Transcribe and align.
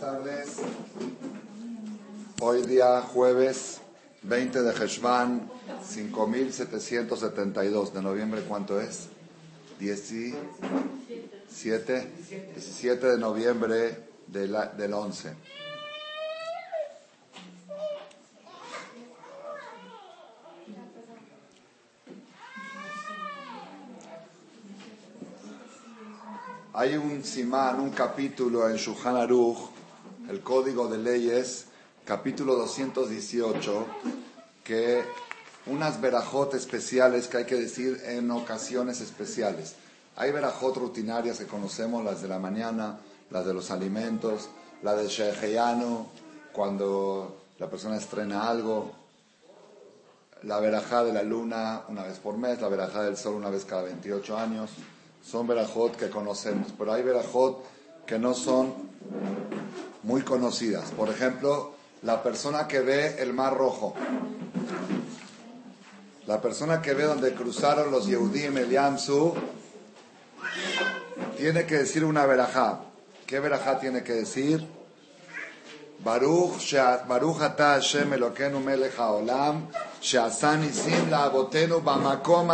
tardes. 0.00 0.56
Hoy 2.40 2.62
día 2.62 3.00
jueves 3.02 3.80
20 4.22 4.62
de 4.62 4.72
Heshvan, 4.72 5.48
5772 5.86 7.94
de 7.94 8.02
noviembre, 8.02 8.42
¿cuánto 8.42 8.80
es? 8.80 9.08
17, 9.78 12.12
17 12.54 13.06
de 13.06 13.18
noviembre 13.18 14.08
del, 14.26 14.56
del 14.76 14.94
11. 14.94 15.32
Hay 26.72 26.96
un 26.96 27.22
simán, 27.22 27.78
un 27.78 27.90
capítulo 27.90 28.68
en 28.68 28.74
Shulchan 28.76 29.14
Aruch, 29.16 29.73
el 30.28 30.40
Código 30.40 30.88
de 30.88 30.98
Leyes, 30.98 31.66
capítulo 32.04 32.56
218, 32.56 33.86
que 34.62 35.02
unas 35.66 36.00
verajot 36.00 36.54
especiales 36.54 37.28
que 37.28 37.38
hay 37.38 37.44
que 37.44 37.56
decir 37.56 38.00
en 38.04 38.30
ocasiones 38.30 39.00
especiales. 39.00 39.74
Hay 40.16 40.32
verajot 40.32 40.76
rutinarias 40.76 41.38
que 41.38 41.46
conocemos, 41.46 42.04
las 42.04 42.22
de 42.22 42.28
la 42.28 42.38
mañana, 42.38 42.98
las 43.30 43.46
de 43.46 43.54
los 43.54 43.70
alimentos, 43.70 44.48
la 44.82 44.94
del 44.94 45.08
Sheheyano, 45.08 46.06
cuando 46.52 47.36
la 47.58 47.68
persona 47.68 47.96
estrena 47.96 48.48
algo, 48.48 48.92
la 50.42 50.60
verajá 50.60 51.04
de 51.04 51.12
la 51.12 51.22
luna 51.22 51.82
una 51.88 52.04
vez 52.04 52.18
por 52.18 52.36
mes, 52.36 52.60
la 52.60 52.68
verajá 52.68 53.02
del 53.02 53.16
sol 53.16 53.34
una 53.34 53.50
vez 53.50 53.64
cada 53.64 53.82
28 53.82 54.36
años 54.36 54.70
son 55.24 55.46
verajot 55.46 55.96
que 55.96 56.10
conocemos, 56.10 56.68
pero 56.76 56.92
hay 56.92 57.02
verajot 57.02 57.64
que 58.06 58.18
no 58.18 58.34
son 58.34 58.74
muy 60.04 60.22
conocidas. 60.22 60.90
Por 60.92 61.10
ejemplo, 61.10 61.74
la 62.02 62.22
persona 62.22 62.68
que 62.68 62.80
ve 62.80 63.16
el 63.20 63.32
mar 63.32 63.54
rojo. 63.54 63.94
La 66.26 66.40
persona 66.40 66.80
que 66.80 66.94
ve 66.94 67.04
donde 67.04 67.34
cruzaron 67.34 67.90
los 67.90 68.06
Yehudim 68.06 68.56
el 68.56 68.70
Yamsu 68.70 69.34
tiene 71.36 71.66
que 71.66 71.78
decir 71.78 72.04
una 72.04 72.24
verajá. 72.24 72.80
¿Qué 73.26 73.40
verajá 73.40 73.78
tiene 73.78 74.02
que 74.02 74.12
decir? 74.12 74.66
Baruch, 76.02 76.74
Baruch 77.08 77.42
ata 77.42 77.74
Hashem 77.74 78.12
Elokeinu 78.12 78.60
melech 78.60 78.96
haolam, 78.98 79.68
she'asan 80.00 80.64
isim 80.64 81.10
la'avotenu 81.10 81.80
bamakom 81.80 82.48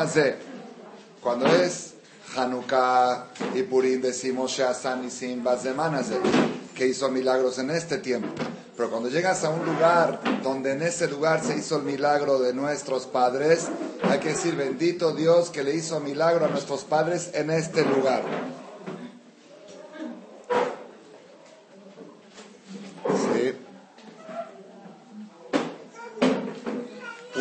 Cuando 1.21 1.47
es 1.47 1.95
Hanukkah 2.37 3.27
y 3.55 3.63
Purim 3.63 4.01
decimos 4.01 4.53
Sheasan 4.53 5.03
Nisim 5.03 5.43
Bazemanaze, 5.43 6.21
que 6.75 6.87
hizo 6.87 7.11
milagros 7.11 7.59
en 7.59 7.71
este 7.71 7.99
tiempo. 7.99 8.29
Pero 8.77 8.91
cuando 8.91 9.09
llegas 9.09 9.45
a 9.45 9.51
un 9.51 9.67
lugar 9.67 10.21
donde 10.43 10.73
en 10.73 10.83
ese 10.83 11.09
lugar 11.09 11.45
se 11.45 11.57
hizo 11.57 11.77
el 11.77 11.83
milagro 11.83 12.39
de 12.39 12.55
nuestros 12.55 13.07
padres, 13.07 13.69
hay 14.03 14.19
que 14.21 14.31
decir 14.31 14.57
bendito 14.57 15.13
Dios 15.15 15.51
que 15.51 15.63
le 15.63 15.75
hizo 15.75 16.01
milagro 16.01 16.47
a 16.47 16.49
nuestros 16.49 16.85
padres 16.85 17.31
en 17.35 17.51
este 17.51 17.85
lugar. 17.85 18.23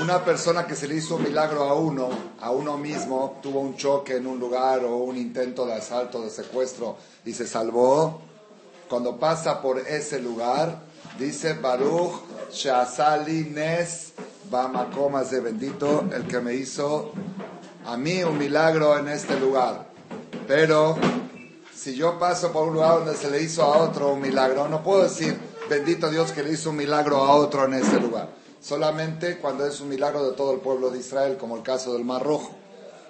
una 0.10 0.26
persona 0.26 0.66
que 0.66 0.76
se 0.76 0.88
le 0.88 0.96
hizo 0.96 1.18
un 1.18 1.24
milagro 1.24 1.66
a 1.66 1.76
uno, 1.76 2.10
a 2.42 2.50
uno 2.50 2.80
mismo, 2.80 3.38
tuvo 3.44 3.60
un 3.60 3.76
choque 3.76 4.16
en 4.16 4.26
un 4.26 4.40
lugar 4.40 4.84
o 4.84 4.98
un 4.98 5.16
intento 5.16 5.68
de 5.68 5.74
asalto, 5.74 6.24
de 6.24 6.32
secuestro 6.32 6.98
y 7.26 7.34
se 7.34 7.46
salvó, 7.46 8.20
cuando 8.90 9.18
pasa 9.18 9.62
por 9.62 9.80
ese 9.80 10.20
lugar, 10.20 10.82
dice 11.18 11.54
Baruch 11.54 12.22
Shasali 12.52 13.46
Nes 13.46 14.14
Bamakomas 14.50 15.30
de 15.32 15.40
bendito, 15.42 16.06
el 16.14 16.28
que 16.28 16.40
me 16.40 16.56
hizo 16.56 17.12
a 17.86 17.96
mí 17.98 18.24
un 18.24 18.38
milagro 18.38 18.98
en 18.98 19.10
este 19.10 19.40
lugar. 19.40 19.88
Pero 20.48 20.98
si 21.74 21.96
yo 21.96 22.18
paso 22.18 22.52
por 22.52 22.68
un 22.68 22.74
lugar 22.74 23.06
donde 23.06 23.16
se 23.16 23.30
le 23.30 23.42
hizo 23.42 23.64
a 23.64 23.78
otro 23.78 24.14
un 24.14 24.22
milagro, 24.22 24.68
no 24.68 24.84
puedo 24.84 25.04
decir 25.04 25.40
bendito 25.70 26.10
Dios 26.10 26.32
que 26.32 26.44
le 26.44 26.54
hizo 26.54 26.72
un 26.72 26.78
milagro 26.78 27.18
a 27.18 27.36
otro 27.36 27.66
en 27.66 27.76
ese 27.76 28.00
lugar 28.00 28.40
solamente 28.62 29.38
cuando 29.38 29.66
es 29.66 29.80
un 29.82 29.90
milagro 29.90 30.30
de 30.30 30.36
todo 30.36 30.54
el 30.54 30.60
pueblo 30.60 30.90
de 30.90 31.00
Israel, 31.00 31.38
como 31.38 31.56
el 31.56 31.64
caso 31.64 31.94
del 31.94 32.06
Mar 32.06 32.24
Rojo. 32.24 32.52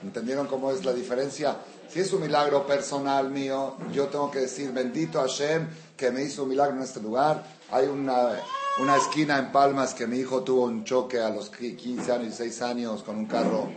¿Entendieron 0.03 0.47
cómo 0.47 0.71
es 0.71 0.85
la 0.85 0.93
diferencia? 0.93 1.57
Si 1.91 1.99
es 1.99 2.13
un 2.13 2.21
milagro 2.21 2.67
personal 2.67 3.31
mío, 3.31 3.75
yo 3.91 4.09
tengo 4.09 4.29
que 4.29 4.41
decir 4.41 4.71
bendito 4.71 5.19
Hashem 5.21 5.67
que 5.97 6.11
me 6.11 6.21
hizo 6.21 6.43
un 6.43 6.49
milagro 6.49 6.77
en 6.77 6.83
este 6.83 7.01
lugar. 7.01 7.43
Hay 7.71 7.87
una, 7.87 8.33
una 8.79 8.95
esquina 8.95 9.39
en 9.39 9.51
Palmas 9.51 9.95
que 9.95 10.05
mi 10.05 10.17
hijo 10.17 10.43
tuvo 10.43 10.65
un 10.65 10.83
choque 10.83 11.19
a 11.19 11.29
los 11.29 11.49
15 11.49 12.11
años 12.11 12.27
y 12.35 12.37
6 12.37 12.61
años 12.61 13.01
con 13.01 13.17
un 13.17 13.25
carro, 13.25 13.69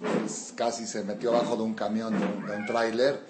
pues, 0.00 0.54
casi 0.56 0.86
se 0.86 1.04
metió 1.04 1.34
abajo 1.34 1.56
de 1.56 1.62
un 1.62 1.74
camión, 1.74 2.18
de 2.18 2.56
un, 2.56 2.64
tráiler, 2.64 3.20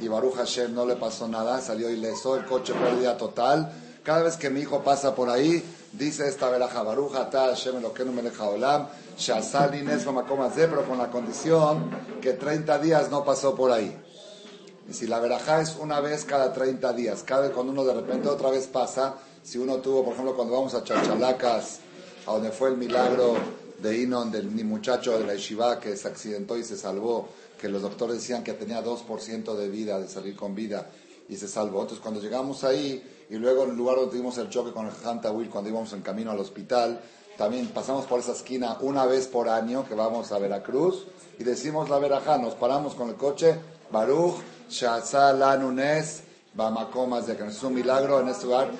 y 0.00 0.06
Baruch 0.06 0.36
Hashem 0.36 0.72
no 0.72 0.86
le 0.86 0.94
pasó 0.94 1.26
nada, 1.26 1.60
salió 1.60 1.90
ileso, 1.90 2.36
el 2.36 2.46
coche 2.46 2.74
pérdida 2.74 3.16
total. 3.16 3.72
Cada 4.04 4.22
vez 4.22 4.36
que 4.36 4.48
mi 4.48 4.60
hijo 4.60 4.84
pasa 4.84 5.16
por 5.16 5.28
ahí, 5.28 5.60
Dice 5.92 6.28
esta 6.28 6.50
veraja, 6.50 6.82
Baruja 6.82 7.30
ta 7.30 7.46
Hashem 7.46 7.78
Elokeinu 7.78 8.12
melech 8.12 8.38
haolam, 8.38 8.88
Shasal 9.16 9.74
Inés 9.74 10.04
pero 10.04 10.84
con 10.86 10.98
la 10.98 11.10
condición 11.10 11.90
que 12.20 12.34
30 12.34 12.78
días 12.78 13.10
no 13.10 13.24
pasó 13.24 13.54
por 13.54 13.72
ahí. 13.72 13.96
Y 14.88 14.92
si 14.92 15.06
la 15.06 15.18
veraja 15.18 15.60
es 15.60 15.76
una 15.76 16.00
vez 16.00 16.24
cada 16.24 16.52
30 16.52 16.92
días, 16.92 17.22
cada 17.22 17.50
cuando 17.52 17.72
uno 17.72 17.84
de 17.84 17.94
repente 17.94 18.28
otra 18.28 18.50
vez 18.50 18.66
pasa, 18.66 19.16
si 19.42 19.58
uno 19.58 19.76
tuvo, 19.76 20.04
por 20.04 20.12
ejemplo, 20.12 20.36
cuando 20.36 20.54
vamos 20.54 20.74
a 20.74 20.84
Chachalacas, 20.84 21.80
a 22.26 22.32
donde 22.32 22.50
fue 22.50 22.68
el 22.68 22.76
milagro 22.76 23.36
de 23.82 23.98
Inon, 23.98 24.30
del 24.30 24.50
muchacho 24.50 25.18
de 25.18 25.24
la 25.24 25.34
Yeshiva 25.34 25.80
que 25.80 25.96
se 25.96 26.06
accidentó 26.08 26.58
y 26.58 26.64
se 26.64 26.76
salvó, 26.76 27.28
que 27.58 27.68
los 27.68 27.82
doctores 27.82 28.16
decían 28.16 28.44
que 28.44 28.52
tenía 28.52 28.84
2% 28.84 29.54
de 29.54 29.68
vida, 29.68 29.98
de 29.98 30.08
salir 30.08 30.36
con 30.36 30.54
vida, 30.54 30.90
y 31.28 31.36
se 31.36 31.48
salvó. 31.48 31.80
Entonces, 31.80 32.02
cuando 32.02 32.20
llegamos 32.20 32.62
ahí, 32.64 33.02
y 33.30 33.36
luego 33.36 33.64
el 33.64 33.76
lugar 33.76 33.96
donde 33.96 34.10
tuvimos 34.12 34.38
el 34.38 34.48
choque 34.48 34.72
con 34.72 34.86
el 34.86 34.92
Hanta 35.04 35.30
Will 35.30 35.50
cuando 35.50 35.70
íbamos 35.70 35.92
en 35.92 36.02
camino 36.02 36.30
al 36.30 36.38
hospital, 36.38 37.00
también 37.36 37.68
pasamos 37.68 38.06
por 38.06 38.20
esa 38.20 38.32
esquina 38.32 38.78
una 38.80 39.06
vez 39.06 39.26
por 39.26 39.48
año 39.48 39.86
que 39.86 39.94
vamos 39.94 40.32
a 40.32 40.38
Veracruz 40.38 41.06
y 41.38 41.44
decimos 41.44 41.88
la 41.88 41.98
verajá, 41.98 42.38
nos 42.38 42.54
paramos 42.54 42.94
con 42.94 43.10
el 43.10 43.14
coche, 43.14 43.54
Baruch, 43.92 44.36
Shazal 44.68 45.42
Anunes, 45.42 46.22
Bamacomas, 46.54 47.26
de 47.26 47.36
que 47.36 47.46
es 47.46 47.62
un 47.62 47.74
milagro 47.74 48.20
en 48.20 48.28
este 48.28 48.46
lugar. 48.46 48.70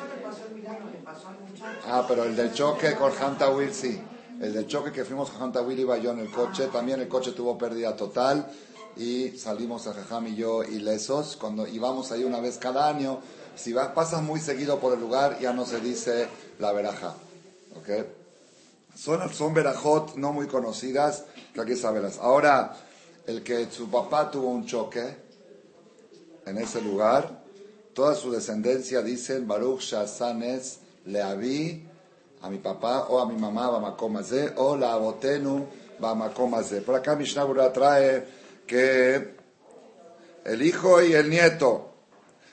Ah, 1.86 2.04
pero 2.08 2.24
el 2.24 2.34
del 2.34 2.52
choque 2.52 2.94
con 2.94 3.12
Hanta 3.12 3.50
Will 3.50 3.72
sí. 3.72 4.00
El 4.40 4.52
del 4.52 4.66
choque 4.66 4.92
que 4.92 5.04
fuimos 5.04 5.30
con 5.30 5.42
Hanta 5.42 5.62
Will 5.62 5.78
iba 5.78 5.96
yo 5.98 6.10
en 6.10 6.20
el 6.20 6.30
coche, 6.30 6.68
también 6.68 7.00
el 7.00 7.08
coche 7.08 7.32
tuvo 7.32 7.56
pérdida 7.56 7.94
total 7.94 8.50
y 8.96 9.30
salimos 9.30 9.86
a 9.86 9.94
Jajam 9.94 10.26
y 10.28 10.34
yo 10.34 10.64
ilesos. 10.64 11.36
Cuando 11.36 11.66
íbamos 11.66 12.10
ahí 12.10 12.24
una 12.24 12.40
vez 12.40 12.58
cada 12.58 12.88
año, 12.88 13.20
si 13.58 13.72
va, 13.72 13.92
pasas 13.94 14.22
muy 14.22 14.40
seguido 14.40 14.78
por 14.78 14.94
el 14.94 15.00
lugar, 15.00 15.38
ya 15.40 15.52
no 15.52 15.66
se 15.66 15.80
dice 15.80 16.28
la 16.58 16.72
veraja. 16.72 17.14
Son, 18.94 19.32
son 19.32 19.54
verajot 19.54 20.16
no 20.16 20.32
muy 20.32 20.46
conocidas, 20.46 21.24
que 21.52 21.60
hay 21.60 21.66
que 21.66 21.76
saberlas. 21.76 22.18
Ahora, 22.18 22.76
el 23.26 23.42
que 23.42 23.70
su 23.70 23.90
papá 23.90 24.30
tuvo 24.30 24.48
un 24.48 24.66
choque 24.66 25.16
en 26.46 26.58
ese 26.58 26.80
lugar, 26.80 27.42
toda 27.94 28.14
su 28.14 28.30
descendencia 28.30 29.02
dicen 29.02 29.46
Baruch 29.46 29.80
Shasanes 29.80 30.78
Leavi 31.04 31.86
a 32.42 32.50
mi 32.50 32.58
papá 32.58 33.06
o 33.08 33.18
a 33.18 33.26
mi 33.26 33.36
mamá 33.36 33.68
Bamakomazé 33.68 34.52
o 34.56 34.76
la 34.76 34.92
Abotenu 34.92 35.66
Bamakomazé. 35.98 36.80
Por 36.82 36.94
acá 36.94 37.16
Mishnah 37.16 37.72
trae 37.72 38.24
que 38.66 39.34
el 40.44 40.62
hijo 40.62 41.02
y 41.02 41.12
el 41.14 41.28
nieto 41.28 41.87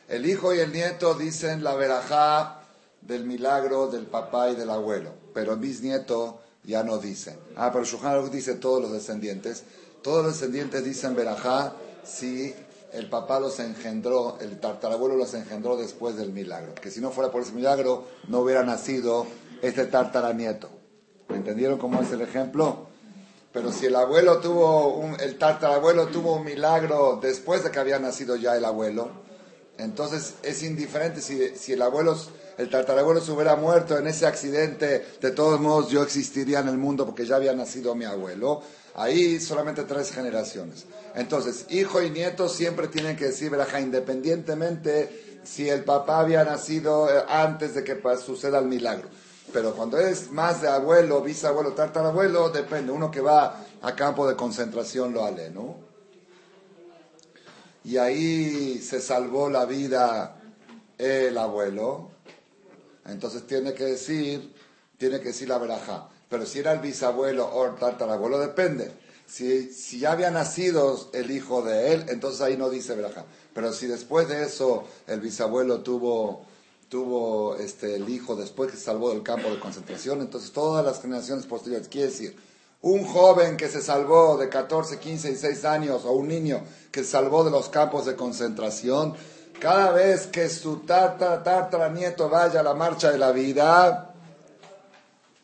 el 0.07 0.25
hijo 0.25 0.53
y 0.53 0.59
el 0.59 0.71
nieto 0.71 1.15
dicen 1.15 1.63
la 1.63 1.75
verajá 1.75 2.61
del 3.01 3.23
milagro 3.23 3.87
del 3.87 4.05
papá 4.05 4.49
y 4.49 4.55
del 4.55 4.69
abuelo, 4.69 5.11
pero 5.33 5.53
el 5.53 5.59
bisnieto 5.59 6.39
ya 6.63 6.83
no 6.83 6.97
dice. 6.97 7.37
Ah, 7.55 7.71
pero 7.71 7.85
Shulchan 7.85 8.31
dice 8.31 8.55
todos 8.55 8.81
los 8.81 8.91
descendientes. 8.91 9.63
Todos 10.01 10.23
los 10.23 10.33
descendientes 10.33 10.83
dicen 10.83 11.15
verajá 11.15 11.73
si 12.03 12.53
el 12.93 13.09
papá 13.09 13.39
los 13.39 13.59
engendró, 13.59 14.37
el 14.39 14.59
tartarabuelo 14.59 15.15
los 15.15 15.33
engendró 15.33 15.77
después 15.77 16.15
del 16.15 16.31
milagro. 16.31 16.73
Que 16.75 16.91
si 16.91 17.01
no 17.01 17.11
fuera 17.11 17.31
por 17.31 17.41
ese 17.41 17.51
milagro, 17.51 18.05
no 18.27 18.39
hubiera 18.39 18.63
nacido 18.63 19.27
este 19.61 19.85
tartaranieto. 19.85 20.69
¿Entendieron 21.29 21.77
cómo 21.77 22.01
es 22.01 22.11
el 22.11 22.21
ejemplo? 22.21 22.87
Pero 23.51 23.71
si 23.71 23.85
el 23.87 23.95
abuelo 23.95 24.39
tuvo 24.39 24.95
un, 24.95 25.19
el 25.19 25.37
tartarabuelo 25.37 26.07
tuvo 26.07 26.35
un 26.35 26.43
milagro 26.43 27.19
después 27.21 27.63
de 27.63 27.71
que 27.71 27.79
había 27.79 27.99
nacido 27.99 28.35
ya 28.35 28.55
el 28.55 28.65
abuelo, 28.65 29.09
entonces 29.77 30.35
es 30.43 30.63
indiferente 30.63 31.21
si, 31.21 31.73
el 31.73 31.81
abuelo, 31.81 32.17
el 32.57 32.69
tartarabuelo 32.69 33.21
se 33.21 33.31
hubiera 33.31 33.55
muerto 33.55 33.97
en 33.97 34.07
ese 34.07 34.25
accidente, 34.25 35.05
de 35.21 35.31
todos 35.31 35.59
modos 35.59 35.89
yo 35.89 36.01
existiría 36.01 36.59
en 36.59 36.69
el 36.69 36.77
mundo 36.77 37.05
porque 37.05 37.25
ya 37.25 37.35
había 37.35 37.53
nacido 37.53 37.95
mi 37.95 38.05
abuelo. 38.05 38.61
Ahí 38.95 39.41
solamente 39.41 39.83
tres 39.83 40.11
generaciones. 40.11 40.85
Entonces, 41.15 41.65
hijo 41.69 42.01
y 42.01 42.09
nieto 42.09 42.47
siempre 42.47 42.87
tienen 42.87 43.17
que 43.17 43.25
decir 43.25 43.51
independientemente 43.77 45.41
si 45.43 45.69
el 45.69 45.83
papá 45.83 46.21
había 46.21 46.45
nacido 46.45 47.09
eh, 47.09 47.23
antes 47.27 47.75
de 47.75 47.83
que 47.83 47.99
suceda 48.17 48.59
el 48.59 48.65
milagro. 48.65 49.09
Pero 49.51 49.73
cuando 49.73 49.99
es 49.99 50.31
más 50.31 50.61
de 50.61 50.69
abuelo, 50.69 51.21
bisabuelo, 51.21 51.73
tartarabuelo, 51.73 52.49
depende. 52.49 52.91
Uno 52.91 53.11
que 53.11 53.21
va 53.21 53.63
a 53.81 53.95
campo 53.95 54.27
de 54.27 54.35
concentración 54.35 55.13
lo 55.13 55.25
ale, 55.25 55.49
¿no? 55.49 55.84
Y 57.85 57.97
ahí 57.97 58.79
se 58.79 58.99
salvó 58.99 59.49
la 59.49 59.65
vida 59.65 60.41
el 60.97 61.37
abuelo. 61.37 62.09
Entonces 63.05 63.45
tiene 63.45 63.73
que 63.75 63.83
decir, 63.83 64.53
tiene 64.97 65.19
que 65.19 65.27
decir 65.27 65.47
la 65.47 65.59
veraja. 65.59 66.09
Pero 66.27 66.47
si 66.47 66.59
era 66.59 66.73
el 66.73 66.79
bisabuelo 66.79 67.45
o 67.45 67.67
el 67.67 67.75
tartarabuelo, 67.75 68.39
depende. 68.39 68.91
Si, 69.27 69.71
si 69.71 69.99
ya 69.99 70.13
había 70.13 70.31
nacido 70.31 71.09
el 71.13 71.29
hijo 71.29 71.61
de 71.61 71.93
él, 71.93 72.05
entonces 72.09 72.41
ahí 72.41 72.57
no 72.57 72.71
dice 72.71 72.95
veraja. 72.95 73.25
Pero 73.53 73.71
si 73.71 73.85
después 73.85 74.27
de 74.27 74.43
eso 74.43 74.85
el 75.05 75.21
bisabuelo 75.21 75.81
tuvo, 75.81 76.43
tuvo 76.89 77.55
este, 77.57 77.95
el 77.95 78.09
hijo 78.09 78.35
después 78.35 78.71
que 78.71 78.77
se 78.77 78.85
salvó 78.85 79.11
del 79.11 79.21
campo 79.21 79.49
de 79.49 79.59
concentración, 79.59 80.21
entonces 80.21 80.51
todas 80.51 80.83
las 80.83 81.01
generaciones 81.01 81.45
posteriores, 81.45 81.87
quiere 81.87 82.07
decir, 82.07 82.35
un 82.85 83.03
joven 83.03 83.57
que 83.57 83.67
se 83.67 83.81
salvó 83.81 84.37
de 84.37 84.47
14, 84.47 84.99
15, 84.99 85.29
16 85.29 85.65
años 85.65 86.05
o 86.05 86.11
un 86.11 86.27
niño 86.27 86.61
que 86.91 87.03
se 87.03 87.09
salvó 87.09 87.43
de 87.43 87.49
los 87.49 87.67
campos 87.69 88.05
de 88.05 88.15
concentración, 88.15 89.15
cada 89.59 89.91
vez 89.91 90.27
que 90.27 90.47
su 90.49 90.81
tarta, 90.81 91.41
tartara 91.41 91.89
nieto 91.89 92.29
vaya 92.29 92.59
a 92.59 92.63
la 92.63 92.75
marcha 92.75 93.11
de 93.11 93.17
la 93.17 93.31
vida, 93.31 94.13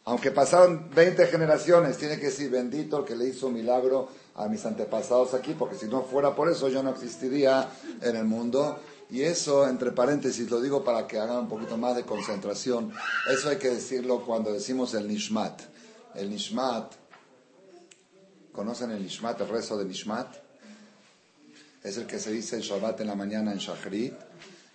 aunque 0.06 0.30
pasaron 0.30 0.92
20 0.94 1.26
generaciones, 1.26 1.98
tiene 1.98 2.20
que 2.20 2.28
decir 2.28 2.52
bendito 2.52 3.00
el 3.00 3.06
que 3.06 3.16
le 3.16 3.26
hizo 3.30 3.48
un 3.48 3.56
milagro 3.56 4.10
a 4.36 4.48
mis 4.48 4.64
antepasados 4.68 5.34
aquí, 5.34 5.56
porque 5.58 5.76
si 5.76 5.88
no 5.88 6.04
fuera 6.04 6.36
por 6.36 6.48
eso 6.48 6.70
yo 6.70 6.84
no 6.84 6.92
existiría 6.92 7.68
en 8.04 8.16
el 8.18 8.26
mundo. 8.26 8.78
Y 9.10 9.24
eso, 9.24 9.68
entre 9.68 9.92
paréntesis, 9.92 10.50
lo 10.52 10.62
digo 10.62 10.84
para 10.84 11.08
que 11.08 11.20
hagan 11.20 11.40
un 11.40 11.50
poquito 11.50 11.76
más 11.76 11.96
de 11.96 12.04
concentración. 12.04 12.94
Eso 13.34 13.50
hay 13.50 13.58
que 13.58 13.72
decirlo 13.72 14.24
cuando 14.24 14.54
decimos 14.54 14.94
el 14.94 15.08
Nishmat. 15.08 15.60
El 16.16 16.30
Nishmat, 16.30 17.01
¿conocen 18.52 18.92
el 18.92 19.04
Nishmat, 19.04 19.40
el 19.42 19.50
rezo 19.50 19.78
de 19.78 19.86
Nishmat? 19.86 20.36
Es 21.84 21.98
el 21.98 22.06
que 22.06 22.20
se 22.20 22.32
dice 22.32 22.58
el 22.58 22.62
Shabbat 22.62 23.02
en 23.02 23.08
la 23.08 23.16
mañana 23.16 23.52
en 23.52 23.58
Shachrit. 23.58 24.14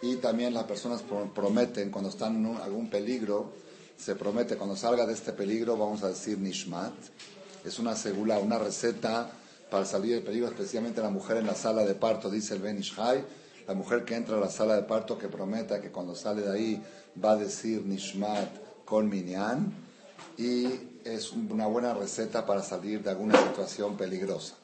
Y 0.02 0.17
también 0.17 0.52
las 0.52 0.64
personas 0.64 1.02
prometen, 1.34 1.90
cuando 1.90 2.11
están 2.11 2.44
en 2.44 2.56
algún 2.56 2.90
peligro, 2.90 3.52
se 3.96 4.14
promete, 4.14 4.56
cuando 4.56 4.76
salga 4.76 5.06
de 5.06 5.14
este 5.14 5.32
peligro, 5.32 5.76
vamos 5.76 6.02
a 6.02 6.08
decir 6.08 6.38
Nishmat. 6.38 6.93
Es 7.64 7.78
una 7.78 7.96
segula, 7.96 8.38
una 8.38 8.58
receta 8.58 9.31
para 9.70 9.84
salir 9.84 10.14
del 10.14 10.22
peligro, 10.22 10.49
especialmente 10.49 11.00
la 11.00 11.11
mujer 11.11 11.38
en 11.38 11.46
la 11.46 11.55
sala 11.55 11.84
de 11.84 11.94
parto, 11.94 12.31
dice 12.31 12.55
el 12.55 12.61
Ben 12.61 12.79
Ishai, 12.79 13.25
la 13.67 13.75
mujer 13.75 14.05
que 14.05 14.14
entra 14.14 14.37
a 14.37 14.40
la 14.40 14.50
sala 14.50 14.76
de 14.76 14.82
parto 14.82 15.19
que 15.19 15.29
prometa 15.29 15.81
que 15.81 15.90
cuando 15.90 16.14
sale 16.14 16.43
de 16.43 16.52
ahí 16.52 16.82
va 17.22 17.32
a 17.32 17.37
decir 17.37 17.84
Nishmat 17.84 18.84
con 18.84 19.08
Minyan, 19.08 19.72
y 20.38 20.67
es 21.06 21.32
una 21.32 21.67
buena 21.67 21.94
receta 21.94 22.44
para 22.44 22.62
salir 22.62 23.03
de 23.03 23.11
alguna 23.11 23.38
situación 23.38 23.97
peligrosa. 23.97 24.55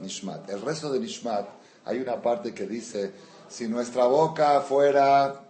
Nishmat. 0.00 0.50
El 0.50 0.60
resto 0.62 0.92
de 0.92 0.98
Nishmat, 0.98 1.48
hay 1.84 1.98
una 1.98 2.20
parte 2.20 2.52
que 2.52 2.66
dice, 2.66 3.12
si 3.48 3.68
nuestra 3.68 4.06
boca 4.06 4.60
fuera... 4.60 5.42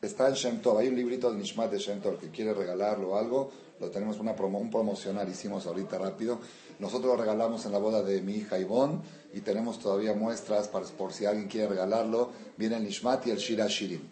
Está 0.00 0.28
en 0.28 0.34
Shem 0.34 0.60
hay 0.78 0.88
un 0.88 0.94
librito 0.94 1.28
de 1.28 1.38
Nishmat 1.38 1.72
de 1.72 1.78
Shem 1.78 2.00
que 2.00 2.30
quiere 2.30 2.54
regalarlo 2.54 3.10
o 3.10 3.16
algo, 3.16 3.50
lo 3.80 3.90
tenemos 3.90 4.20
una 4.20 4.32
un 4.32 4.70
promocional, 4.70 5.28
hicimos 5.28 5.66
ahorita 5.66 5.98
rápido. 5.98 6.38
Nosotros 6.78 7.16
lo 7.16 7.16
regalamos 7.16 7.66
en 7.66 7.72
la 7.72 7.78
boda 7.78 8.02
de 8.02 8.20
mi 8.20 8.34
hija 8.34 8.60
Ivonne 8.60 9.00
y 9.34 9.40
tenemos 9.40 9.80
todavía 9.80 10.14
muestras 10.14 10.68
para, 10.68 10.86
por 10.86 11.12
si 11.12 11.26
alguien 11.26 11.48
quiere 11.48 11.68
regalarlo. 11.68 12.30
Viene 12.56 12.76
el 12.76 12.84
Nishmat 12.84 13.26
y 13.26 13.30
el 13.30 13.38
Shira 13.38 13.66
Shirim. 13.66 14.02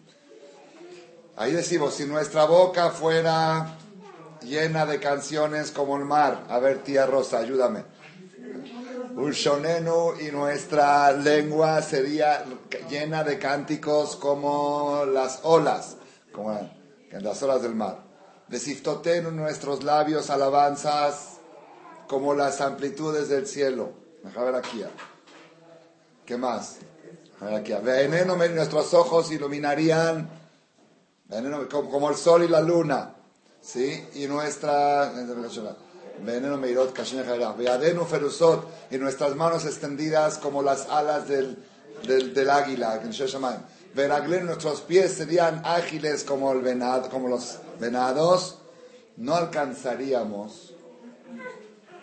Ahí 1.37 1.53
decimos, 1.53 1.93
si 1.93 2.05
nuestra 2.05 2.45
boca 2.45 2.89
fuera 2.89 3.77
llena 4.41 4.85
de 4.85 4.99
canciones 4.99 5.71
como 5.71 5.97
el 5.97 6.05
mar. 6.05 6.45
A 6.49 6.59
ver, 6.59 6.83
tía 6.83 7.05
Rosa, 7.05 7.39
ayúdame. 7.39 7.83
Ulshonenu 9.15 10.13
y 10.19 10.31
nuestra 10.31 11.11
lengua 11.11 11.81
sería 11.81 12.45
llena 12.89 13.23
de 13.23 13.39
cánticos 13.39 14.15
como 14.15 15.05
las 15.05 15.39
olas, 15.43 15.97
como 16.31 16.69
las 17.11 17.41
olas 17.41 17.63
del 17.63 17.73
mar. 17.73 18.03
Desiftotenu 18.47 19.31
nuestros 19.31 19.83
labios 19.83 20.29
alabanzas 20.29 21.37
como 22.07 22.33
las 22.33 22.61
amplitudes 22.61 23.27
del 23.27 23.47
cielo. 23.47 23.91
A 24.35 24.43
ver 24.43 24.55
aquí. 24.55 24.83
¿Qué 26.25 26.37
más? 26.37 26.77
Aquí. 27.41 27.73
Veneno, 27.83 28.35
nuestros 28.35 28.93
ojos 28.93 29.31
iluminarían 29.31 30.29
como 31.71 32.09
el 32.09 32.15
sol 32.15 32.43
y 32.43 32.47
la 32.47 32.61
luna. 32.61 33.16
¿Sí? 33.61 34.07
Y 34.15 34.27
nuestra... 34.27 35.11
Veneno 36.19 36.57
meirot 36.57 36.95
ferusot. 38.07 38.67
Y 38.91 38.97
nuestras 38.97 39.35
manos 39.35 39.65
extendidas 39.65 40.37
como 40.37 40.63
las 40.63 40.87
alas 40.89 41.27
del, 41.27 41.57
del, 42.07 42.33
del 42.33 42.49
águila. 42.49 43.01
Veraglen, 43.93 44.45
nuestros 44.45 44.81
pies 44.81 45.13
serían 45.13 45.61
ágiles 45.65 46.23
como, 46.23 46.51
el 46.51 46.61
venado, 46.61 47.09
como 47.09 47.27
los 47.27 47.57
venados, 47.79 48.59
no 49.15 49.35
alcanzaríamos 49.35 50.73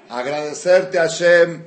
agradecerte 0.09 0.99
Hashem 0.99 1.65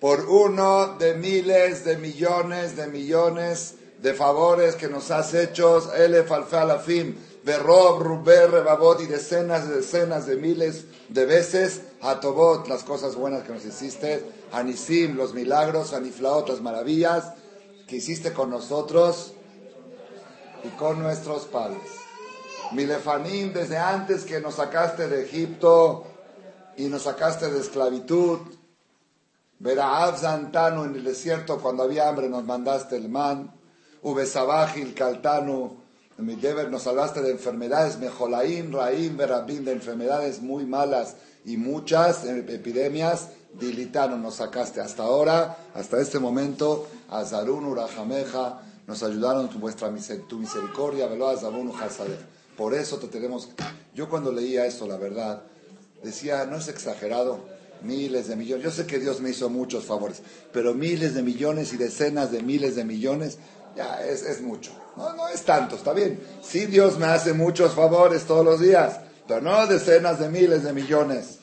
por 0.00 0.28
uno 0.28 0.96
de 0.98 1.14
miles 1.14 1.84
de 1.84 1.96
millones 1.96 2.76
de 2.76 2.86
millones 2.86 3.74
de 4.00 4.14
favores 4.14 4.76
que 4.76 4.88
nos 4.88 5.10
has 5.10 5.34
hecho, 5.34 5.92
Elef 5.94 6.30
Alfalafim, 6.30 7.16
Berrob, 7.48 8.02
Ruber, 8.02 8.50
Rebabot 8.50 9.00
y 9.00 9.06
decenas 9.06 9.66
de 9.66 9.76
decenas 9.76 10.26
de 10.26 10.36
miles 10.36 10.84
de 11.08 11.24
veces, 11.24 11.80
a 12.02 12.20
Tobot, 12.20 12.68
las 12.68 12.84
cosas 12.84 13.14
buenas 13.14 13.44
que 13.44 13.54
nos 13.54 13.64
hiciste, 13.64 14.22
Anisim, 14.52 15.16
los 15.16 15.32
milagros, 15.32 15.94
Aniflaot, 15.94 16.46
las 16.46 16.60
maravillas, 16.60 17.32
que 17.86 17.96
hiciste 17.96 18.34
con 18.34 18.50
nosotros 18.50 19.32
y 20.62 20.68
con 20.76 21.02
nuestros 21.02 21.46
padres. 21.46 21.80
Milefanim, 22.72 23.54
desde 23.54 23.78
antes 23.78 24.24
que 24.24 24.42
nos 24.42 24.56
sacaste 24.56 25.08
de 25.08 25.24
Egipto 25.24 26.04
y 26.76 26.88
nos 26.88 27.04
sacaste 27.04 27.50
de 27.50 27.60
esclavitud. 27.60 28.40
Veraav 29.58 30.18
Zantano 30.18 30.84
en 30.84 30.96
el 30.96 31.04
desierto, 31.04 31.60
cuando 31.60 31.84
había 31.84 32.10
hambre, 32.10 32.28
nos 32.28 32.44
mandaste 32.44 32.96
el 32.96 33.08
man. 33.08 33.54
Ubesabajil 34.02 34.92
Kaltanu, 34.92 35.87
mi 36.18 36.34
deber, 36.34 36.70
nos 36.70 36.82
salvaste 36.82 37.22
de 37.22 37.30
enfermedades. 37.30 37.98
Mejolaim, 37.98 38.72
Raim, 38.72 39.16
Berabim, 39.16 39.64
de 39.64 39.72
enfermedades 39.72 40.42
muy 40.42 40.66
malas 40.66 41.14
y 41.44 41.56
muchas 41.56 42.24
epidemias. 42.24 43.28
Dilitano 43.58 44.18
nos 44.18 44.36
sacaste 44.36 44.80
hasta 44.80 45.04
ahora, 45.04 45.56
hasta 45.74 46.00
este 46.00 46.18
momento. 46.18 46.86
Azarun, 47.08 47.64
Urajameja, 47.64 48.60
nos 48.86 49.02
ayudaron 49.02 49.48
tu, 49.48 49.58
vuestra, 49.58 49.90
tu 50.28 50.38
misericordia. 50.38 51.06
Velo 51.06 51.32
Por 52.56 52.74
eso 52.74 52.98
te 52.98 53.06
tenemos. 53.06 53.50
Yo 53.94 54.08
cuando 54.08 54.32
leía 54.32 54.66
esto, 54.66 54.86
la 54.86 54.96
verdad, 54.96 55.44
decía, 56.02 56.44
no 56.46 56.56
es 56.56 56.68
exagerado, 56.68 57.40
miles 57.82 58.28
de 58.28 58.36
millones. 58.36 58.64
Yo 58.64 58.70
sé 58.70 58.86
que 58.86 58.98
Dios 58.98 59.20
me 59.20 59.30
hizo 59.30 59.48
muchos 59.48 59.84
favores, 59.84 60.22
pero 60.52 60.74
miles 60.74 61.14
de 61.14 61.22
millones 61.22 61.72
y 61.72 61.76
decenas 61.76 62.32
de 62.32 62.42
miles 62.42 62.76
de 62.76 62.84
millones, 62.84 63.38
ya 63.76 64.04
es, 64.04 64.22
es 64.22 64.40
mucho. 64.40 64.72
No, 64.96 65.12
no 65.14 65.28
es 65.28 65.42
tanto, 65.44 65.76
está 65.76 65.92
bien. 65.92 66.20
Sí, 66.42 66.66
Dios 66.66 66.98
me 66.98 67.06
hace 67.06 67.32
muchos 67.32 67.74
favores 67.74 68.24
todos 68.24 68.44
los 68.44 68.60
días, 68.60 69.00
pero 69.26 69.40
no 69.40 69.66
decenas 69.66 70.18
de 70.18 70.28
miles 70.28 70.64
de 70.64 70.72
millones. 70.72 71.38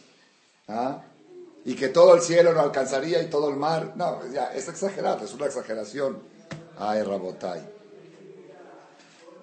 ¿Ah? 0.67 1.01
y 1.65 1.74
que 1.74 1.89
todo 1.89 2.13
el 2.13 2.22
cielo 2.22 2.53
no 2.53 2.62
alcanzaría 2.62 3.22
y 3.24 3.29
todo 3.29 3.50
el 3.50 3.58
mar. 3.58 3.94
No, 3.96 4.22
ya, 4.32 4.53
es 4.53 4.70
exagerado, 4.70 5.25
es 5.25 5.34
una 5.34 5.48
exageración. 5.48 6.20
Ay, 6.77 7.01
Rabotai. 7.01 7.67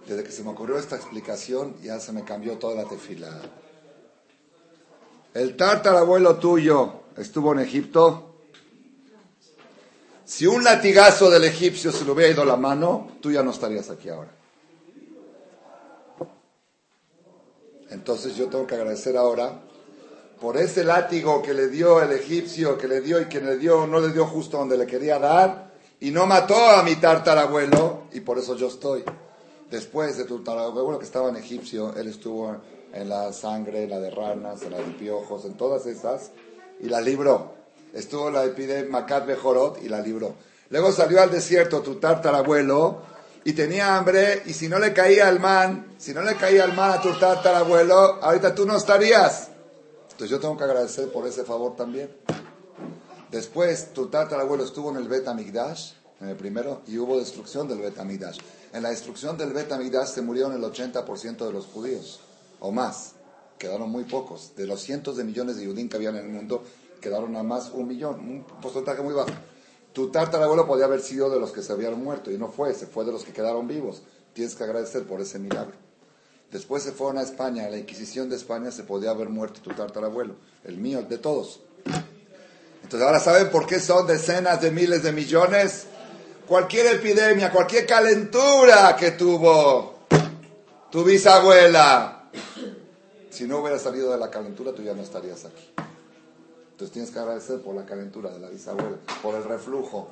Desde 0.06 0.22
que 0.22 0.30
se 0.30 0.44
me 0.44 0.50
ocurrió 0.50 0.78
esta 0.78 0.94
explicación, 0.94 1.74
ya 1.82 1.98
se 1.98 2.12
me 2.12 2.24
cambió 2.24 2.58
toda 2.58 2.76
la 2.76 2.88
tefila. 2.88 3.28
El 5.34 5.56
abuelo 5.60 6.36
tuyo 6.36 7.02
estuvo 7.16 7.52
en 7.54 7.58
Egipto. 7.58 8.31
Si 10.24 10.46
un 10.46 10.62
latigazo 10.62 11.30
del 11.30 11.44
egipcio 11.44 11.92
se 11.92 12.04
le 12.04 12.12
hubiera 12.12 12.32
ido 12.32 12.44
la 12.44 12.56
mano, 12.56 13.12
tú 13.20 13.30
ya 13.30 13.42
no 13.42 13.50
estarías 13.50 13.90
aquí 13.90 14.08
ahora. 14.08 14.30
Entonces 17.90 18.36
yo 18.36 18.46
tengo 18.48 18.66
que 18.66 18.74
agradecer 18.74 19.16
ahora 19.16 19.60
por 20.40 20.56
ese 20.56 20.82
látigo 20.82 21.42
que 21.42 21.54
le 21.54 21.68
dio 21.68 22.02
el 22.02 22.12
egipcio, 22.12 22.76
que 22.78 22.88
le 22.88 23.00
dio 23.00 23.20
y 23.20 23.26
que 23.26 23.40
le 23.40 23.58
dio, 23.58 23.86
no 23.86 24.00
le 24.00 24.12
dio 24.12 24.26
justo 24.26 24.58
donde 24.58 24.76
le 24.76 24.86
quería 24.86 25.18
dar, 25.18 25.72
y 26.00 26.10
no 26.10 26.26
mató 26.26 26.56
a 26.56 26.82
mi 26.82 26.96
tartarabuelo, 26.96 28.04
y 28.12 28.20
por 28.20 28.38
eso 28.38 28.56
yo 28.56 28.66
estoy. 28.66 29.04
Después 29.70 30.16
de 30.16 30.24
tu 30.24 30.42
tartarabuelo 30.42 30.98
que 30.98 31.04
estaba 31.04 31.28
en 31.28 31.36
egipcio, 31.36 31.94
él 31.94 32.08
estuvo 32.08 32.56
en 32.92 33.08
la 33.08 33.32
sangre, 33.32 33.84
en 33.84 33.90
la 33.90 34.00
de 34.00 34.10
ranas, 34.10 34.62
en 34.62 34.72
la 34.72 34.78
de 34.78 34.84
piojos, 34.84 35.44
en 35.44 35.56
todas 35.56 35.86
esas, 35.86 36.32
y 36.80 36.88
la 36.88 37.00
libró. 37.00 37.61
Estuvo 37.92 38.30
la 38.30 38.44
epidemia 38.44 38.90
Macat 38.90 39.26
Bejorot 39.26 39.82
y 39.82 39.88
la 39.88 40.00
libró. 40.00 40.34
Luego 40.70 40.90
salió 40.92 41.20
al 41.20 41.30
desierto 41.30 41.82
tu 41.82 41.96
tartarabuelo 41.96 43.02
y 43.44 43.52
tenía 43.52 43.96
hambre, 43.96 44.42
y 44.46 44.52
si 44.52 44.68
no 44.68 44.78
le 44.78 44.92
caía 44.92 45.28
el 45.28 45.40
man, 45.40 45.94
si 45.98 46.14
no 46.14 46.22
le 46.22 46.36
caía 46.36 46.64
el 46.64 46.72
man 46.74 46.92
a 46.92 47.00
tu 47.02 47.10
abuelo 47.48 47.94
ahorita 48.22 48.54
tú 48.54 48.64
no 48.64 48.76
estarías. 48.76 49.48
Entonces 50.12 50.30
yo 50.30 50.40
tengo 50.40 50.56
que 50.56 50.64
agradecer 50.64 51.10
por 51.10 51.26
ese 51.26 51.44
favor 51.44 51.74
también. 51.76 52.10
Después, 53.30 53.92
tu 53.94 54.10
abuelo 54.12 54.62
estuvo 54.62 54.90
en 54.90 54.96
el 54.96 55.08
Bet 55.08 55.26
Amigdash, 55.26 55.92
en 56.20 56.28
el 56.28 56.36
primero, 56.36 56.82
y 56.86 56.98
hubo 56.98 57.18
destrucción 57.18 57.66
del 57.66 57.78
Bet 57.78 57.98
Amigdash. 57.98 58.38
En 58.72 58.82
la 58.82 58.90
destrucción 58.90 59.36
del 59.36 59.52
Bet 59.52 59.72
Amigdash 59.72 60.08
se 60.08 60.22
murieron 60.22 60.52
el 60.52 60.62
80% 60.62 61.46
de 61.46 61.52
los 61.52 61.66
judíos, 61.66 62.20
o 62.60 62.70
más. 62.70 63.12
Quedaron 63.58 63.90
muy 63.90 64.04
pocos. 64.04 64.52
De 64.54 64.66
los 64.66 64.82
cientos 64.82 65.16
de 65.16 65.24
millones 65.24 65.56
de 65.56 65.62
judíos 65.62 65.88
que 65.88 65.96
habían 65.96 66.16
en 66.16 66.26
el 66.26 66.30
mundo, 66.32 66.62
quedaron 67.02 67.36
a 67.36 67.42
más 67.42 67.70
un 67.74 67.88
millón, 67.88 68.20
un 68.20 68.44
porcentaje 68.62 69.02
muy 69.02 69.12
bajo. 69.12 69.28
Tu 69.92 70.10
abuelo 70.14 70.66
podía 70.66 70.86
haber 70.86 71.02
sido 71.02 71.28
de 71.28 71.38
los 71.38 71.52
que 71.52 71.62
se 71.62 71.72
habían 71.72 72.02
muerto 72.02 72.30
y 72.30 72.38
no 72.38 72.48
fue, 72.48 72.72
se 72.72 72.86
fue 72.86 73.04
de 73.04 73.12
los 73.12 73.24
que 73.24 73.32
quedaron 73.32 73.68
vivos. 73.68 74.02
Tienes 74.32 74.54
que 74.54 74.64
agradecer 74.64 75.02
por 75.02 75.20
ese 75.20 75.38
milagro. 75.38 75.74
Después 76.50 76.82
se 76.82 76.92
fueron 76.92 77.18
a 77.18 77.22
España, 77.22 77.68
la 77.68 77.76
Inquisición 77.76 78.30
de 78.30 78.36
España 78.36 78.70
se 78.70 78.84
podía 78.84 79.10
haber 79.10 79.28
muerto 79.28 79.60
tu 79.60 80.00
abuelo, 80.04 80.36
el 80.64 80.78
mío, 80.78 81.00
el 81.00 81.08
de 81.08 81.18
todos. 81.18 81.60
Entonces 82.82 83.06
ahora 83.06 83.20
saben 83.20 83.50
por 83.50 83.66
qué 83.66 83.80
son 83.80 84.06
decenas 84.06 84.60
de 84.60 84.70
miles 84.70 85.02
de 85.02 85.12
millones. 85.12 85.86
Cualquier 86.46 86.86
epidemia, 86.94 87.50
cualquier 87.50 87.86
calentura 87.86 88.96
que 88.96 89.12
tuvo 89.12 89.94
tu 90.90 91.04
bisabuela, 91.04 92.30
si 93.30 93.44
no 93.44 93.60
hubiera 93.60 93.78
salido 93.78 94.12
de 94.12 94.18
la 94.18 94.30
calentura, 94.30 94.72
tú 94.72 94.82
ya 94.82 94.92
no 94.92 95.02
estarías 95.02 95.44
aquí. 95.46 95.72
Entonces 96.82 96.94
tienes 96.94 97.10
que 97.12 97.20
agradecer 97.20 97.60
por 97.60 97.76
la 97.76 97.86
calentura 97.86 98.32
de 98.32 98.40
la 98.40 98.48
bisabuela, 98.48 98.96
por 99.22 99.36
el 99.36 99.44
reflujo 99.44 100.10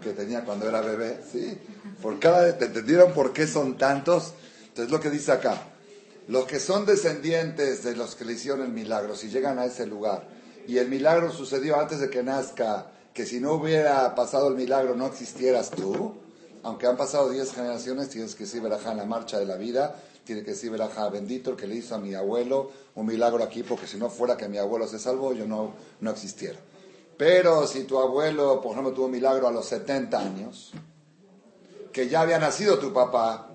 que 0.00 0.12
tenía 0.12 0.44
cuando 0.44 0.68
era 0.68 0.80
bebé, 0.80 1.18
¿sí? 1.32 1.58
Por 2.00 2.20
cada, 2.20 2.56
¿te 2.56 2.66
entendieron 2.66 3.12
por 3.12 3.32
qué 3.32 3.48
son 3.48 3.76
tantos? 3.76 4.32
Entonces 4.68 4.92
lo 4.92 5.00
que 5.00 5.10
dice 5.10 5.32
acá, 5.32 5.60
los 6.28 6.44
que 6.44 6.60
son 6.60 6.86
descendientes 6.86 7.82
de 7.82 7.96
los 7.96 8.14
que 8.14 8.24
le 8.24 8.34
hicieron 8.34 8.62
el 8.62 8.68
milagro, 8.68 9.16
si 9.16 9.28
llegan 9.28 9.58
a 9.58 9.64
ese 9.64 9.86
lugar, 9.86 10.28
y 10.68 10.78
el 10.78 10.88
milagro 10.88 11.32
sucedió 11.32 11.80
antes 11.80 11.98
de 11.98 12.08
que 12.10 12.22
nazca, 12.22 12.92
que 13.12 13.26
si 13.26 13.40
no 13.40 13.54
hubiera 13.54 14.14
pasado 14.14 14.46
el 14.46 14.54
milagro 14.54 14.94
no 14.94 15.08
existieras 15.08 15.70
tú, 15.70 16.14
aunque 16.62 16.86
han 16.86 16.96
pasado 16.96 17.28
10 17.28 17.54
generaciones, 17.54 18.08
tienes 18.08 18.36
que 18.36 18.44
decir 18.44 18.62
verajá 18.62 18.92
en 18.92 18.98
la 18.98 19.04
marcha 19.04 19.40
de 19.40 19.46
la 19.46 19.56
vida, 19.56 19.96
tiene 20.24 20.42
que 20.42 20.52
decir 20.52 20.70
verajá, 20.70 21.08
bendito 21.08 21.50
el 21.50 21.56
que 21.56 21.66
le 21.66 21.76
hizo 21.76 21.94
a 21.94 21.98
mi 21.98 22.14
abuelo 22.14 22.70
un 22.94 23.06
milagro 23.06 23.44
aquí, 23.44 23.62
porque 23.62 23.86
si 23.86 23.96
no 23.96 24.08
fuera 24.08 24.36
que 24.36 24.48
mi 24.48 24.58
abuelo 24.58 24.86
se 24.86 24.98
salvó, 24.98 25.32
yo 25.32 25.46
no, 25.46 25.72
no 26.00 26.10
existiera. 26.10 26.58
Pero 27.16 27.66
si 27.66 27.84
tu 27.84 27.98
abuelo, 27.98 28.60
por 28.60 28.72
ejemplo, 28.72 28.92
tuvo 28.92 29.06
un 29.06 29.12
milagro 29.12 29.46
a 29.46 29.52
los 29.52 29.66
70 29.66 30.18
años, 30.18 30.72
que 31.92 32.08
ya 32.08 32.22
había 32.22 32.38
nacido 32.38 32.78
tu 32.78 32.92
papá, 32.92 33.50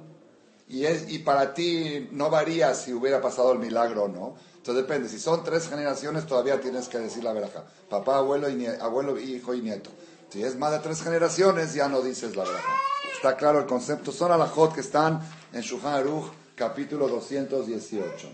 y, 0.67 0.85
es, 0.85 1.09
y 1.09 1.19
para 1.19 1.53
ti 1.53 2.07
no 2.11 2.29
varía 2.29 2.73
si 2.75 2.93
hubiera 2.93 3.19
pasado 3.21 3.51
el 3.51 3.59
milagro 3.59 4.03
o 4.03 4.07
no, 4.07 4.35
entonces 4.55 4.83
depende, 4.83 5.09
si 5.09 5.19
son 5.19 5.43
tres 5.43 5.67
generaciones 5.67 6.25
todavía 6.25 6.61
tienes 6.61 6.87
que 6.87 6.99
decir 6.99 7.23
la 7.23 7.33
verajá, 7.33 7.65
papá, 7.89 8.17
abuelo, 8.17 8.49
y 8.49 8.65
abuelo, 8.65 9.19
hijo 9.19 9.53
y 9.53 9.61
nieto. 9.61 9.89
Si 10.29 10.43
es 10.43 10.55
más 10.57 10.71
de 10.71 10.79
tres 10.79 11.01
generaciones, 11.01 11.73
ya 11.73 11.87
no 11.87 12.01
dices 12.01 12.35
la 12.35 12.43
verajá. 12.43 12.75
Está 13.15 13.35
claro 13.35 13.59
el 13.59 13.65
concepto. 13.65 14.11
Son 14.11 14.31
alajot 14.31 14.73
que 14.73 14.81
están 14.81 15.21
en 15.51 15.61
Shulchan 15.61 15.93
Aruch, 15.93 16.31
capítulo 16.59 17.07
218. 17.07 18.27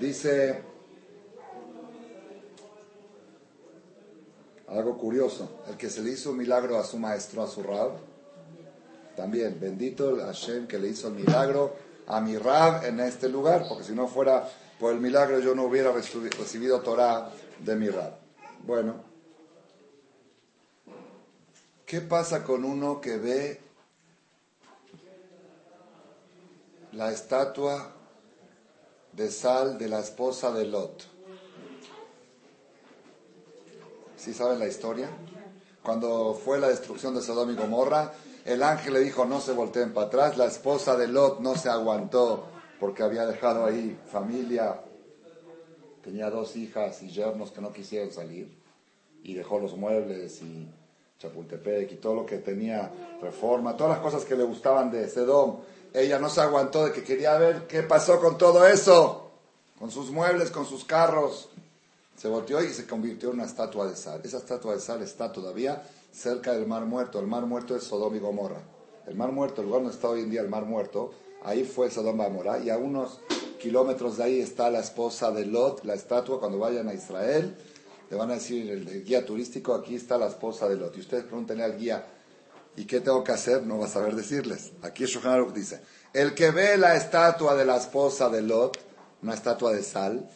Dice 0.00 0.62
algo 4.68 4.96
curioso. 4.96 5.62
El 5.68 5.76
que 5.76 5.90
se 5.90 6.00
le 6.00 6.12
hizo 6.12 6.30
un 6.30 6.36
milagro 6.36 6.78
a 6.78 6.84
su 6.84 6.96
maestro, 6.96 7.42
a 7.42 7.48
su 7.48 7.64
rab, 7.64 7.90
también, 9.16 9.58
bendito 9.60 10.10
el 10.10 10.20
Hashem 10.20 10.68
que 10.68 10.78
le 10.78 10.88
hizo 10.90 11.08
el 11.08 11.14
milagro 11.14 11.74
a 12.06 12.20
mi 12.20 12.38
rab 12.38 12.84
en 12.84 13.00
este 13.00 13.28
lugar, 13.28 13.66
porque 13.68 13.82
si 13.82 13.94
no 13.94 14.06
fuera 14.06 14.48
por 14.78 14.94
el 14.94 15.00
milagro 15.00 15.40
yo 15.40 15.52
no 15.52 15.64
hubiera 15.64 15.90
recibido 15.90 16.80
Torah 16.82 17.32
de 17.58 17.74
mi 17.74 17.88
rab. 17.88 18.14
Bueno, 18.64 18.94
¿qué 21.84 22.00
pasa 22.00 22.44
con 22.44 22.64
uno 22.64 23.00
que 23.00 23.16
ve 23.18 23.69
la 26.92 27.12
estatua 27.12 27.92
de 29.12 29.30
sal 29.30 29.78
de 29.78 29.88
la 29.88 30.00
esposa 30.00 30.52
de 30.52 30.66
Lot. 30.66 31.06
¿Sí 34.16 34.34
saben 34.34 34.58
la 34.58 34.66
historia? 34.66 35.08
Cuando 35.82 36.34
fue 36.34 36.58
la 36.58 36.68
destrucción 36.68 37.14
de 37.14 37.22
Sodoma 37.22 37.52
y 37.52 37.56
Gomorra, 37.56 38.12
el 38.44 38.62
ángel 38.62 38.94
le 38.94 39.00
dijo 39.00 39.24
no 39.24 39.40
se 39.40 39.52
volteen 39.52 39.94
para 39.94 40.08
atrás, 40.08 40.36
la 40.36 40.46
esposa 40.46 40.96
de 40.96 41.08
Lot 41.08 41.40
no 41.40 41.56
se 41.56 41.68
aguantó 41.68 42.46
porque 42.78 43.02
había 43.02 43.26
dejado 43.26 43.64
ahí 43.64 43.98
familia, 44.10 44.80
tenía 46.02 46.30
dos 46.30 46.56
hijas 46.56 47.02
y 47.02 47.10
yernos 47.10 47.50
que 47.50 47.60
no 47.60 47.72
quisieron 47.72 48.10
salir, 48.10 48.58
y 49.22 49.34
dejó 49.34 49.58
los 49.58 49.76
muebles 49.76 50.40
y 50.42 50.68
Chapultepec 51.18 51.92
y 51.92 51.96
todo 51.96 52.14
lo 52.14 52.26
que 52.26 52.38
tenía, 52.38 52.90
reforma, 53.20 53.76
todas 53.76 53.92
las 53.92 54.00
cosas 54.00 54.24
que 54.24 54.34
le 54.34 54.44
gustaban 54.44 54.90
de 54.90 55.06
Sedom 55.08 55.60
ella 55.92 56.18
no 56.18 56.28
se 56.28 56.40
aguantó 56.40 56.84
de 56.84 56.92
que 56.92 57.02
quería 57.02 57.36
ver 57.38 57.66
qué 57.66 57.82
pasó 57.82 58.20
con 58.20 58.38
todo 58.38 58.66
eso, 58.66 59.30
con 59.78 59.90
sus 59.90 60.10
muebles, 60.10 60.50
con 60.50 60.66
sus 60.66 60.84
carros. 60.84 61.48
Se 62.16 62.28
volteó 62.28 62.62
y 62.62 62.68
se 62.68 62.86
convirtió 62.86 63.30
en 63.30 63.36
una 63.36 63.44
estatua 63.46 63.86
de 63.86 63.96
sal. 63.96 64.20
Esa 64.24 64.38
estatua 64.38 64.74
de 64.74 64.80
sal 64.80 65.02
está 65.02 65.32
todavía 65.32 65.82
cerca 66.12 66.52
del 66.52 66.66
Mar 66.66 66.84
Muerto. 66.84 67.18
El 67.18 67.26
Mar 67.26 67.46
Muerto 67.46 67.74
es 67.74 67.84
Sodoma 67.84 68.16
y 68.16 68.20
Gomorra. 68.20 68.60
El 69.06 69.14
Mar 69.14 69.32
Muerto, 69.32 69.62
el 69.62 69.68
lugar 69.68 69.82
donde 69.82 69.94
está 69.94 70.08
hoy 70.08 70.20
en 70.20 70.30
día 70.30 70.42
el 70.42 70.48
Mar 70.48 70.64
Muerto, 70.64 71.12
ahí 71.42 71.64
fue 71.64 71.90
Sodoma 71.90 72.24
y 72.24 72.28
Gomorra. 72.28 72.58
Y 72.58 72.70
a 72.70 72.76
unos 72.76 73.20
kilómetros 73.58 74.18
de 74.18 74.24
ahí 74.24 74.40
está 74.40 74.70
la 74.70 74.80
esposa 74.80 75.30
de 75.30 75.46
Lot, 75.46 75.84
la 75.84 75.94
estatua. 75.94 76.38
Cuando 76.38 76.58
vayan 76.58 76.88
a 76.88 76.94
Israel, 76.94 77.56
le 78.10 78.16
van 78.16 78.30
a 78.30 78.34
decir 78.34 78.70
el, 78.70 79.04
guía 79.04 79.24
turístico, 79.24 79.74
aquí 79.74 79.94
está 79.94 80.18
la 80.18 80.26
esposa 80.26 80.68
de 80.68 80.76
Lot. 80.76 80.96
Y 80.96 81.00
ustedes 81.00 81.24
pregúntenle 81.24 81.64
al 81.64 81.78
guía, 81.78 82.04
¿Y 82.76 82.84
qué 82.84 83.00
tengo 83.00 83.24
que 83.24 83.32
hacer? 83.32 83.62
No 83.62 83.78
va 83.78 83.86
a 83.86 83.90
saber 83.90 84.14
decirles. 84.14 84.72
Aquí 84.82 85.04
Shulchan 85.04 85.52
dice, 85.52 85.80
el 86.12 86.34
que 86.34 86.50
ve 86.50 86.76
la 86.76 86.96
estatua 86.96 87.54
de 87.54 87.64
la 87.64 87.76
esposa 87.76 88.28
de 88.28 88.42
Lot, 88.42 88.78
una 89.22 89.34
estatua 89.34 89.72
de 89.72 89.82
sal, 89.82 90.28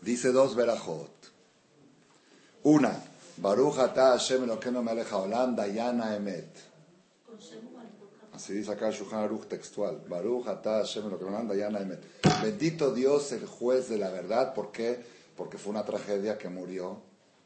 dice 0.00 0.32
dos 0.32 0.56
verajot. 0.56 1.10
Una, 2.62 3.02
Baruch 3.36 3.78
ata 3.78 4.10
Hashem 4.12 4.44
Elokeinu 4.44 4.82
melech 4.82 5.10
haolam 5.10 5.56
dayana 5.56 6.16
emet. 6.16 6.58
Así 8.32 8.54
dice 8.54 8.72
acá 8.72 8.90
Shulchan 8.90 9.20
Aruch 9.20 9.46
textual. 9.46 10.00
Baruch 10.08 10.48
ata 10.48 10.78
Hashem 10.78 11.06
Elokeinu 11.06 11.48
dayana 11.48 11.80
emet. 11.80 12.02
Bendito 12.42 12.92
Dios, 12.92 13.32
el 13.32 13.46
juez 13.46 13.88
de 13.88 13.98
la 13.98 14.10
verdad. 14.10 14.54
¿Por 14.54 14.72
qué? 14.72 15.02
Porque 15.36 15.56
fue 15.56 15.70
una 15.70 15.84
tragedia 15.84 16.36
que 16.36 16.48
murió 16.48 17.00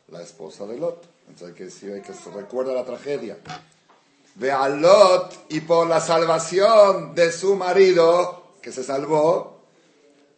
la 0.08 0.22
esposa 0.22 0.66
de 0.66 0.78
Lot. 0.78 1.13
Entonces 1.28 1.48
hay 1.48 1.54
que 1.54 1.64
decir, 1.64 1.92
hay 1.92 2.02
que 2.02 2.12
se 2.12 2.30
recuerda 2.30 2.72
la 2.72 2.84
tragedia. 2.84 3.38
Ve 4.36 4.50
a 4.50 4.68
Lot 4.68 5.46
y 5.48 5.60
por 5.60 5.86
la 5.86 6.00
salvación 6.00 7.14
de 7.14 7.30
su 7.32 7.56
marido, 7.56 8.54
que 8.60 8.72
se 8.72 8.82
salvó, 8.82 9.62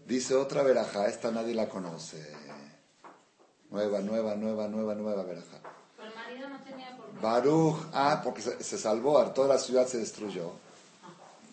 dice 0.06 0.34
otra 0.34 0.62
veraja, 0.62 1.06
esta 1.06 1.30
nadie 1.30 1.54
la 1.54 1.68
conoce. 1.68 2.34
Nueva, 3.70 4.00
nueva, 4.00 4.34
nueva, 4.36 4.68
nueva, 4.68 4.94
nueva 4.94 5.22
veraja. 5.24 5.60
Pero 5.96 6.08
el 6.08 6.14
marido 6.14 6.48
no 6.48 6.62
tenía 6.62 6.96
por 6.96 7.20
Baruch, 7.20 7.76
ah, 7.92 8.20
porque 8.22 8.42
se, 8.42 8.78
salvó, 8.78 9.22
toda 9.32 9.48
la 9.48 9.58
ciudad 9.58 9.86
se 9.86 9.98
destruyó. 9.98 10.52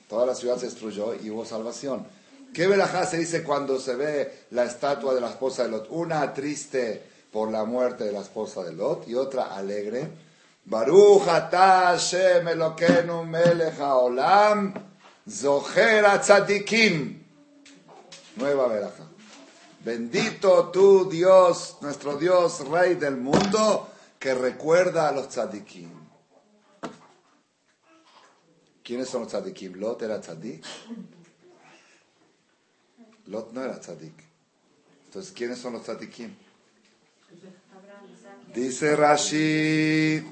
Toda 0.08 0.26
la 0.26 0.36
ciudad 0.36 0.58
se 0.58 0.68
destruyó 0.68 1.16
y 1.16 1.30
hubo 1.32 1.44
salvación. 1.44 2.06
¿Qué 2.54 2.68
veraja 2.68 3.06
se 3.06 3.18
dice 3.18 3.44
cuando 3.44 3.80
se 3.80 3.96
ve 3.96 4.46
la 4.52 4.66
estatua 4.66 5.16
de 5.16 5.22
la 5.22 5.30
esposa 5.30 5.64
de 5.64 5.70
Lot? 5.70 5.88
Una 5.90 6.34
triste 6.34 7.13
por 7.34 7.52
la 7.52 7.66
muerte 7.66 8.04
de 8.04 8.12
la 8.12 8.22
esposa 8.22 8.64
de 8.64 8.74
Lot 8.74 9.08
y 9.08 9.16
otra 9.16 9.56
alegre. 9.56 10.08
Baruch 10.66 11.28
atah 11.28 11.98
Hashem 11.98 12.46
tzadikim. 16.22 17.24
Nueva 18.36 18.68
veraja. 18.68 19.04
Bendito 19.84 20.70
tú 20.70 21.10
Dios, 21.10 21.78
nuestro 21.82 22.18
Dios, 22.18 22.66
Rey 22.70 22.96
del 22.96 23.18
mundo, 23.18 23.90
que 24.20 24.34
recuerda 24.34 25.10
a 25.10 25.12
los 25.12 25.28
tzadikim. 25.28 25.90
¿Quiénes 28.84 29.10
son 29.10 29.24
los 29.24 29.32
tzadikim? 29.32 29.76
Lot 29.80 30.02
era 30.04 30.22
tzadik. 30.22 30.64
Lot 33.28 33.52
no 33.54 33.64
era 33.64 33.80
tzadik. 33.80 34.14
Entonces, 35.06 35.32
¿quiénes 35.32 35.58
son 35.58 35.74
los 35.74 35.84
tzadikim? 35.84 36.43
Dice 38.54 38.96
Rashi, 38.96 40.24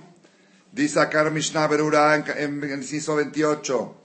dice 0.71 0.99
acá 0.99 1.27
Mishnah 1.31 1.65
Berura 1.65 2.15
en, 2.15 2.63
el 2.63 2.71
inciso 2.71 3.15
28. 3.15 3.95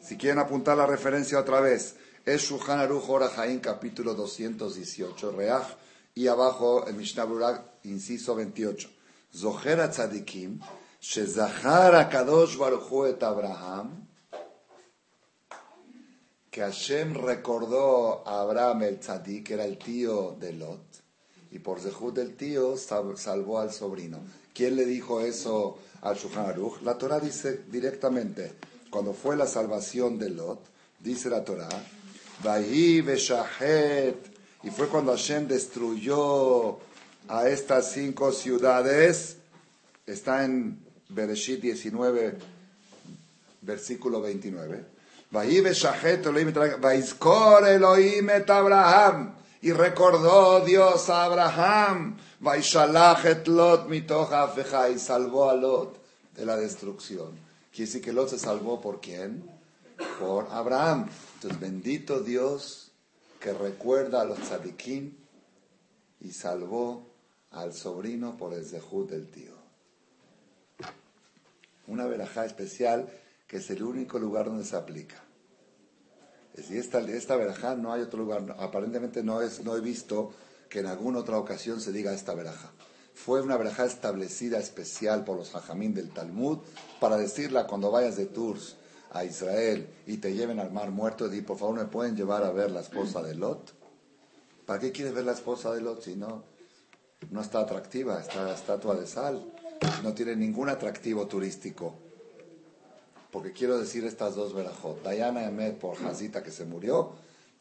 Si 0.00 0.16
quieren 0.16 0.40
apuntar 0.40 0.76
la 0.76 0.86
referencia 0.86 1.38
otra 1.38 1.60
vez, 1.60 1.94
es 2.24 2.42
Shulchan 2.42 2.80
Aruch 2.80 3.06
Jaín, 3.32 3.60
capítulo 3.60 4.14
218, 4.14 5.30
Reach, 5.30 5.76
y 6.16 6.26
abajo 6.26 6.84
el 6.88 6.94
Mishnah 6.94 7.24
Berura, 7.24 7.64
inciso 7.84 8.34
28. 8.34 8.90
Zohera 9.32 9.88
Tzadikim, 9.88 10.58
Shezahar 11.00 12.10
Kadosh 12.10 12.56
Baruchu 12.56 13.16
Abraham, 13.22 14.08
que 16.50 16.60
Hashem 16.60 17.14
recordó 17.14 18.26
a 18.26 18.40
Abraham 18.40 18.82
el 18.82 18.98
tzadik, 18.98 19.46
que 19.46 19.54
era 19.54 19.64
el 19.64 19.78
tío 19.78 20.36
de 20.40 20.54
Lot, 20.54 20.89
y 21.50 21.58
por 21.58 21.80
Zehut 21.80 22.14
del 22.14 22.36
tío 22.36 22.76
salvó 22.76 23.58
al 23.58 23.72
sobrino. 23.72 24.18
¿Quién 24.54 24.76
le 24.76 24.84
dijo 24.84 25.20
eso 25.20 25.78
al 26.02 26.16
Shulchan 26.16 26.46
Aruch? 26.46 26.82
La 26.82 26.96
Torah 26.96 27.20
dice 27.20 27.62
directamente, 27.70 28.52
cuando 28.90 29.12
fue 29.12 29.36
la 29.36 29.46
salvación 29.46 30.18
de 30.18 30.30
Lot, 30.30 30.60
dice 31.00 31.28
la 31.30 31.44
Torah, 31.44 31.68
y 34.62 34.70
fue 34.70 34.88
cuando 34.88 35.12
Hashem 35.12 35.48
destruyó 35.48 36.78
a 37.28 37.48
estas 37.48 37.92
cinco 37.92 38.32
ciudades, 38.32 39.36
está 40.06 40.44
en 40.44 40.78
Bereshit 41.08 41.60
19, 41.60 42.38
versículo 43.62 44.20
29. 44.20 44.84
Elohim 47.68 48.30
et 48.30 48.50
Abraham. 48.50 49.39
Y 49.62 49.72
recordó 49.72 50.64
Dios 50.64 51.10
a 51.10 51.24
Abraham. 51.24 52.16
et 53.24 53.46
Lot 53.48 53.92
y 53.92 54.98
salvó 54.98 55.50
a 55.50 55.54
Lot 55.54 56.00
de 56.34 56.46
la 56.46 56.56
destrucción. 56.56 57.38
Quiere 57.70 57.86
decir 57.86 58.02
que 58.02 58.12
Lot 58.12 58.30
se 58.30 58.38
salvó 58.38 58.80
por 58.80 59.00
quién? 59.00 59.44
Por 60.18 60.48
Abraham. 60.50 61.08
Entonces, 61.34 61.60
bendito 61.60 62.20
Dios 62.20 62.90
que 63.38 63.52
recuerda 63.52 64.22
a 64.22 64.24
los 64.24 64.38
tzadikim 64.38 65.14
y 66.20 66.32
salvó 66.32 67.06
al 67.50 67.74
sobrino 67.74 68.36
por 68.36 68.54
el 68.54 68.64
zehut 68.64 69.10
del 69.10 69.28
tío. 69.28 69.52
Una 71.86 72.06
verajá 72.06 72.44
especial 72.44 73.10
que 73.46 73.58
es 73.58 73.68
el 73.70 73.82
único 73.82 74.18
lugar 74.18 74.46
donde 74.46 74.64
se 74.64 74.76
aplica. 74.76 75.22
Si 76.62 76.78
esta, 76.78 77.00
esta 77.00 77.36
verajá 77.36 77.74
no 77.74 77.92
hay 77.92 78.02
otro 78.02 78.20
lugar, 78.20 78.56
aparentemente 78.58 79.22
no, 79.22 79.42
es, 79.42 79.64
no 79.64 79.76
he 79.76 79.80
visto 79.80 80.32
que 80.68 80.80
en 80.80 80.86
alguna 80.86 81.18
otra 81.18 81.38
ocasión 81.38 81.80
se 81.80 81.92
diga 81.92 82.12
esta 82.12 82.34
verajá. 82.34 82.70
Fue 83.14 83.42
una 83.42 83.56
verajá 83.56 83.84
establecida 83.84 84.58
especial 84.58 85.24
por 85.24 85.36
los 85.36 85.54
hajamín 85.54 85.94
del 85.94 86.10
Talmud 86.10 86.58
para 87.00 87.16
decirla 87.16 87.66
cuando 87.66 87.90
vayas 87.90 88.16
de 88.16 88.26
tours 88.26 88.76
a 89.12 89.24
Israel 89.24 89.88
y 90.06 90.18
te 90.18 90.32
lleven 90.32 90.60
al 90.60 90.72
mar 90.72 90.90
muerto 90.90 91.32
y 91.32 91.42
por 91.42 91.58
favor 91.58 91.76
me 91.76 91.84
pueden 91.84 92.16
llevar 92.16 92.44
a 92.44 92.52
ver 92.52 92.70
la 92.70 92.80
esposa 92.80 93.22
de 93.22 93.34
Lot. 93.34 93.72
¿Para 94.64 94.78
qué 94.78 94.92
quieres 94.92 95.12
ver 95.12 95.24
la 95.24 95.32
esposa 95.32 95.72
de 95.72 95.80
Lot 95.80 96.02
si 96.02 96.14
no, 96.14 96.44
no 97.30 97.40
está 97.40 97.60
atractiva? 97.60 98.20
Está 98.20 98.54
estatua 98.54 98.94
de 98.94 99.06
sal, 99.06 99.44
no 100.02 100.14
tiene 100.14 100.36
ningún 100.36 100.68
atractivo 100.68 101.26
turístico. 101.26 102.09
Porque 103.30 103.52
quiero 103.52 103.78
decir 103.78 104.04
estas 104.04 104.34
dos 104.34 104.54
verajot. 104.54 105.08
Diana 105.08 105.44
Emet 105.44 105.78
por 105.78 105.96
Hazita 106.04 106.42
que 106.42 106.50
se 106.50 106.64
murió. 106.64 107.12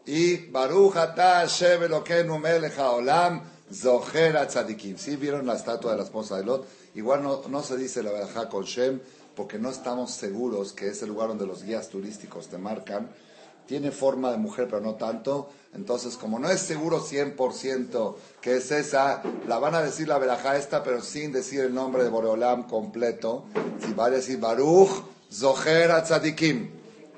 Y 0.05 0.47
Baruch 0.47 0.95
Atah 0.95 1.45
Shev 1.45 1.83
Elokeinu 1.83 2.39
Melech 2.39 2.77
Haolam 2.77 3.43
Zoher 3.71 4.47
Tzadikim. 4.47 4.97
¿Sí 4.97 5.15
vieron 5.15 5.45
la 5.45 5.55
estatua 5.55 5.91
de 5.91 5.97
la 5.97 6.03
esposa 6.03 6.37
de 6.37 6.45
Lot? 6.45 6.67
Igual 6.95 7.21
no, 7.21 7.41
no 7.47 7.61
se 7.61 7.77
dice 7.77 8.01
la 8.01 8.11
verajá 8.11 8.49
con 8.49 8.63
Shem 8.63 8.99
porque 9.35 9.59
no 9.59 9.69
estamos 9.69 10.11
seguros 10.11 10.73
que 10.73 10.89
es 10.89 11.01
el 11.01 11.09
lugar 11.09 11.29
donde 11.29 11.45
los 11.45 11.63
guías 11.63 11.89
turísticos 11.89 12.47
te 12.47 12.57
marcan. 12.57 13.09
Tiene 13.67 13.91
forma 13.91 14.31
de 14.31 14.37
mujer, 14.37 14.67
pero 14.67 14.81
no 14.81 14.95
tanto. 14.95 15.49
Entonces, 15.75 16.17
como 16.17 16.39
no 16.39 16.49
es 16.49 16.59
seguro 16.59 16.99
100% 16.99 18.15
que 18.41 18.57
es 18.57 18.71
esa, 18.71 19.21
la 19.47 19.59
van 19.59 19.75
a 19.75 19.83
decir 19.83 20.07
la 20.07 20.17
verajá 20.17 20.57
esta, 20.57 20.83
pero 20.83 21.01
sin 21.03 21.31
decir 21.31 21.61
el 21.61 21.73
nombre 21.73 22.03
de 22.03 22.09
Boreolam 22.09 22.67
completo. 22.67 23.45
Si 23.85 23.93
va 23.93 24.07
a 24.07 24.09
decir 24.09 24.39
Baruch, 24.39 24.89
Zoher 25.31 26.03
Tzadikim. 26.03 26.69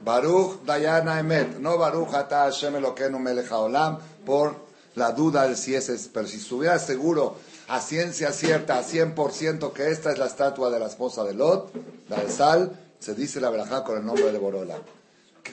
Baruch 0.04 0.66
Dayana 0.66 1.20
Emet. 1.20 1.60
No 1.60 1.78
Baruch 1.78 2.14
Ata 2.14 2.46
Hashem 2.46 2.76
Elokeinu 2.76 3.20
Melech 3.20 3.52
Olam. 3.52 4.00
Por 4.26 4.56
la 4.96 5.12
duda 5.12 5.48
de 5.48 5.56
si 5.56 5.76
es, 5.76 6.10
pero 6.14 6.28
si 6.28 6.38
estuviera 6.38 6.78
seguro 6.80 7.38
a 7.68 7.80
ciencia 7.80 8.34
cierta, 8.34 8.78
a 8.78 8.84
100% 8.84 9.72
que 9.72 9.92
esta 9.92 10.12
es 10.12 10.18
la 10.18 10.26
estatua 10.26 10.70
de 10.70 10.80
la 10.80 10.88
esposa 10.88 11.24
de 11.24 11.34
Lot, 11.34 11.72
la 12.10 12.18
de 12.18 12.30
Sal, 12.30 12.78
se 13.00 13.16
dice 13.16 13.40
la 13.40 13.50
verajá 13.50 13.84
con 13.84 13.98
el 13.98 14.06
nombre 14.06 14.32
de 14.32 14.38
Borola. 14.38 14.78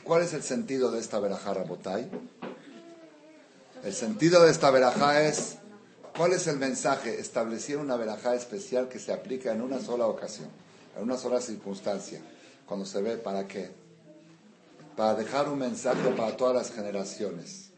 ¿Cuál 0.02 0.22
es 0.22 0.32
el 0.34 0.42
sentido 0.42 0.90
de 0.90 0.98
esta 0.98 1.20
verajá, 1.20 1.54
Rabotai? 1.54 2.10
El 3.84 3.94
sentido 3.94 4.42
de 4.44 4.50
esta 4.50 4.70
verajá 4.70 5.22
es, 5.22 5.58
¿cuál 6.16 6.32
es 6.32 6.48
el 6.48 6.56
mensaje? 6.58 7.20
Establecer 7.20 7.76
una 7.76 7.96
verajá 7.96 8.34
especial 8.34 8.88
que 8.88 8.98
se 8.98 9.12
aplica 9.12 9.52
en 9.52 9.62
una 9.62 9.80
sola 9.80 10.06
ocasión, 10.06 10.48
en 10.96 11.04
una 11.04 11.16
sola 11.16 11.40
circunstancia, 11.40 12.20
cuando 12.68 12.84
se 12.84 13.00
ve 13.00 13.16
para 13.16 13.48
qué. 13.48 13.70
Para 14.96 15.14
dejar 15.14 15.48
un 15.48 15.58
mensaje 15.58 16.10
para 16.10 16.36
todas 16.36 16.54
las 16.54 16.72
generaciones 16.72 17.68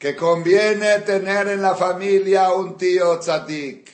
que 0.00 0.16
conviene 0.16 1.00
tener 1.00 1.46
en 1.48 1.60
la 1.60 1.74
familia 1.74 2.54
un 2.54 2.78
tío 2.78 3.18
tzadik. 3.18 3.90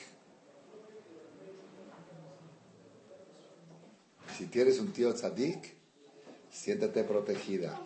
Si 4.37 4.45
tienes 4.45 4.79
un 4.79 4.93
tío 4.93 5.13
tzadik, 5.13 5.75
siéntete 6.49 7.03
protegida. 7.03 7.77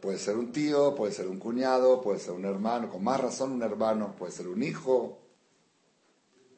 Puede 0.00 0.18
ser 0.18 0.38
un 0.38 0.52
tío, 0.52 0.94
puede 0.94 1.12
ser 1.12 1.28
un 1.28 1.38
cuñado, 1.38 2.00
puede 2.00 2.18
ser 2.18 2.32
un 2.32 2.46
hermano, 2.46 2.88
con 2.88 3.04
más 3.04 3.20
razón 3.20 3.52
un 3.52 3.62
hermano, 3.62 4.14
puede 4.18 4.32
ser 4.32 4.48
un 4.48 4.62
hijo. 4.62 5.18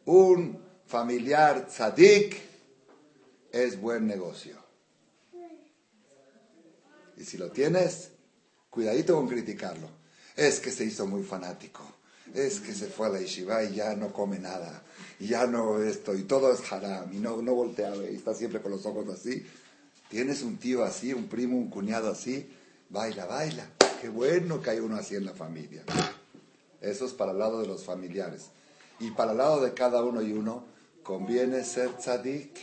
Un 0.04 0.62
familiar 0.86 1.66
tzadik 1.66 2.40
es 3.52 3.80
buen 3.80 4.06
negocio. 4.06 4.62
Y 7.16 7.24
si 7.24 7.38
lo 7.38 7.50
tienes, 7.50 8.10
Cuidadito 8.74 9.14
con 9.14 9.28
criticarlo. 9.28 9.88
Es 10.34 10.58
que 10.58 10.72
se 10.72 10.84
hizo 10.84 11.06
muy 11.06 11.22
fanático. 11.22 11.80
Es 12.34 12.58
que 12.58 12.74
se 12.74 12.86
fue 12.86 13.06
a 13.06 13.10
la 13.10 13.20
yeshiva 13.20 13.62
y 13.62 13.76
ya 13.76 13.94
no 13.94 14.12
come 14.12 14.40
nada. 14.40 14.82
Y 15.20 15.28
ya 15.28 15.46
no 15.46 15.80
esto. 15.80 16.12
Y 16.16 16.24
todo 16.24 16.52
es 16.52 16.72
haram. 16.72 17.14
Y 17.14 17.18
no, 17.18 17.40
no 17.40 17.54
voltea 17.54 17.94
y 18.10 18.16
está 18.16 18.34
siempre 18.34 18.60
con 18.60 18.72
los 18.72 18.84
ojos 18.84 19.08
así. 19.08 19.46
Tienes 20.10 20.42
un 20.42 20.56
tío 20.56 20.82
así, 20.82 21.12
un 21.12 21.28
primo, 21.28 21.56
un 21.56 21.70
cuñado 21.70 22.10
así. 22.10 22.52
Baila, 22.90 23.26
baila. 23.26 23.64
Qué 24.00 24.08
bueno 24.08 24.60
que 24.60 24.70
hay 24.70 24.80
uno 24.80 24.96
así 24.96 25.14
en 25.14 25.26
la 25.26 25.34
familia. 25.34 25.84
Eso 26.80 27.06
es 27.06 27.12
para 27.12 27.30
el 27.30 27.38
lado 27.38 27.60
de 27.60 27.68
los 27.68 27.84
familiares. 27.84 28.46
Y 28.98 29.12
para 29.12 29.30
el 29.30 29.38
lado 29.38 29.60
de 29.60 29.72
cada 29.72 30.02
uno 30.02 30.20
y 30.20 30.32
uno, 30.32 30.64
conviene 31.04 31.62
ser 31.62 31.90
tzadik. 31.96 32.58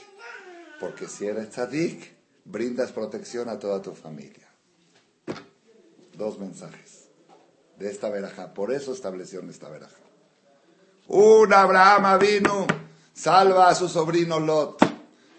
Porque 0.82 1.08
si 1.08 1.28
eres 1.28 1.52
tzadik, 1.52 2.12
brindas 2.44 2.92
protección 2.92 3.48
a 3.48 3.58
toda 3.58 3.82
tu 3.82 3.94
familia 3.94 4.52
dos 6.22 6.40
mensajes 6.40 7.10
de 7.78 7.90
esta 7.90 8.10
veraja. 8.10 8.54
Por 8.54 8.72
eso 8.72 8.94
estableció 8.94 9.42
esta 9.50 9.70
veraja. 9.70 9.96
Un 11.08 11.52
Abraham 11.52 12.20
vino, 12.20 12.68
salva 13.14 13.70
a 13.70 13.76
su 13.76 13.90
sobrino 13.90 14.40
Lot. 14.40 14.80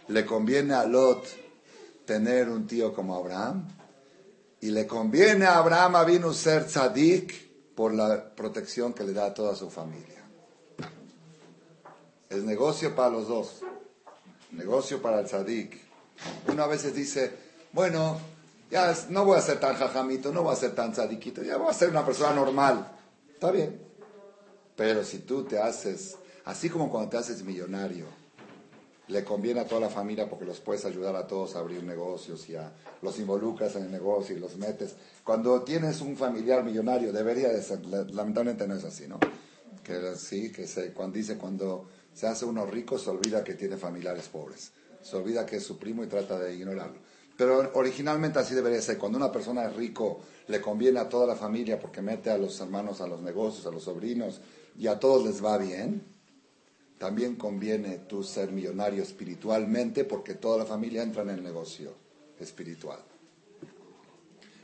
Le 0.08 0.26
conviene 0.26 0.74
a 0.74 0.84
Lot 0.84 1.24
tener 2.04 2.48
un 2.48 2.66
tío 2.66 2.92
como 2.92 3.14
Abraham. 3.14 3.68
Y 4.60 4.70
le 4.70 4.86
conviene 4.86 5.46
a 5.46 5.58
Abraham 5.58 6.04
vino 6.06 6.32
ser 6.32 6.66
tzadik 6.66 7.74
por 7.74 7.94
la 7.94 8.34
protección 8.34 8.92
que 8.92 9.04
le 9.04 9.12
da 9.12 9.26
a 9.26 9.34
toda 9.34 9.54
su 9.54 9.70
familia. 9.70 10.21
Es 12.32 12.44
negocio 12.44 12.96
para 12.96 13.10
los 13.10 13.28
dos. 13.28 13.60
Negocio 14.52 15.02
para 15.02 15.20
el 15.20 15.26
tzadik. 15.26 15.78
Uno 16.48 16.62
a 16.62 16.66
veces 16.66 16.94
dice, 16.94 17.30
bueno, 17.72 18.18
ya 18.70 18.94
no 19.10 19.26
voy 19.26 19.36
a 19.36 19.42
ser 19.42 19.60
tan 19.60 19.76
jajamito, 19.76 20.32
no 20.32 20.42
voy 20.42 20.54
a 20.54 20.56
ser 20.56 20.74
tan 20.74 20.94
sadiquito, 20.94 21.42
ya 21.42 21.58
voy 21.58 21.68
a 21.68 21.74
ser 21.74 21.90
una 21.90 22.06
persona 22.06 22.34
normal. 22.34 22.90
Está 23.34 23.50
bien. 23.50 23.82
Pero 24.76 25.04
si 25.04 25.18
tú 25.18 25.44
te 25.44 25.58
haces, 25.58 26.16
así 26.46 26.70
como 26.70 26.90
cuando 26.90 27.10
te 27.10 27.18
haces 27.18 27.42
millonario, 27.42 28.06
le 29.08 29.24
conviene 29.24 29.60
a 29.60 29.66
toda 29.66 29.82
la 29.82 29.90
familia 29.90 30.30
porque 30.30 30.46
los 30.46 30.58
puedes 30.60 30.86
ayudar 30.86 31.14
a 31.16 31.26
todos 31.26 31.54
a 31.54 31.58
abrir 31.58 31.82
negocios 31.84 32.48
y 32.48 32.56
a, 32.56 32.72
los 33.02 33.18
involucras 33.18 33.76
en 33.76 33.84
el 33.84 33.92
negocio 33.92 34.34
y 34.34 34.40
los 34.40 34.56
metes. 34.56 34.94
Cuando 35.22 35.60
tienes 35.64 36.00
un 36.00 36.16
familiar 36.16 36.64
millonario, 36.64 37.12
debería 37.12 37.50
de 37.50 37.62
ser, 37.62 37.84
lamentablemente 37.84 38.66
no 38.66 38.74
es 38.74 38.84
así, 38.84 39.06
¿no? 39.06 39.18
Que 39.84 40.16
sí, 40.16 40.50
que 40.50 40.66
se, 40.66 40.94
cuando 40.94 41.18
dice 41.18 41.36
cuando 41.36 41.88
se 42.14 42.26
hace 42.26 42.44
uno 42.44 42.66
rico 42.66 42.98
se 42.98 43.10
olvida 43.10 43.42
que 43.42 43.54
tiene 43.54 43.76
familiares 43.76 44.28
pobres, 44.28 44.72
se 45.02 45.16
olvida 45.16 45.46
que 45.46 45.56
es 45.56 45.64
su 45.64 45.78
primo 45.78 46.04
y 46.04 46.06
trata 46.06 46.38
de 46.38 46.54
ignorarlo. 46.54 46.98
Pero 47.36 47.70
originalmente 47.74 48.38
así 48.38 48.54
debería 48.54 48.80
ser. 48.82 48.98
Cuando 48.98 49.18
una 49.18 49.32
persona 49.32 49.64
es 49.64 49.74
rico, 49.74 50.20
le 50.48 50.60
conviene 50.60 51.00
a 51.00 51.08
toda 51.08 51.26
la 51.26 51.34
familia 51.34 51.78
porque 51.78 52.02
mete 52.02 52.30
a 52.30 52.36
los 52.36 52.60
hermanos 52.60 53.00
a 53.00 53.06
los 53.06 53.22
negocios, 53.22 53.66
a 53.66 53.70
los 53.70 53.84
sobrinos, 53.84 54.40
y 54.78 54.86
a 54.86 55.00
todos 55.00 55.24
les 55.24 55.42
va 55.42 55.56
bien. 55.58 56.04
También 56.98 57.36
conviene 57.36 57.98
tú 58.06 58.22
ser 58.22 58.52
millonario 58.52 59.02
espiritualmente 59.02 60.04
porque 60.04 60.34
toda 60.34 60.58
la 60.58 60.66
familia 60.66 61.02
entra 61.02 61.22
en 61.22 61.30
el 61.30 61.42
negocio 61.42 61.94
espiritual. 62.38 63.00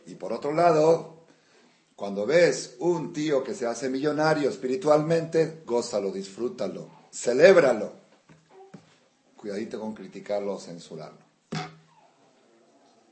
Y 0.06 0.14
por 0.14 0.32
otro 0.32 0.52
lado, 0.52 1.24
cuando 1.96 2.26
ves 2.26 2.76
un 2.78 3.12
tío 3.12 3.42
que 3.42 3.54
se 3.54 3.66
hace 3.66 3.90
millonario 3.90 4.48
espiritualmente, 4.48 5.62
gózalo, 5.66 6.12
disfrútalo 6.12 6.97
celébralo. 7.12 7.92
Cuidadito 9.36 9.80
con 9.80 9.94
criticarlo 9.94 10.54
o 10.54 10.60
censurarlo. 10.60 11.18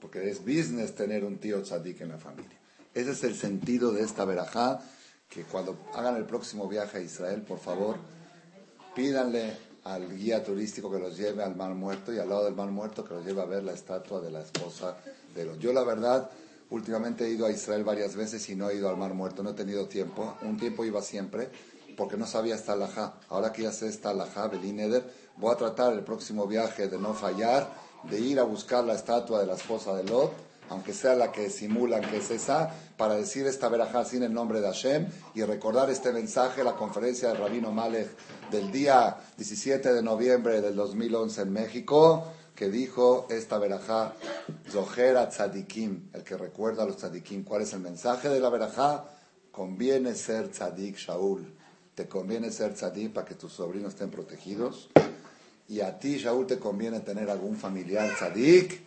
Porque 0.00 0.28
es 0.28 0.40
business 0.40 0.94
tener 0.94 1.24
un 1.24 1.38
tío 1.38 1.62
tzadik 1.62 2.00
en 2.00 2.10
la 2.10 2.18
familia. 2.18 2.58
Ese 2.94 3.12
es 3.12 3.24
el 3.24 3.36
sentido 3.36 3.92
de 3.92 4.02
esta 4.02 4.24
verajá, 4.24 4.80
que 5.28 5.42
cuando 5.42 5.76
hagan 5.94 6.16
el 6.16 6.24
próximo 6.24 6.68
viaje 6.68 6.98
a 6.98 7.00
Israel, 7.00 7.42
por 7.42 7.58
favor, 7.58 7.96
pídanle 8.94 9.56
al 9.84 10.16
guía 10.16 10.42
turístico 10.42 10.90
que 10.90 10.98
los 10.98 11.16
lleve 11.16 11.42
al 11.44 11.54
Mar 11.54 11.74
Muerto 11.74 12.12
y 12.12 12.18
al 12.18 12.28
lado 12.28 12.44
del 12.44 12.54
Mar 12.54 12.70
Muerto 12.70 13.04
que 13.04 13.14
los 13.14 13.24
lleve 13.24 13.40
a 13.42 13.44
ver 13.44 13.62
la 13.62 13.72
estatua 13.72 14.20
de 14.20 14.30
la 14.30 14.40
esposa 14.40 14.96
de 15.34 15.44
los. 15.44 15.58
Yo 15.58 15.72
la 15.72 15.84
verdad, 15.84 16.30
últimamente 16.70 17.26
he 17.26 17.30
ido 17.30 17.46
a 17.46 17.50
Israel 17.50 17.84
varias 17.84 18.16
veces 18.16 18.48
y 18.48 18.56
no 18.56 18.68
he 18.68 18.76
ido 18.76 18.88
al 18.88 18.96
Mar 18.96 19.14
Muerto, 19.14 19.42
no 19.42 19.50
he 19.50 19.54
tenido 19.54 19.86
tiempo. 19.86 20.36
Un 20.42 20.56
tiempo 20.56 20.84
iba 20.84 21.02
siempre 21.02 21.50
porque 21.96 22.16
no 22.16 22.26
sabía 22.26 22.54
esta 22.54 22.72
alajá. 22.72 23.14
Ahora 23.28 23.52
que 23.52 23.62
ya 23.62 23.72
sé 23.72 23.88
esta 23.88 24.10
alajá, 24.10 24.48
Belín 24.48 24.80
voy 25.36 25.52
a 25.52 25.56
tratar 25.56 25.92
el 25.92 26.02
próximo 26.02 26.46
viaje 26.46 26.88
de 26.88 26.98
no 26.98 27.14
fallar, 27.14 27.68
de 28.04 28.20
ir 28.20 28.38
a 28.38 28.44
buscar 28.44 28.84
la 28.84 28.94
estatua 28.94 29.40
de 29.40 29.46
la 29.46 29.54
esposa 29.54 29.94
de 29.94 30.04
Lot 30.04 30.46
aunque 30.68 30.92
sea 30.92 31.14
la 31.14 31.32
que 31.32 31.50
simulan 31.50 32.02
que 32.02 32.18
es 32.18 32.30
esa, 32.30 32.70
para 32.96 33.14
decir 33.14 33.46
esta 33.46 33.68
verajá 33.68 34.04
sin 34.04 34.22
el 34.22 34.32
nombre 34.32 34.60
de 34.60 34.66
Hashem 34.66 35.06
y 35.34 35.42
recordar 35.42 35.90
este 35.90 36.12
mensaje, 36.12 36.64
la 36.64 36.74
conferencia 36.74 37.28
del 37.28 37.38
Rabino 37.38 37.72
Malek 37.72 38.08
del 38.50 38.72
día 38.72 39.16
17 39.36 39.92
de 39.92 40.02
noviembre 40.02 40.60
del 40.60 40.74
2011 40.74 41.42
en 41.42 41.52
México, 41.52 42.24
que 42.54 42.68
dijo 42.68 43.26
esta 43.30 43.58
verajá, 43.58 44.14
Zohera 44.70 45.28
Tzadikim, 45.28 46.10
el 46.14 46.24
que 46.24 46.36
recuerda 46.36 46.84
a 46.84 46.86
los 46.86 46.96
Tzadikim. 46.96 47.44
¿Cuál 47.44 47.62
es 47.62 47.72
el 47.74 47.80
mensaje 47.80 48.28
de 48.28 48.40
la 48.40 48.48
verajá? 48.48 49.04
Conviene 49.52 50.14
ser 50.14 50.48
Tzadik, 50.50 50.96
Shaul. 50.96 51.55
Te 51.96 52.06
conviene 52.06 52.52
ser 52.52 52.74
Tzadik 52.74 53.12
para 53.12 53.26
que 53.26 53.34
tus 53.34 53.52
sobrinos 53.52 53.94
estén 53.94 54.10
protegidos. 54.10 54.88
Y 55.68 55.80
a 55.80 55.98
ti, 55.98 56.18
Shaul, 56.18 56.46
te 56.46 56.58
conviene 56.58 57.00
tener 57.00 57.28
algún 57.28 57.56
familiar 57.56 58.08
Tzadik 58.14 58.86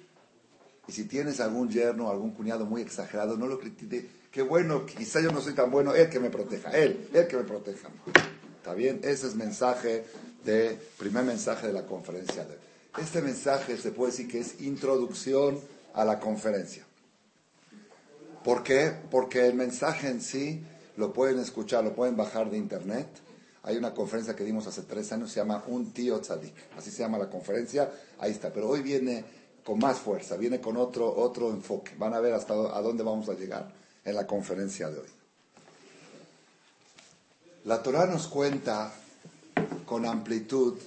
y 0.90 0.92
si 0.92 1.04
tienes 1.04 1.40
algún 1.40 1.70
yerno, 1.70 2.10
algún 2.10 2.32
cuñado 2.32 2.66
muy 2.66 2.82
exagerado, 2.82 3.38
no 3.38 3.46
lo 3.46 3.60
critique. 3.60 4.10
Qué 4.32 4.42
bueno, 4.42 4.88
quizá 4.88 5.22
yo 5.22 5.32
no 5.32 5.40
soy 5.40 5.54
tan 5.54 5.70
bueno, 5.70 5.94
él 5.94 6.10
que 6.10 6.20
me 6.20 6.32
proteja, 6.32 6.72
él, 6.72 7.10
él 7.14 7.28
que 7.28 7.38
me 7.38 7.44
proteja. 7.44 7.90
¿Está 8.58 8.74
bien? 8.74 9.00
Ese 9.04 9.28
es 9.28 9.36
mensaje 9.36 10.06
de, 10.46 10.80
primer 10.98 11.24
mensaje 11.26 11.68
de 11.68 11.74
la 11.74 11.86
conferencia. 11.86 12.48
Este 13.00 13.22
mensaje 13.22 13.78
se 13.78 13.92
puede 13.92 14.12
decir 14.12 14.28
que 14.28 14.40
es 14.40 14.62
introducción 14.62 15.60
a 15.94 16.06
la 16.06 16.20
conferencia. 16.20 16.86
¿Por 18.44 18.64
qué? 18.64 18.94
Porque 19.12 19.48
el 19.48 19.54
mensaje 19.54 20.10
en 20.10 20.22
sí 20.22 20.64
lo 21.00 21.14
pueden 21.14 21.40
escuchar, 21.40 21.84
lo 21.84 21.96
pueden 21.96 22.18
bajar 22.18 22.52
de 22.52 22.58
internet. 22.58 23.08
Hay 23.64 23.78
una 23.78 23.94
conferencia 23.94 24.36
que 24.36 24.44
dimos 24.44 24.68
hace 24.68 24.82
tres 24.82 25.12
años, 25.14 25.32
se 25.32 25.40
llama 25.40 25.64
Un 25.68 25.94
tío 25.94 26.20
tzadik. 26.20 26.54
Así 26.78 26.92
se 26.92 27.00
llama 27.00 27.18
la 27.18 27.30
conferencia. 27.30 27.90
Ahí 28.20 28.32
está. 28.32 28.52
Pero 28.52 28.68
hoy 28.68 28.82
viene 28.82 29.24
con 29.64 29.80
más 29.80 29.98
fuerza, 29.98 30.36
viene 30.36 30.60
con 30.60 30.76
otro, 30.76 31.10
otro 31.16 31.52
enfoque. 31.52 31.94
Van 31.98 32.14
a 32.14 32.20
ver 32.20 32.34
hasta 32.34 32.54
a 32.54 32.82
dónde 32.82 33.04
vamos 33.04 33.30
a 33.30 33.34
llegar 33.34 33.72
en 34.04 34.14
la 34.14 34.28
conferencia 34.28 34.90
de 34.90 35.00
hoy. 35.00 35.08
La 37.64 37.82
Torah 37.82 38.06
nos 38.06 38.28
cuenta 38.28 38.92
con 39.86 40.06
amplitud 40.06 40.78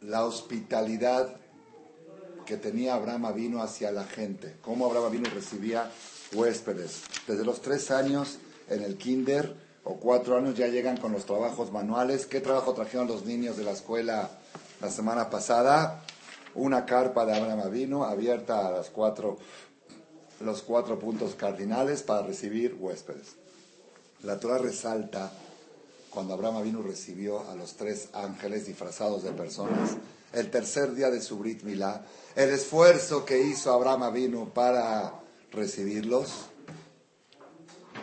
la 0.00 0.24
hospitalidad 0.24 1.36
que 2.46 2.56
tenía 2.56 2.94
Abraham 2.94 3.34
vino 3.34 3.62
hacia 3.62 3.90
la 3.90 4.04
gente, 4.04 4.56
cómo 4.62 4.86
Abraham 4.86 5.12
vino 5.12 5.30
recibía 5.30 5.90
huéspedes. 6.34 7.02
Desde 7.26 7.44
los 7.44 7.60
tres 7.60 7.90
años 7.90 8.38
en 8.68 8.82
el 8.82 8.96
kinder 8.96 9.54
o 9.84 9.96
cuatro 9.96 10.36
años 10.36 10.56
ya 10.56 10.68
llegan 10.68 10.96
con 10.96 11.12
los 11.12 11.26
trabajos 11.26 11.72
manuales. 11.72 12.26
¿Qué 12.26 12.40
trabajo 12.40 12.74
trajeron 12.74 13.06
los 13.06 13.24
niños 13.24 13.56
de 13.56 13.64
la 13.64 13.72
escuela 13.72 14.30
la 14.80 14.90
semana 14.90 15.30
pasada? 15.30 16.02
una 16.54 16.86
carpa 16.86 17.26
de 17.26 17.34
Abraham 17.34 17.70
vino 17.70 18.04
abierta 18.04 18.66
a 18.66 18.70
las 18.70 18.90
cuatro, 18.90 19.38
los 20.40 20.62
cuatro 20.62 20.98
puntos 20.98 21.34
cardinales 21.34 22.02
para 22.02 22.26
recibir 22.26 22.76
huéspedes. 22.78 23.34
La 24.22 24.38
Torah 24.38 24.58
resalta 24.58 25.32
cuando 26.10 26.34
Abraham 26.34 26.62
vino 26.62 26.82
recibió 26.82 27.48
a 27.50 27.54
los 27.56 27.74
tres 27.74 28.08
ángeles 28.12 28.66
disfrazados 28.66 29.24
de 29.24 29.32
personas, 29.32 29.96
el 30.32 30.50
tercer 30.50 30.94
día 30.94 31.10
de 31.10 31.20
su 31.20 31.38
Brit 31.38 31.62
Milá, 31.62 32.04
el 32.36 32.50
esfuerzo 32.50 33.24
que 33.24 33.40
hizo 33.40 33.72
Abraham 33.72 34.12
vino 34.12 34.48
para 34.48 35.12
recibirlos, 35.54 36.46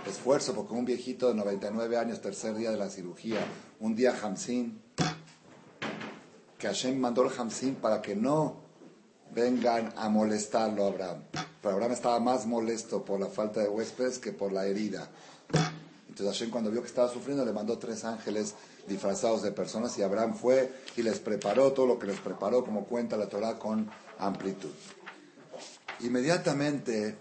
esfuerzo 0.08 0.54
porque 0.54 0.74
un 0.74 0.86
viejito 0.86 1.28
de 1.28 1.36
99 1.36 1.98
años, 1.98 2.22
tercer 2.22 2.56
día 2.56 2.72
de 2.72 2.78
la 2.78 2.90
cirugía, 2.90 3.40
un 3.80 3.96
día 3.96 4.16
Hamsin, 4.22 4.82
que 6.58 6.68
Hashem 6.68 7.00
mandó 7.00 7.24
el 7.24 7.32
Hamsin 7.38 7.76
para 7.76 8.02
que 8.02 8.16
no 8.16 8.58
vengan 9.34 9.94
a 9.96 10.10
molestarlo 10.10 10.86
a 10.86 10.88
Abraham. 10.88 11.24
Pero 11.62 11.74
Abraham 11.74 11.94
estaba 11.94 12.20
más 12.20 12.46
molesto 12.46 13.04
por 13.04 13.20
la 13.20 13.28
falta 13.28 13.62
de 13.62 13.70
huéspedes 13.70 14.20
que 14.20 14.32
por 14.32 14.52
la 14.52 14.66
herida. 14.66 15.10
Entonces 16.10 16.28
Hashem 16.28 16.50
cuando 16.52 16.72
vio 16.72 16.82
que 16.82 16.88
estaba 16.88 17.08
sufriendo 17.08 17.46
le 17.46 17.54
mandó 17.54 17.78
tres 17.78 18.04
ángeles 18.04 18.56
disfrazados 18.88 19.42
de 19.42 19.52
personas 19.52 19.98
y 19.98 20.04
Abraham 20.04 20.36
fue 20.36 20.72
y 20.98 21.04
les 21.04 21.20
preparó 21.20 21.72
todo 21.72 21.88
lo 21.88 22.00
que 22.00 22.08
les 22.08 22.20
preparó, 22.20 22.64
como 22.64 22.86
cuenta 22.86 23.18
la 23.18 23.28
Torah, 23.28 23.58
con 23.58 23.90
amplitud. 24.20 24.72
Inmediatamente, 26.02 27.18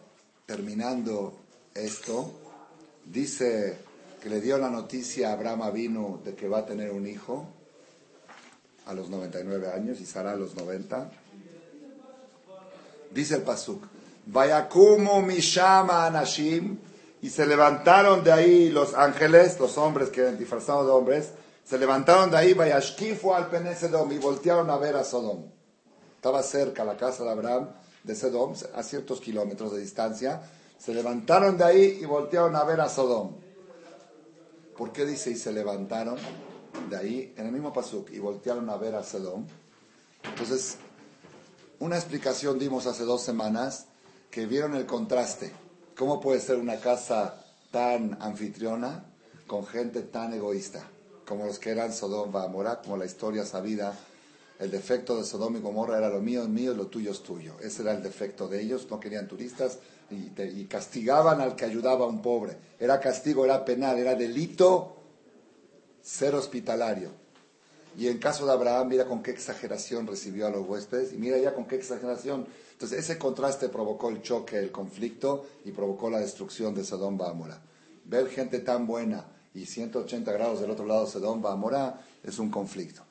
terminando 0.50 1.32
esto, 1.76 2.32
dice 3.04 3.78
que 4.20 4.28
le 4.28 4.40
dio 4.40 4.58
la 4.58 4.68
noticia 4.68 5.30
a 5.30 5.34
Abraham 5.34 5.72
vino 5.72 6.20
de 6.24 6.34
que 6.34 6.48
va 6.48 6.58
a 6.58 6.66
tener 6.66 6.90
un 6.90 7.06
hijo 7.06 7.46
a 8.86 8.92
los 8.92 9.08
99 9.10 9.70
años 9.72 10.00
y 10.00 10.06
Sara 10.06 10.32
a 10.32 10.34
los 10.34 10.56
90. 10.56 11.08
Dice 13.12 13.36
el 13.36 13.42
Pasuk, 13.42 13.84
Vayakumu 14.26 15.22
Mishama 15.22 16.06
Anashim, 16.06 16.78
y 17.22 17.30
se 17.30 17.46
levantaron 17.46 18.24
de 18.24 18.32
ahí 18.32 18.70
los 18.70 18.94
ángeles, 18.94 19.60
los 19.60 19.78
hombres 19.78 20.08
que 20.08 20.32
disfrazados 20.32 20.84
de 20.86 20.90
hombres, 20.90 21.30
se 21.64 21.78
levantaron 21.78 22.28
de 22.28 22.38
ahí, 22.38 22.54
Vayashkifu 22.54 23.34
al 23.34 23.50
Penesedom, 23.50 24.10
y 24.10 24.18
voltearon 24.18 24.68
a 24.68 24.78
ver 24.78 24.96
a 24.96 25.04
Sodom. 25.04 25.44
Estaba 26.16 26.42
cerca 26.42 26.84
la 26.84 26.96
casa 26.96 27.22
de 27.22 27.30
Abraham 27.30 27.68
de 28.04 28.14
Sodom, 28.14 28.54
a 28.74 28.82
ciertos 28.82 29.20
kilómetros 29.20 29.72
de 29.72 29.80
distancia. 29.80 30.42
Se 30.78 30.94
levantaron 30.94 31.58
de 31.58 31.64
ahí 31.64 31.98
y 32.00 32.04
voltearon 32.04 32.56
a 32.56 32.64
ver 32.64 32.80
a 32.80 32.88
Sodom. 32.88 33.32
¿Por 34.76 34.92
qué 34.92 35.04
dice 35.04 35.30
y 35.30 35.36
se 35.36 35.52
levantaron? 35.52 36.18
de 36.88 36.96
ahí, 36.96 37.34
en 37.36 37.46
el 37.46 37.52
mismo 37.52 37.72
Pasuk, 37.72 38.10
y 38.10 38.18
voltearon 38.18 38.68
a 38.70 38.76
ver 38.76 38.94
a 38.94 39.02
Sedom. 39.02 39.46
Entonces, 40.22 40.76
una 41.78 41.96
explicación 41.96 42.58
dimos 42.58 42.86
hace 42.86 43.04
dos 43.04 43.22
semanas 43.22 43.86
que 44.30 44.46
vieron 44.46 44.74
el 44.74 44.86
contraste. 44.86 45.52
¿Cómo 45.96 46.20
puede 46.20 46.40
ser 46.40 46.56
una 46.56 46.76
casa 46.76 47.44
tan 47.70 48.16
anfitriona 48.20 49.04
con 49.46 49.66
gente 49.66 50.02
tan 50.02 50.32
egoísta? 50.34 50.82
Como 51.26 51.46
los 51.46 51.58
que 51.58 51.70
eran 51.70 51.92
Sodom 51.92 52.30
Gomorra, 52.32 52.80
como 52.80 52.96
la 52.96 53.06
historia 53.06 53.44
sabida. 53.44 53.98
El 54.60 54.70
defecto 54.70 55.16
de 55.16 55.24
Sodom 55.24 55.56
y 55.56 55.60
Gomorra 55.60 55.96
era 55.96 56.10
lo 56.10 56.20
mío 56.20 56.42
es 56.42 56.48
mío, 56.48 56.74
lo 56.74 56.86
tuyo 56.86 57.12
es 57.12 57.22
tuyo. 57.22 57.54
Ese 57.62 57.80
era 57.80 57.92
el 57.92 58.02
defecto 58.02 58.46
de 58.46 58.60
ellos. 58.60 58.86
No 58.90 59.00
querían 59.00 59.26
turistas 59.26 59.78
y, 60.10 60.30
y 60.38 60.66
castigaban 60.66 61.40
al 61.40 61.56
que 61.56 61.64
ayudaba 61.64 62.04
a 62.04 62.08
un 62.08 62.20
pobre. 62.20 62.58
Era 62.78 63.00
castigo, 63.00 63.44
era 63.46 63.64
penal, 63.64 63.98
era 63.98 64.14
delito 64.14 64.96
ser 66.02 66.34
hospitalario. 66.34 67.10
Y 67.96 68.08
en 68.08 68.18
caso 68.18 68.46
de 68.46 68.52
Abraham, 68.52 68.88
mira 68.88 69.06
con 69.06 69.22
qué 69.22 69.30
exageración 69.30 70.06
recibió 70.06 70.46
a 70.46 70.50
los 70.50 70.68
huéspedes 70.68 71.12
y 71.14 71.16
mira 71.16 71.38
ya 71.38 71.54
con 71.54 71.64
qué 71.64 71.76
exageración. 71.76 72.46
Entonces 72.72 72.98
ese 72.98 73.18
contraste 73.18 73.70
provocó 73.70 74.10
el 74.10 74.22
choque, 74.22 74.58
el 74.58 74.70
conflicto 74.70 75.46
y 75.64 75.72
provocó 75.72 76.10
la 76.10 76.20
destrucción 76.20 76.74
de 76.74 76.84
Sodom 76.84 77.16
Bamora. 77.18 77.60
Ver 78.04 78.28
gente 78.28 78.60
tan 78.60 78.86
buena 78.86 79.24
y 79.54 79.66
180 79.66 80.30
grados 80.32 80.60
del 80.60 80.70
otro 80.70 80.86
lado 80.86 81.06
Sodom 81.06 81.42
Bamora 81.42 82.00
es 82.22 82.38
un 82.38 82.50
conflicto. 82.50 83.02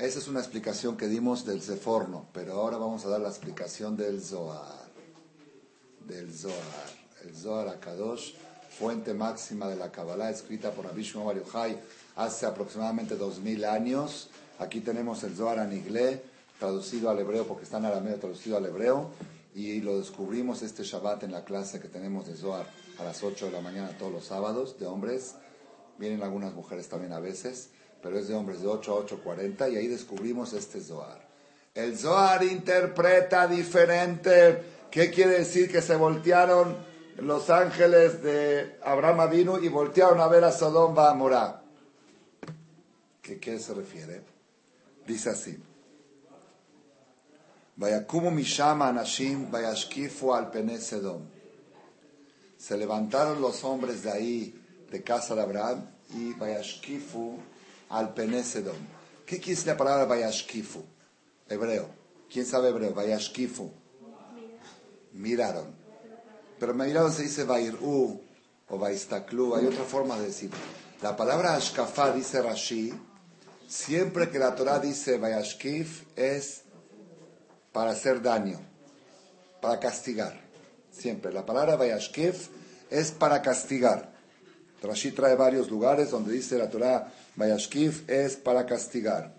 Esa 0.00 0.18
es 0.18 0.28
una 0.28 0.40
explicación 0.40 0.96
que 0.96 1.08
dimos 1.08 1.44
del 1.44 1.60
Zeforno, 1.60 2.26
pero 2.32 2.54
ahora 2.54 2.78
vamos 2.78 3.04
a 3.04 3.10
dar 3.10 3.20
la 3.20 3.28
explicación 3.28 3.98
del 3.98 4.22
Zohar. 4.22 4.88
Del 6.06 6.32
Zohar. 6.32 6.56
El 7.22 7.36
Zohar 7.36 7.68
Akadosh 7.68 8.32
fuente 8.78 9.12
máxima 9.12 9.68
de 9.68 9.76
la 9.76 9.92
Kabbalah, 9.92 10.30
escrita 10.30 10.70
por 10.70 10.86
Rabbi 10.86 11.02
Shimon 11.02 11.26
Bar 11.26 11.76
hace 12.16 12.46
aproximadamente 12.46 13.16
dos 13.16 13.40
mil 13.40 13.62
años. 13.66 14.30
Aquí 14.58 14.80
tenemos 14.80 15.22
el 15.22 15.36
Zohar 15.36 15.58
Aniglé, 15.58 16.22
traducido 16.58 17.10
al 17.10 17.18
hebreo, 17.18 17.46
porque 17.46 17.64
está 17.64 17.76
en 17.76 17.84
arameo, 17.84 18.16
traducido 18.16 18.56
al 18.56 18.64
hebreo, 18.64 19.10
y 19.54 19.82
lo 19.82 19.98
descubrimos 19.98 20.62
este 20.62 20.82
Shabbat 20.82 21.24
en 21.24 21.32
la 21.32 21.44
clase 21.44 21.78
que 21.78 21.88
tenemos 21.88 22.26
de 22.26 22.36
Zohar 22.36 22.66
a 22.98 23.04
las 23.04 23.22
8 23.22 23.46
de 23.46 23.52
la 23.52 23.60
mañana 23.60 23.90
todos 23.98 24.12
los 24.12 24.24
sábados, 24.24 24.78
de 24.78 24.86
hombres. 24.86 25.34
Vienen 25.98 26.22
algunas 26.22 26.54
mujeres 26.54 26.88
también 26.88 27.12
a 27.12 27.20
veces, 27.20 27.68
pero 28.02 28.18
es 28.18 28.28
de 28.28 28.34
hombres 28.34 28.62
de 28.62 28.68
8 28.68 28.94
a 28.94 29.06
8.40, 29.06 29.72
y 29.72 29.76
ahí 29.76 29.86
descubrimos 29.86 30.52
este 30.52 30.80
Zohar. 30.80 31.28
El 31.74 31.96
Zohar 31.96 32.42
interpreta 32.44 33.46
diferente. 33.46 34.62
¿Qué 34.90 35.10
quiere 35.10 35.38
decir 35.38 35.70
que 35.70 35.82
se 35.82 35.94
voltearon? 35.96 36.90
los 37.20 37.50
ángeles 37.50 38.22
de 38.22 38.78
Abraham 38.82 39.30
vino 39.30 39.58
y 39.58 39.68
voltearon 39.68 40.20
a 40.20 40.28
ver 40.28 40.44
a 40.44 40.52
Sodom 40.52 40.94
Morá. 41.16 41.62
¿Qué, 43.20 43.38
qué 43.38 43.58
se 43.58 43.74
refiere? 43.74 44.22
Dice 45.06 45.30
así. 45.30 45.58
Vayakumu 47.76 48.30
mishama 48.30 48.88
anashim 48.88 49.50
vayashkifu 49.50 50.34
al 50.34 50.50
Sedom. 50.80 51.22
Se 52.56 52.76
levantaron 52.76 53.40
los 53.40 53.64
hombres 53.64 54.02
de 54.02 54.10
ahí, 54.10 54.60
de 54.90 55.02
casa 55.02 55.34
de 55.34 55.42
Abraham, 55.42 55.86
y 56.14 56.32
vayashkifu 56.34 57.38
al 57.90 58.14
pene 58.14 58.42
Sedom. 58.42 58.76
¿Qué 59.26 59.38
quiere 59.38 59.62
la 59.66 59.76
palabra 59.76 60.06
vayashkifu? 60.06 60.82
Hebreo. 61.48 61.88
¿Quién 62.30 62.46
sabe 62.46 62.68
hebreo? 62.70 62.94
Vayashkifu. 62.94 63.70
Miraron. 65.12 65.74
Pero 66.58 66.74
miraron 66.74 67.12
se 67.12 67.22
dice 67.22 67.44
vayirú 67.44 68.20
o 68.68 68.78
vaistaklu. 68.78 69.56
Hay 69.56 69.66
otra 69.66 69.84
forma 69.84 70.18
de 70.18 70.26
decirlo. 70.26 70.56
La 71.02 71.16
palabra 71.16 71.56
ashkafá, 71.56 72.12
dice 72.12 72.42
Rashi, 72.42 72.92
siempre 73.66 74.30
que 74.30 74.38
la 74.38 74.54
Torah 74.54 74.78
dice 74.78 75.18
vayashkif, 75.18 76.04
es 76.16 76.62
para 77.72 77.92
hacer 77.92 78.20
daño, 78.20 78.60
para 79.60 79.80
castigar. 79.80 80.40
Siempre. 80.92 81.32
La 81.32 81.46
palabra 81.46 81.76
vayashkif 81.76 82.48
es 82.90 83.10
para 83.12 83.42
castigar. 83.42 84.12
Rashi 84.82 85.12
trae 85.12 85.34
varios 85.34 85.70
lugares 85.70 86.10
donde 86.10 86.32
dice 86.32 86.58
la 86.58 86.68
Torah 86.68 87.12
vayashkif 87.40 88.08
es 88.08 88.36
para 88.36 88.66
castigar. 88.66 89.32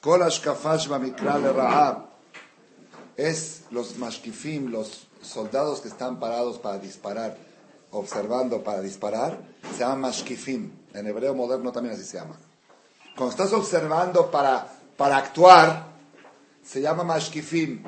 Kol 0.00 0.22
ashkafash 0.22 0.86
de 0.88 1.52
Rahab 1.52 2.06
es 3.16 3.62
los 3.70 3.96
mashkifim, 3.98 4.70
los 4.70 5.08
soldados 5.22 5.80
que 5.80 5.88
están 5.88 6.20
parados 6.20 6.58
para 6.58 6.78
disparar, 6.78 7.36
observando 7.90 8.62
para 8.62 8.80
disparar, 8.82 9.38
se 9.72 9.80
llaman 9.80 10.02
mashkifim. 10.02 10.70
En 10.94 11.06
hebreo 11.06 11.34
moderno 11.34 11.72
también 11.72 11.94
así 11.94 12.04
se 12.04 12.18
llama. 12.18 12.36
Cuando 13.16 13.30
estás 13.32 13.52
observando 13.52 14.30
para, 14.30 14.68
para 14.96 15.16
actuar, 15.16 15.86
se 16.62 16.80
llama 16.80 17.02
mashkifim. 17.02 17.82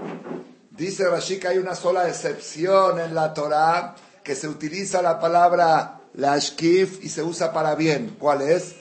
Dice 0.70 1.08
Rashi 1.08 1.38
que 1.38 1.48
hay 1.48 1.58
una 1.58 1.74
sola 1.74 2.08
excepción 2.08 3.00
en 3.00 3.14
la 3.14 3.34
Torah 3.34 3.96
que 4.22 4.34
se 4.34 4.48
utiliza 4.48 5.02
la 5.02 5.18
palabra 5.18 6.00
lashkif 6.14 7.04
y 7.04 7.08
se 7.08 7.22
usa 7.22 7.52
para 7.52 7.74
bien. 7.74 8.16
¿Cuál 8.18 8.42
es? 8.42 8.76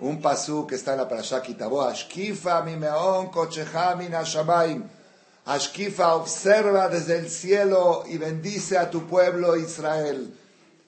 Un 0.00 0.20
pasú 0.20 0.66
que 0.66 0.74
está 0.74 0.92
en 0.92 0.98
la 0.98 1.08
parasha 1.08 1.40
Kitabo. 1.40 1.82
Ashkifa 1.82 2.62
mi 2.62 2.74
kochecha 3.32 3.96
min 3.96 4.12
Ashkifa 5.46 6.16
observa 6.16 6.88
desde 6.88 7.18
el 7.18 7.30
cielo 7.30 8.02
y 8.06 8.18
bendice 8.18 8.76
a 8.76 8.90
tu 8.90 9.06
pueblo 9.06 9.56
Israel. 9.56 10.34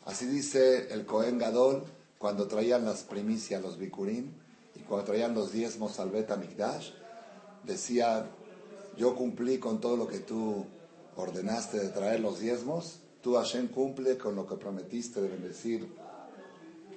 Así 0.05 0.27
dice 0.27 0.93
el 0.93 1.07
Cohen 1.07 1.39
Gadol 1.39 1.85
cuando 2.19 2.49
traían 2.49 2.85
las 2.85 3.03
primicias, 3.03 3.63
los 3.63 3.79
bikurim, 3.79 4.33
y 4.75 4.81
cuando 4.81 5.07
traían 5.07 5.35
los 5.35 5.53
diezmos 5.53 6.01
al 6.01 6.11
Bet 6.11 6.37
Mikdash, 6.37 6.91
decía, 7.63 8.27
yo 8.97 9.15
cumplí 9.15 9.59
con 9.59 9.81
todo 9.81 9.97
lo 9.97 10.09
que 10.09 10.19
tú 10.19 10.67
ordenaste 11.17 11.79
de 11.79 11.89
traer 11.91 12.21
los 12.21 12.41
diezmos, 12.41 12.99
tú 13.23 13.37
Hashem 13.37 13.69
cumple 13.69 14.19
con 14.19 14.35
lo 14.35 14.47
que 14.47 14.57
prometiste 14.57 15.21
de 15.21 15.29
bendecir 15.29 15.89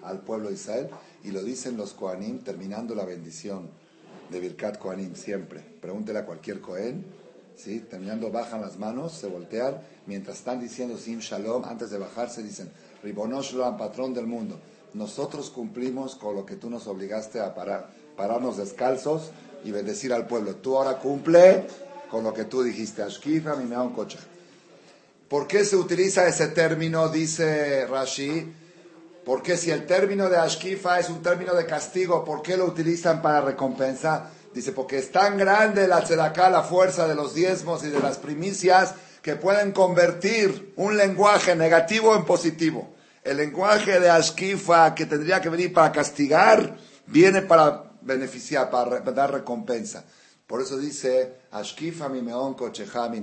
al 0.04 0.21
pueblo 0.21 0.50
de 0.50 0.56
Israel, 0.56 0.89
y 1.23 1.31
lo 1.31 1.43
dicen 1.43 1.77
los 1.77 1.93
Kohanim 1.93 2.39
terminando 2.39 2.95
la 2.95 3.05
bendición 3.05 3.69
de 4.29 4.39
Birkat 4.39 4.77
Kohanim 4.77 5.15
siempre. 5.15 5.62
Pregúntele 5.81 6.19
a 6.19 6.25
cualquier 6.25 6.62
Kohen 6.62 7.05
¿sí? 7.63 7.79
Terminando, 7.79 8.31
bajan 8.31 8.62
las 8.62 8.77
manos, 8.77 9.13
se 9.13 9.27
voltean, 9.27 9.81
mientras 10.07 10.38
están 10.38 10.60
diciendo 10.60 10.97
Sim 10.97 11.19
Shalom, 11.19 11.63
antes 11.65 11.89
de 11.89 11.97
bajarse 11.97 12.43
dicen, 12.43 12.71
Ribonosh 13.03 13.55
patrón 13.77 14.13
del 14.13 14.27
mundo. 14.27 14.60
Nosotros 14.93 15.49
cumplimos 15.49 16.15
con 16.15 16.36
lo 16.36 16.45
que 16.45 16.55
tú 16.55 16.69
nos 16.69 16.88
obligaste 16.88 17.39
a 17.39 17.55
parar, 17.55 17.89
pararnos 18.17 18.57
descalzos 18.57 19.31
y 19.63 19.71
bendecir 19.71 20.12
al 20.12 20.27
pueblo. 20.27 20.55
Tú 20.55 20.77
ahora 20.77 20.97
cumple 20.97 21.65
con 22.10 22.23
lo 22.23 22.34
que 22.34 22.43
tú 22.43 22.62
dijiste. 22.62 23.01
Ashkifa, 23.01 23.55
mi 23.55 23.73
un 23.73 23.93
coche. 23.93 24.19
¿Por 25.29 25.47
qué 25.47 25.63
se 25.63 25.77
utiliza 25.77 26.27
ese 26.27 26.47
término? 26.49 27.07
Dice 27.07 27.88
Rashi. 27.88 28.53
Porque 29.25 29.55
si 29.55 29.69
el 29.69 29.86
término 29.86 30.29
de 30.29 30.38
Ashkifa 30.38 30.99
es 30.99 31.10
un 31.10 31.21
término 31.21 31.53
de 31.53 31.65
castigo, 31.65 32.25
¿por 32.25 32.41
qué 32.41 32.57
lo 32.57 32.65
utilizan 32.65 33.21
para 33.21 33.41
recompensa? 33.41 34.31
Dice, 34.53 34.71
porque 34.71 34.97
es 34.97 35.12
tan 35.12 35.38
grande 35.38 35.88
la 35.88 36.03
tzedaká, 36.03 36.49
la 36.49 36.63
fuerza 36.63 37.07
de 37.07 37.15
los 37.15 37.34
diezmos 37.36 37.84
y 37.84 37.89
de 37.89 37.99
las 37.99 38.17
primicias, 38.17 38.95
que 39.21 39.36
pueden 39.36 39.71
convertir 39.71 40.73
un 40.75 40.97
lenguaje 40.97 41.55
negativo 41.55 42.15
en 42.15 42.25
positivo. 42.25 42.95
El 43.23 43.38
lenguaje 43.38 43.99
de 43.99 44.10
Ashkifa, 44.10 44.95
que 44.95 45.05
tendría 45.05 45.39
que 45.39 45.49
venir 45.49 45.71
para 45.71 45.91
castigar, 45.91 46.77
viene 47.05 47.43
para 47.43 47.91
beneficiar, 48.01 48.71
para 48.71 48.99
dar 48.99 49.31
recompensa. 49.31 50.03
Por 50.47 50.62
eso 50.62 50.77
dice, 50.77 51.36
Ashkifa 51.51 52.10
mi 52.10 52.21
meon 52.21 52.55
mi 53.12 53.21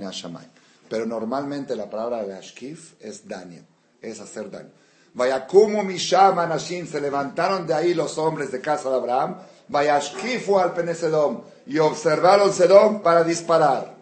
Pero 0.89 1.05
normalmente 1.05 1.75
la 1.75 1.89
palabra 1.89 2.23
de 2.23 2.33
Ashkif 2.33 2.93
es 3.01 3.27
daño, 3.27 3.63
es 4.01 4.21
hacer 4.21 4.49
daño. 4.49 4.71
Vaya 5.19 5.45
como 5.45 5.83
Misham 5.83 6.39
Anashim, 6.39 6.87
se 6.87 7.01
levantaron 7.01 7.67
de 7.67 7.73
ahí 7.73 7.93
los 7.93 8.17
hombres 8.17 8.53
de 8.53 8.61
casa 8.61 8.89
de 8.89 8.95
Abraham, 8.95 9.35
Vayashkifu 9.67 10.57
al 10.57 10.73
Penesedom 10.73 11.41
y 11.67 11.77
observaron 11.77 12.53
Sedom 12.53 13.01
para 13.01 13.25
disparar. 13.25 13.97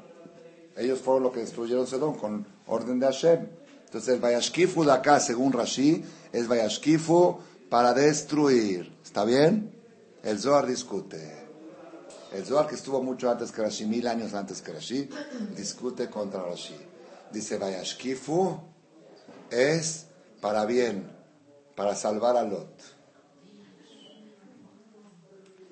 Ellos 0.75 0.99
fueron 0.99 1.23
los 1.23 1.31
que 1.31 1.39
destruyeron 1.39 1.87
Sedom 1.87 2.15
con 2.19 2.45
orden 2.67 2.99
de 2.99 3.07
Hashem. 3.07 3.47
Entonces 3.85 4.13
el 4.13 4.19
Vayashkifu 4.19 4.83
de 4.83 4.91
acá, 4.91 5.19
según 5.19 5.53
Rashi, 5.53 6.05
es 6.31 6.47
Vayashkifu 6.47 7.39
para 7.67 7.95
destruir. 7.95 8.95
¿Está 9.03 9.25
bien? 9.25 9.73
El 10.21 10.37
Zohar 10.37 10.67
discute. 10.67 11.47
El 12.31 12.45
Zohar 12.45 12.67
que 12.67 12.75
estuvo 12.75 13.01
mucho 13.01 13.31
antes 13.31 13.51
que 13.51 13.63
Rashi, 13.63 13.87
mil 13.87 14.05
años 14.05 14.35
antes 14.35 14.61
que 14.61 14.71
Rashi, 14.71 15.09
discute 15.55 16.11
contra 16.11 16.43
Rashi. 16.43 16.77
Dice 17.31 17.57
Vayashkifu 17.57 18.59
es 19.49 20.06
para 20.41 20.65
bien, 20.65 21.11
para 21.75 21.95
salvar 21.95 22.37
a 22.37 22.43
Lot. 22.43 22.97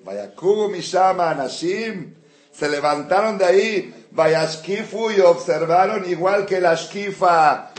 Vayakubu 0.04 0.68
Mishama 0.68 1.30
Anashim. 1.30 2.14
Se 2.52 2.70
levantaron 2.70 3.36
de 3.36 3.44
ahí, 3.44 4.08
Vayashkifu 4.12 5.10
y 5.10 5.20
observaron 5.20 6.08
igual 6.08 6.46
que 6.46 6.58
la 6.60 6.74
Shkifa. 6.74 7.72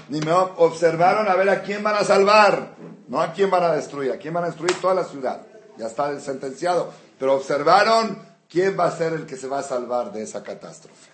Observaron 0.58 1.28
a 1.28 1.36
ver 1.36 1.50
a 1.50 1.64
quién 1.64 1.82
van 1.82 1.96
a 1.96 2.04
salvar, 2.04 2.76
no 3.08 3.20
a 3.20 3.34
quién 3.34 3.50
van 3.50 3.64
a 3.64 3.72
destruir, 3.72 4.12
a 4.12 4.18
quién 4.18 4.36
van 4.36 4.44
a 4.44 4.48
destruir 4.48 4.80
toda 4.80 4.94
la 4.94 5.04
ciudad. 5.04 5.42
Ya 5.78 5.88
está 5.88 6.20
sentenciado. 6.20 6.92
Pero 7.18 7.34
observaron 7.34 8.22
quién 8.48 8.78
va 8.80 8.86
a 8.86 8.92
ser 8.96 9.14
el 9.14 9.26
que 9.26 9.36
se 9.36 9.48
va 9.48 9.60
a 9.60 9.64
salvar 9.64 10.12
de 10.12 10.22
esa 10.22 10.44
catástrofe. 10.44 11.10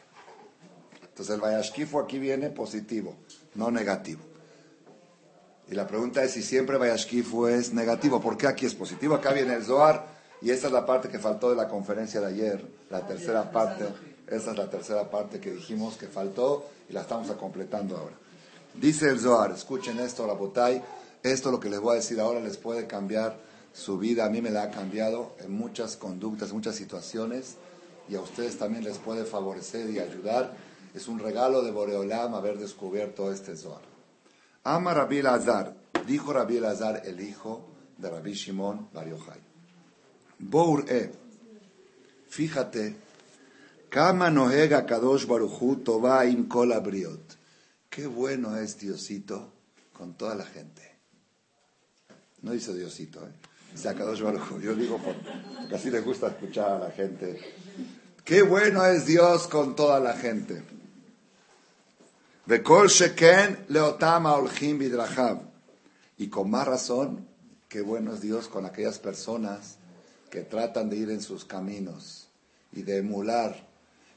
Entonces 1.01 1.33
el 1.33 1.39
Vayashkifu 1.39 1.99
aquí 1.99 2.19
viene 2.19 2.49
positivo, 2.49 3.15
no 3.55 3.71
negativo. 3.71 4.32
Y 5.73 5.75
la 5.75 5.87
pregunta 5.87 6.23
es 6.23 6.33
si 6.33 6.43
siempre 6.43 6.77
Vayashkifu 6.77 7.47
es 7.47 7.73
negativo. 7.73 8.21
¿Por 8.21 8.37
qué 8.37 8.45
aquí 8.45 8.67
es 8.67 8.75
positivo? 8.75 9.15
Acá 9.15 9.33
viene 9.33 9.55
el 9.55 9.63
Zohar 9.63 10.05
y 10.39 10.51
esa 10.51 10.67
es 10.67 10.73
la 10.73 10.85
parte 10.85 11.09
que 11.09 11.17
faltó 11.17 11.49
de 11.49 11.55
la 11.55 11.67
conferencia 11.67 12.21
de 12.21 12.27
ayer, 12.27 12.63
la 12.91 13.07
tercera 13.07 13.51
parte. 13.51 13.85
Esa 14.27 14.51
es 14.51 14.57
la 14.57 14.69
tercera 14.69 15.09
parte 15.09 15.39
que 15.39 15.49
dijimos 15.49 15.97
que 15.97 16.05
faltó 16.05 16.63
y 16.87 16.93
la 16.93 17.01
estamos 17.01 17.31
completando 17.31 17.97
ahora. 17.97 18.13
Dice 18.75 19.09
el 19.09 19.19
Zohar, 19.19 19.49
escuchen 19.49 19.97
esto, 19.97 20.27
la 20.27 20.33
botay, 20.33 20.79
esto 21.23 21.49
lo 21.49 21.59
que 21.59 21.71
les 21.71 21.79
voy 21.79 21.93
a 21.93 21.95
decir 21.95 22.19
ahora 22.19 22.39
les 22.39 22.57
puede 22.57 22.85
cambiar 22.85 23.35
su 23.73 23.97
vida. 23.97 24.25
A 24.25 24.29
mí 24.29 24.43
me 24.43 24.51
la 24.51 24.61
ha 24.61 24.69
cambiado 24.69 25.31
en 25.39 25.53
muchas 25.53 25.97
conductas, 25.97 26.53
muchas 26.53 26.75
situaciones 26.75 27.55
y 28.07 28.13
a 28.13 28.21
ustedes 28.21 28.59
también 28.59 28.83
les 28.83 28.99
puede 28.99 29.25
favorecer 29.25 29.89
y 29.89 29.97
ayudar. 29.97 30.53
Es 30.93 31.07
un 31.07 31.17
regalo 31.17 31.63
de 31.63 31.71
Boreolam 31.71 32.35
haber 32.35 32.59
descubierto 32.59 33.31
este 33.31 33.57
Zohar. 33.57 33.92
Ama 34.65 34.93
Rabbi 34.93 35.19
Azar, 35.19 35.75
dijo 36.07 36.31
Rabbi 36.31 36.57
Azar, 36.57 37.01
el 37.05 37.19
hijo 37.19 37.69
de 37.97 38.09
Rabbi 38.09 38.33
Shimon 38.33 38.89
Bar 38.93 39.07
Bour 40.39 40.85
E. 40.89 41.11
Fíjate, 42.29 42.95
Kama 43.89 44.29
Nohega 44.31 44.85
Kadosh 44.85 45.27
Baruchu 45.27 45.83
Toba 45.83 46.25
Im 46.25 46.47
Kol. 46.47 46.73
Qué 47.89 48.07
bueno 48.07 48.57
es 48.57 48.79
Diosito 48.79 49.51
con 49.91 50.15
toda 50.15 50.33
la 50.33 50.45
gente. 50.45 50.81
No 52.41 52.53
dice 52.53 52.73
Diosito, 52.73 53.19
¿eh? 53.27 53.31
Baruchu. 54.23 54.59
Yo 54.61 54.73
digo 54.75 54.97
porque 54.97 55.75
así 55.75 55.91
le 55.91 55.99
gusta 55.99 56.27
escuchar 56.27 56.71
a 56.71 56.79
la 56.79 56.91
gente. 56.91 57.39
Qué 58.23 58.41
bueno 58.41 58.85
es 58.85 59.05
Dios 59.05 59.47
con 59.47 59.75
toda 59.75 59.99
la 59.99 60.13
gente. 60.13 60.63
Y 66.17 66.27
con 66.27 66.49
más 66.49 66.67
razón, 66.67 67.25
qué 67.69 67.81
bueno 67.81 68.13
es 68.13 68.21
Dios 68.21 68.49
con 68.49 68.65
aquellas 68.65 68.99
personas 68.99 69.77
que 70.29 70.41
tratan 70.41 70.89
de 70.89 70.97
ir 70.97 71.09
en 71.09 71.21
sus 71.21 71.45
caminos 71.45 72.27
y 72.73 72.81
de 72.81 72.97
emular 72.97 73.65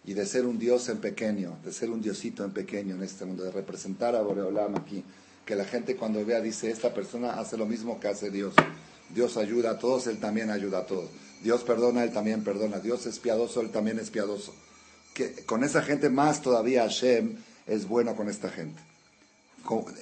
y 0.05 0.15
de 0.15 0.27
ser 0.27 0.45
un 0.45 0.59
Dios 0.59 0.89
en 0.89 0.99
pequeño, 0.99 1.59
de 1.65 1.73
ser 1.73 1.91
un 1.91 2.01
Diosito 2.01 2.45
en 2.45 2.51
pequeño 2.51 2.97
en 2.97 3.05
este 3.05 3.25
mundo, 3.25 3.45
de 3.45 3.53
representar 3.53 4.17
a 4.17 4.23
Boreolam 4.23 4.75
aquí. 4.75 5.05
Que 5.45 5.55
la 5.55 5.65
gente 5.65 5.95
cuando 5.95 6.25
vea 6.25 6.41
dice, 6.41 6.69
esta 6.71 6.93
persona 6.93 7.39
hace 7.39 7.57
lo 7.57 7.67
mismo 7.67 8.01
que 8.01 8.09
hace 8.09 8.31
Dios. 8.31 8.55
Dios 9.15 9.37
ayuda 9.37 9.73
a 9.73 9.79
todos, 9.79 10.09
Él 10.09 10.19
también 10.19 10.51
ayuda 10.51 10.79
a 10.79 10.87
todos. 10.87 11.11
Dios 11.45 11.63
perdona, 11.63 12.03
Él 12.03 12.13
también 12.13 12.43
perdona. 12.43 12.81
Dios 12.81 13.07
es 13.07 13.21
piadoso, 13.21 13.61
Él 13.61 13.71
también 13.71 14.01
es 14.01 14.11
piadoso. 14.11 14.53
Que, 15.15 15.45
con 15.45 15.63
esa 15.63 15.83
gente 15.83 16.11
más 16.11 16.43
todavía 16.43 16.83
Hashem 16.83 17.37
es 17.67 17.89
bueno 17.89 18.15
con 18.17 18.29
esta 18.29 18.51
gente. 18.51 18.81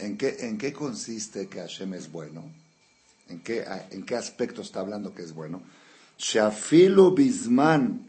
¿En 0.01 0.19
qué, 0.19 0.37
¿En 0.41 0.59
qué 0.59 0.73
consiste 0.73 1.49
que 1.49 1.61
Hashem 1.61 1.95
es 1.95 2.13
bueno? 2.13 2.45
¿En 3.29 3.41
qué, 3.41 3.65
¿En 3.91 4.05
qué 4.05 4.17
aspecto 4.17 4.63
está 4.63 4.81
hablando 4.81 5.15
que 5.15 5.23
es 5.23 5.33
bueno? 5.33 5.63
bisman 7.15 8.09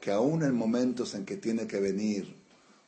que 0.00 0.10
aún 0.10 0.42
en 0.42 0.54
momentos 0.54 1.14
en 1.14 1.24
que 1.24 1.36
tiene 1.36 1.66
que 1.66 1.80
venir 1.80 2.36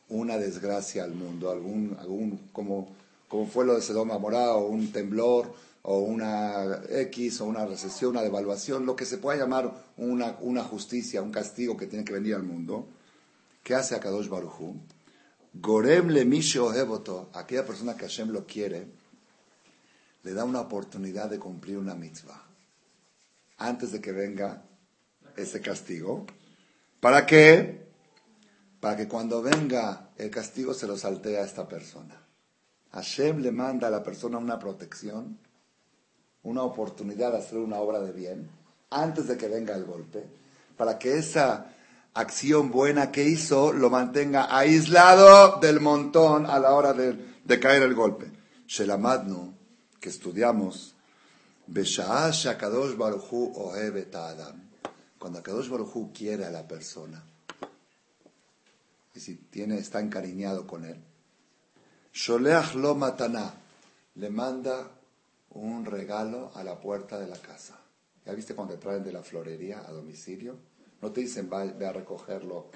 una 0.09 0.37
desgracia 0.37 1.05
al 1.05 1.15
mundo, 1.15 1.51
algún, 1.51 1.97
algún 1.99 2.39
como, 2.53 2.89
como 3.29 3.47
fue 3.47 3.65
lo 3.65 3.75
de 3.75 3.81
Sedoma 3.81 4.19
Morá, 4.19 4.55
o 4.55 4.67
un 4.67 4.93
temblor, 4.93 5.55
o 5.83 5.99
una 6.01 6.83
X, 6.91 7.41
o 7.41 7.47
una 7.47 7.65
recesión, 7.65 8.13
una 8.13 8.23
devaluación, 8.23 8.85
lo 8.85 8.97
que 8.97 9.07
se 9.07 9.19
pueda 9.19 9.39
llamar 9.39 9.73
una, 9.97 10.37
una 10.41 10.63
justicia, 10.63 11.23
un 11.23 11.31
castigo 11.31 11.77
que 11.77 11.87
tiene 11.87 12.05
que 12.05 12.13
venir 12.13 12.35
al 12.35 12.43
mundo, 12.43 12.87
¿qué 13.65 13.75
hace 13.75 13.97
Akadosh 13.97 14.29
Baruchu? 14.29 14.81
Gorem 15.55 16.09
le 16.09 16.23
ohevoto, 16.61 17.31
aquella 17.33 17.65
persona 17.65 17.97
que 17.97 18.07
Hashem 18.07 18.31
lo 18.31 18.47
quiere, 18.47 18.87
le 20.23 20.35
da 20.35 20.45
una 20.45 20.61
oportunidad 20.61 21.31
de 21.31 21.39
cumplir 21.39 21.79
una 21.79 21.95
mitzvah 21.95 22.45
antes 23.59 23.93
de 23.93 24.01
que 24.01 24.13
venga 24.13 24.63
ese 25.37 25.61
castigo. 25.61 26.27
¿Para 27.01 27.25
qué? 27.25 27.87
Para 28.81 28.97
que 28.97 29.09
cuando 29.09 29.43
venga 29.43 30.11
el 30.17 30.31
castigo 30.31 30.75
se 30.75 30.87
lo 30.87 30.97
saltea 30.97 31.41
a 31.41 31.45
esta 31.45 31.69
persona. 31.69 32.21
Hashem 32.93 33.41
le 33.41 33.51
manda 33.51 33.89
a 33.89 33.91
la 33.91 34.03
persona 34.03 34.39
una 34.39 34.59
protección, 34.59 35.39
una 36.43 36.63
oportunidad 36.63 37.33
de 37.33 37.39
hacer 37.39 37.59
una 37.59 37.79
obra 37.79 38.01
de 38.01 38.13
bien 38.13 38.49
antes 38.91 39.27
de 39.27 39.37
que 39.37 39.49
venga 39.49 39.75
el 39.75 39.85
golpe, 39.85 40.25
para 40.77 40.99
que 40.99 41.19
esa 41.19 41.74
acción 42.15 42.71
buena 42.71 43.11
que 43.11 43.25
hizo 43.25 43.73
lo 43.73 43.91
mantenga 43.91 44.57
aislado 44.57 45.59
del 45.61 45.81
montón 45.81 46.47
a 46.47 46.59
la 46.59 46.73
hora 46.73 46.93
de, 46.93 47.61
caer 47.61 47.83
el 47.83 47.95
golpe. 47.95 48.31
Shelamadnu, 48.67 49.53
que 50.01 50.09
estudiamos, 50.09 50.95
cuando 55.19 55.43
Kadosh 55.43 55.69
Baruchu 55.69 56.13
quiere 56.13 56.45
a 56.45 56.51
la 56.51 56.67
persona, 56.67 57.25
y 59.15 59.21
si 59.21 59.37
tiene, 59.37 59.79
está 59.79 60.01
encariñado 60.01 60.67
con 60.67 60.85
él, 60.85 60.97
Sholeach 62.13 62.75
lo 62.75 62.97
le 64.17 64.31
manda 64.31 64.91
un 65.51 65.85
regalo 65.85 66.53
a 66.55 66.63
la 66.63 66.79
puerta 66.81 67.19
de 67.19 67.27
la 67.27 67.39
casa. 67.39 67.79
¿Ya 68.25 68.33
viste 68.33 68.55
cuando 68.55 68.75
te 68.75 68.81
traen 68.81 69.03
de 69.03 69.13
la 69.13 69.23
florería 69.23 69.81
a 69.81 69.93
domicilio? 69.93 70.57
No 71.05 71.13
te 71.13 71.21
dicen, 71.21 71.51
ve 71.51 71.87
a 71.87 71.93
recogerlo. 71.93 72.71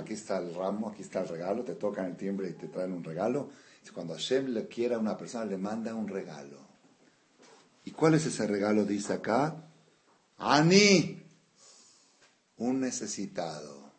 Aquí 0.00 0.14
está 0.14 0.38
el 0.38 0.54
ramo, 0.54 0.88
aquí 0.88 1.02
está 1.02 1.20
el 1.20 1.28
regalo. 1.28 1.62
Te 1.62 1.74
tocan 1.74 2.06
el 2.06 2.16
timbre 2.16 2.48
y 2.48 2.52
te 2.54 2.68
traen 2.68 2.90
un 2.94 3.04
regalo. 3.04 3.50
Cuando 3.92 4.14
Hashem 4.14 4.46
le 4.46 4.66
quiere 4.66 4.94
a 4.94 4.98
una 4.98 5.18
persona, 5.18 5.44
le 5.44 5.58
manda 5.58 5.94
un 5.94 6.08
regalo. 6.08 6.56
¿Y 7.84 7.90
cuál 7.90 8.14
es 8.14 8.24
ese 8.24 8.46
regalo? 8.46 8.86
Dice 8.86 9.12
acá. 9.12 9.62
Ani. 10.38 11.22
Un 12.56 12.80
necesitado 12.80 13.92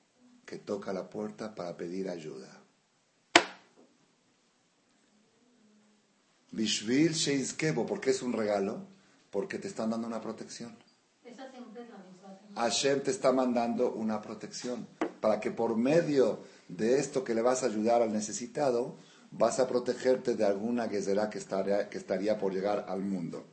que 0.44 0.58
toca 0.58 0.92
la 0.92 1.08
puerta 1.08 1.54
para 1.54 1.78
pedir 1.78 2.10
ayuda. 2.10 2.64
Bishvil 6.52 7.14
¿por 7.76 8.02
qué 8.02 8.10
es 8.10 8.24
un 8.24 8.34
regalo? 8.34 8.88
Porque 9.30 9.60
te 9.60 9.68
están 9.68 9.92
dando 9.92 10.08
una 10.08 10.20
protección. 10.20 10.76
Hashem 12.56 13.02
te 13.02 13.12
está 13.12 13.32
mandando 13.32 13.92
una 13.92 14.22
protección 14.22 14.88
para 15.20 15.40
que 15.40 15.52
por 15.52 15.76
medio 15.76 16.40
de 16.68 17.00
esto 17.00 17.24
que 17.24 17.36
le 17.36 17.42
vas 17.42 17.64
a 17.64 17.68
ayudar 17.68 18.02
al 18.02 18.14
necesitado, 18.14 18.96
vas 19.32 19.60
a 19.60 19.68
protegerte 19.68 20.36
de 20.36 20.46
alguna 20.46 20.90
que 20.90 20.98
estaría, 20.98 21.90
que 21.90 21.98
estaría 21.98 22.38
por 22.38 22.54
llegar 22.54 22.86
al 22.88 23.02
mundo. 23.02 23.44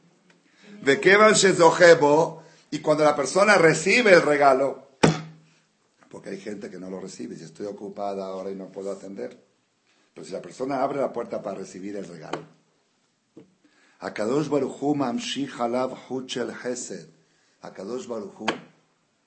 Y 2.71 2.79
cuando 2.79 3.05
la 3.05 3.15
persona 3.15 3.57
recibe 3.57 4.13
el 4.13 4.23
regalo, 4.23 4.89
porque 6.09 6.31
hay 6.31 6.41
gente 6.41 6.71
que 6.71 6.79
no 6.79 6.91
lo 6.91 7.01
recibe, 7.01 7.37
si 7.37 7.45
estoy 7.45 7.67
ocupada 7.67 8.27
ahora 8.27 8.51
y 8.51 8.55
no 8.55 8.71
puedo 8.71 8.91
atender. 8.91 9.39
Pero 10.15 10.27
si 10.27 10.33
la 10.33 10.43
persona 10.43 10.83
abre 10.83 11.01
la 11.01 11.13
puerta 11.13 11.43
para 11.43 11.59
recibir 11.59 11.97
el 11.97 12.07
regalo. 12.07 12.43
Akadosh 14.01 14.49
Baruchu 14.49 14.95
mamshich 14.95 15.59
alav 15.59 15.97
huchel 16.09 16.53
hesed. 16.65 17.09
Akadosh 17.63 18.07
Baruchu 18.07 18.47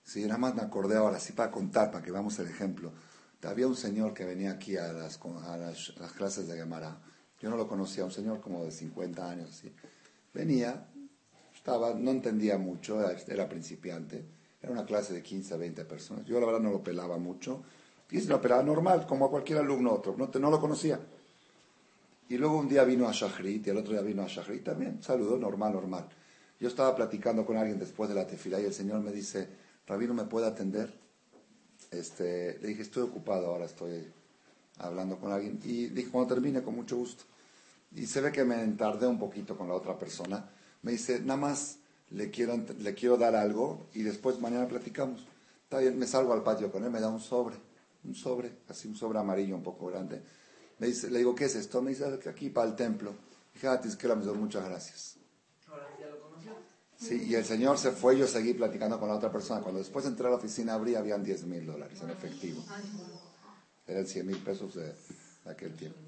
Sí, 0.05 0.23
nada 0.25 0.37
más 0.37 0.55
me 0.55 0.61
acordé 0.61 0.95
ahora, 0.95 1.19
sí 1.19 1.33
para 1.33 1.51
contar, 1.51 1.91
para 1.91 2.03
que 2.03 2.11
veamos 2.11 2.37
el 2.39 2.47
ejemplo. 2.47 2.91
Había 3.43 3.67
un 3.67 3.75
señor 3.75 4.13
que 4.13 4.25
venía 4.25 4.51
aquí 4.51 4.77
a 4.77 4.91
las, 4.91 5.19
a 5.43 5.57
las, 5.57 6.11
clases 6.15 6.47
de 6.47 6.57
Gemara. 6.57 6.97
Yo 7.39 7.49
no 7.49 7.57
lo 7.57 7.67
conocía, 7.67 8.05
un 8.05 8.11
señor 8.11 8.39
como 8.41 8.63
de 8.63 8.71
50 8.71 9.29
años. 9.29 9.55
¿sí? 9.61 9.71
Venía, 10.33 10.87
estaba, 11.55 11.93
no 11.93 12.11
entendía 12.11 12.57
mucho, 12.57 12.99
era, 13.27 13.47
principiante. 13.47 14.25
Era 14.61 14.71
una 14.71 14.85
clase 14.85 15.13
de 15.13 15.21
15 15.21 15.53
a 15.53 15.57
20 15.57 15.85
personas. 15.85 16.25
Yo 16.25 16.39
la 16.39 16.45
verdad 16.45 16.61
no 16.61 16.71
lo 16.71 16.83
pelaba 16.83 17.17
mucho. 17.17 17.63
Y 18.09 18.19
se 18.19 18.29
lo 18.29 18.41
pelaba 18.41 18.63
normal, 18.63 19.05
como 19.05 19.25
a 19.25 19.29
cualquier 19.29 19.59
alumno 19.59 19.93
otro. 19.93 20.15
No, 20.17 20.29
no 20.39 20.51
lo 20.51 20.59
conocía. 20.59 20.99
Y 22.29 22.37
luego 22.37 22.57
un 22.57 22.67
día 22.67 22.83
vino 22.83 23.07
a 23.07 23.11
Shahrit 23.11 23.67
y 23.67 23.69
el 23.69 23.77
otro 23.77 23.93
día 23.93 24.01
vino 24.01 24.23
a 24.23 24.27
Shahrit 24.27 24.63
también. 24.63 25.03
Saludó, 25.03 25.37
normal, 25.37 25.73
normal. 25.73 26.09
Yo 26.59 26.67
estaba 26.67 26.95
platicando 26.95 27.45
con 27.45 27.57
alguien 27.57 27.77
después 27.77 28.09
de 28.09 28.15
la 28.15 28.25
tefila 28.25 28.59
y 28.59 28.65
el 28.65 28.73
señor 28.73 29.01
me 29.01 29.11
dice, 29.11 29.49
Rabino, 29.87 30.13
¿me 30.13 30.25
puede 30.25 30.47
atender? 30.47 30.91
Este, 31.91 32.57
le 32.59 32.69
dije, 32.69 32.81
estoy 32.81 33.03
ocupado 33.03 33.47
ahora, 33.47 33.65
estoy 33.65 34.05
hablando 34.79 35.17
con 35.19 35.31
alguien. 35.31 35.59
Y 35.63 35.87
dije, 35.87 36.09
cuando 36.09 36.33
termine, 36.33 36.63
con 36.63 36.75
mucho 36.75 36.97
gusto. 36.97 37.23
Y 37.95 38.07
se 38.07 38.21
ve 38.21 38.31
que 38.31 38.43
me 38.43 38.65
tardé 38.69 39.07
un 39.07 39.19
poquito 39.19 39.57
con 39.57 39.67
la 39.67 39.75
otra 39.75 39.97
persona. 39.97 40.49
Me 40.81 40.93
dice, 40.93 41.19
nada 41.19 41.39
más 41.39 41.77
le 42.11 42.29
quiero, 42.29 42.59
le 42.79 42.93
quiero 42.93 43.17
dar 43.17 43.35
algo 43.35 43.87
y 43.93 44.03
después 44.03 44.39
mañana 44.39 44.67
platicamos. 44.67 45.25
Está 45.63 45.79
bien, 45.79 45.97
me 45.97 46.07
salgo 46.07 46.33
al 46.33 46.43
patio 46.43 46.71
con 46.71 46.83
él, 46.83 46.91
me 46.91 46.99
da 46.99 47.09
un 47.09 47.19
sobre, 47.19 47.55
un 48.03 48.13
sobre, 48.13 48.51
así 48.69 48.87
un 48.87 48.95
sobre 48.95 49.19
amarillo 49.19 49.55
un 49.55 49.63
poco 49.63 49.87
grande. 49.87 50.21
Me 50.79 50.87
dice, 50.87 51.09
le 51.09 51.19
digo, 51.19 51.33
¿qué 51.33 51.45
es 51.45 51.55
esto? 51.55 51.81
Me 51.81 51.91
dice, 51.91 52.19
aquí 52.29 52.49
para 52.49 52.69
el 52.69 52.75
templo. 52.75 53.13
Dije, 53.53 53.67
ah, 53.67 53.79
que 53.81 54.07
muchas 54.33 54.65
gracias. 54.65 55.14
Sí, 56.97 57.25
y 57.27 57.35
el 57.35 57.43
señor 57.43 57.77
se 57.77 57.91
fue 57.91 58.17
yo 58.17 58.25
seguí 58.25 58.53
platicando 58.53 58.99
con 58.99 59.09
la 59.09 59.15
otra 59.15 59.31
persona. 59.31 59.61
Cuando 59.61 59.79
después 59.79 60.05
entré 60.05 60.27
a 60.27 60.29
la 60.29 60.37
oficina 60.37 60.73
abrí, 60.73 60.95
habían 60.95 61.23
10 61.23 61.45
mil 61.45 61.65
dólares 61.65 61.99
en 62.01 62.09
efectivo. 62.09 62.63
Eran 63.85 64.07
100 64.07 64.25
mil 64.25 64.37
pesos 64.37 64.75
de, 64.75 64.93
aquel 65.45 65.75
tiempo. 65.75 65.99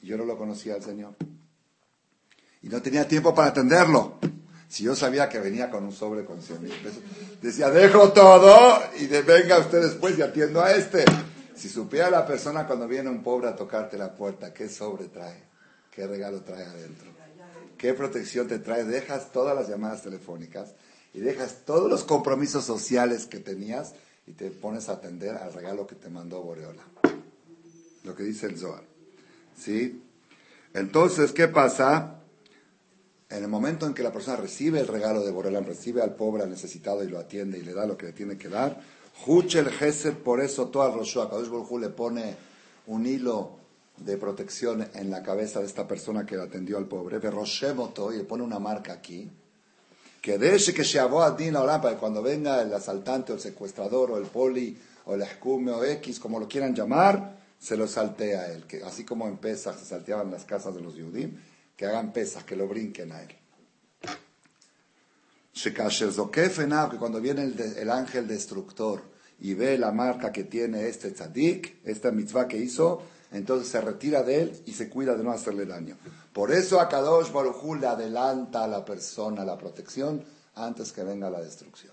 Y 0.00 0.06
yo 0.06 0.16
no 0.16 0.24
lo 0.24 0.38
conocía 0.38 0.74
al 0.74 0.82
señor. 0.82 1.14
Y 2.62 2.68
no 2.68 2.80
tenía 2.80 3.06
tiempo 3.06 3.34
para 3.34 3.48
atenderlo. 3.48 4.18
Si 4.68 4.84
yo 4.84 4.94
sabía 4.94 5.28
que 5.28 5.38
venía 5.38 5.70
con 5.70 5.84
un 5.84 5.92
sobre 5.92 6.24
con 6.24 6.42
100 6.42 6.62
mil 6.62 6.72
pesos, 6.72 7.00
decía, 7.40 7.70
dejo 7.70 8.12
todo 8.12 8.80
y 8.98 9.06
de, 9.06 9.22
venga 9.22 9.58
usted 9.58 9.82
después 9.82 10.18
y 10.18 10.22
atiendo 10.22 10.62
a 10.62 10.72
este. 10.72 11.04
Si 11.54 11.68
supiera 11.68 12.10
la 12.10 12.26
persona 12.26 12.66
cuando 12.66 12.86
viene 12.86 13.10
un 13.10 13.22
pobre 13.22 13.48
a 13.48 13.56
tocarte 13.56 13.98
la 13.98 14.14
puerta, 14.14 14.52
qué 14.52 14.68
sobre 14.68 15.08
trae, 15.08 15.42
qué 15.90 16.06
regalo 16.06 16.42
trae 16.42 16.64
adentro 16.64 17.17
qué 17.78 17.94
protección 17.94 18.48
te 18.48 18.58
trae. 18.58 18.84
Dejas 18.84 19.32
todas 19.32 19.56
las 19.56 19.68
llamadas 19.68 20.02
telefónicas 20.02 20.74
y 21.14 21.20
dejas 21.20 21.64
todos 21.64 21.88
los 21.90 22.04
compromisos 22.04 22.64
sociales 22.64 23.26
que 23.26 23.38
tenías 23.38 23.94
y 24.26 24.32
te 24.32 24.50
pones 24.50 24.88
a 24.88 24.92
atender 24.92 25.36
al 25.36 25.52
regalo 25.52 25.86
que 25.86 25.94
te 25.94 26.10
mandó 26.10 26.42
Boreola. 26.42 26.82
Lo 28.04 28.14
que 28.14 28.24
dice 28.24 28.46
el 28.46 28.58
Zohar. 28.58 28.82
¿Sí? 29.56 30.02
Entonces, 30.74 31.32
¿qué 31.32 31.48
pasa? 31.48 32.20
En 33.30 33.42
el 33.42 33.48
momento 33.48 33.86
en 33.86 33.94
que 33.94 34.02
la 34.02 34.12
persona 34.12 34.36
recibe 34.36 34.80
el 34.80 34.86
regalo 34.86 35.24
de 35.24 35.30
Boreola, 35.30 35.60
recibe 35.60 36.02
al 36.02 36.14
pobre, 36.14 36.42
al 36.42 36.50
necesitado 36.50 37.02
y 37.04 37.08
lo 37.08 37.18
atiende 37.18 37.58
y 37.58 37.62
le 37.62 37.74
da 37.74 37.86
lo 37.86 37.96
que 37.96 38.06
le 38.06 38.12
tiene 38.12 38.38
que 38.38 38.48
dar, 38.48 38.80
el 39.26 39.70
Gesed, 39.70 40.14
por 40.14 40.40
eso 40.40 40.68
todo 40.68 40.86
el 40.86 40.94
Roshua, 40.94 41.28
Kadosh 41.28 41.80
le 41.80 41.88
pone 41.88 42.36
un 42.86 43.04
hilo 43.04 43.57
de 44.00 44.16
protección 44.16 44.88
en 44.94 45.10
la 45.10 45.22
cabeza 45.22 45.60
de 45.60 45.66
esta 45.66 45.86
persona 45.86 46.24
que 46.24 46.36
atendió 46.36 46.78
al 46.78 46.86
pobre, 46.86 47.18
y 47.18 48.16
le 48.16 48.24
pone 48.24 48.42
una 48.42 48.58
marca 48.58 48.92
aquí, 48.92 49.30
que 50.20 50.34
ese 50.34 50.74
que 50.74 50.84
se 50.84 50.98
a 50.98 51.08
la 51.08 51.80
para 51.80 51.94
que 51.94 52.00
cuando 52.00 52.22
venga 52.22 52.60
el 52.60 52.72
asaltante 52.74 53.32
o 53.32 53.36
el 53.36 53.40
secuestrador 53.40 54.10
o 54.10 54.18
el 54.18 54.26
poli 54.26 54.76
o 55.06 55.14
el 55.14 55.22
escume 55.22 55.72
o 55.72 55.84
X, 55.84 56.20
como 56.20 56.38
lo 56.38 56.48
quieran 56.48 56.74
llamar, 56.74 57.38
se 57.58 57.76
lo 57.76 57.88
saltea 57.88 58.42
a 58.42 58.52
él, 58.52 58.66
que 58.66 58.82
así 58.82 59.04
como 59.04 59.26
en 59.26 59.38
Pesach 59.38 59.78
se 59.78 59.86
salteaban 59.86 60.30
las 60.30 60.44
casas 60.44 60.74
de 60.74 60.80
los 60.82 60.94
judíos, 60.94 61.30
que 61.76 61.86
hagan 61.86 62.12
pesas, 62.12 62.44
que 62.44 62.56
lo 62.56 62.66
brinquen 62.66 63.12
a 63.12 63.22
él. 63.22 63.34
Que 65.62 65.72
cuando 66.98 67.20
viene 67.20 67.42
el, 67.44 67.60
el 67.60 67.90
ángel 67.90 68.26
destructor 68.26 69.02
y 69.40 69.54
ve 69.54 69.78
la 69.78 69.92
marca 69.92 70.32
que 70.32 70.44
tiene 70.44 70.88
este 70.88 71.12
tzadik, 71.12 71.76
esta 71.84 72.10
mitzvah 72.10 72.48
que 72.48 72.58
hizo, 72.58 73.02
entonces 73.30 73.68
se 73.68 73.80
retira 73.80 74.22
de 74.22 74.42
él 74.42 74.62
y 74.66 74.72
se 74.72 74.88
cuida 74.88 75.14
de 75.14 75.24
no 75.24 75.32
hacerle 75.32 75.66
daño. 75.66 75.96
Por 76.32 76.52
eso 76.52 76.80
a 76.80 76.88
Kadosh 76.88 77.30
Baruj 77.30 77.78
le 77.78 77.86
adelanta 77.86 78.64
a 78.64 78.68
la 78.68 78.84
persona 78.84 79.44
la 79.44 79.58
protección 79.58 80.24
antes 80.54 80.92
que 80.92 81.04
venga 81.04 81.30
la 81.30 81.40
destrucción. 81.40 81.92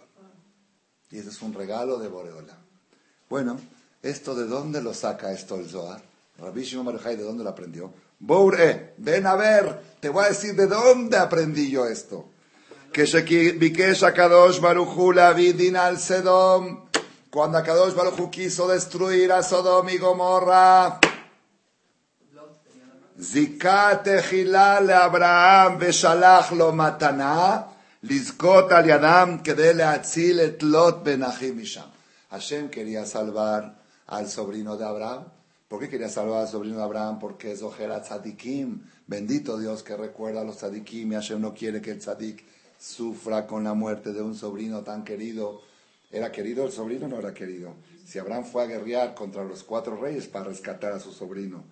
Y 1.12 1.20
ese 1.20 1.30
es 1.30 1.42
un 1.42 1.54
regalo 1.54 1.98
de 1.98 2.08
Boreola. 2.08 2.58
Bueno, 3.30 3.60
¿esto 4.02 4.36
de 4.36 4.46
dónde 4.46 4.82
lo 4.82 4.94
saca 4.94 5.32
esto 5.32 5.56
el 5.56 5.70
Zohar? 5.70 6.02
Rabbi 6.38 6.64
Shimon 6.64 6.98
¿de 6.98 7.24
dónde 7.24 7.44
lo 7.44 7.50
aprendió? 7.50 7.94
Boure, 8.20 8.94
ven 8.98 9.28
a 9.28 9.36
ver, 9.36 9.82
te 10.00 10.10
voy 10.10 10.26
a 10.26 10.30
decir 10.30 10.56
de 10.56 10.68
dónde 10.68 11.18
aprendí 11.18 11.70
yo 11.70 11.86
esto. 11.86 12.30
Que 12.92 13.04
Bikesh 13.60 14.02
Kadosh 14.14 14.60
Baruj 14.62 15.14
la 15.14 15.34
vidin 15.34 15.76
al 15.76 16.00
Sedom. 16.00 16.86
Cuando 17.30 17.62
Kadosh 17.62 17.94
Baruj 17.94 18.30
quiso 18.30 18.68
destruir 18.70 19.34
a 19.34 19.44
Sodom 19.44 19.90
y 19.90 19.98
Gomorra. 19.98 21.00
Beshalach 25.80 26.52
lo 26.52 26.72
matana. 26.72 27.68
Lizkot 28.04 28.72
al 28.72 28.86
Yadam 28.86 29.42
que 29.44 29.54
dele 29.56 29.84
atzil 29.84 30.40
et 30.40 30.62
lot 30.62 31.04
ben 31.04 31.26
misham. 31.56 31.90
Hashem 32.30 32.70
quería 32.70 33.06
salvar 33.06 33.74
al 34.08 34.28
sobrino 34.28 34.78
de 34.78 34.86
Abraham 34.86 35.26
¿Por 35.68 35.80
qué 35.80 35.90
quería 35.90 36.10
salvar 36.10 36.42
al 36.42 36.48
sobrino 36.48 36.78
de 36.78 36.84
Abraham? 36.84 37.20
Porque 37.20 37.52
es 37.52 37.64
ojera 37.64 38.02
tzadikim. 38.02 38.84
Bendito 39.08 39.58
Dios 39.58 39.82
que 39.82 39.98
recuerda 39.98 40.42
a 40.42 40.44
los 40.44 40.58
tzadikim 40.58 41.12
y 41.12 41.16
Hashem 41.16 41.42
no 41.42 41.56
quiere 41.56 41.82
que 41.82 41.92
el 41.92 42.00
tzadik 42.00 42.46
sufra 42.80 43.48
con 43.48 43.64
la 43.64 43.74
muerte 43.74 44.14
de 44.14 44.22
un 44.22 44.36
sobrino 44.36 44.84
tan 44.84 45.04
querido. 45.04 45.62
¿Era 46.12 46.32
querido 46.32 46.66
el 46.66 46.72
sobrino 46.72 47.08
o 47.08 47.10
no 47.10 47.18
era 47.20 47.34
querido? 47.34 47.74
Si 48.06 48.20
Abraham 48.20 48.46
fue 48.46 48.64
a 48.64 48.68
guerrear 48.68 49.16
contra 49.16 49.44
los 49.44 49.64
cuatro 49.64 50.00
reyes 50.00 50.28
para 50.28 50.46
rescatar 50.46 50.94
a 50.94 51.00
su 51.00 51.12
sobrino. 51.12 51.64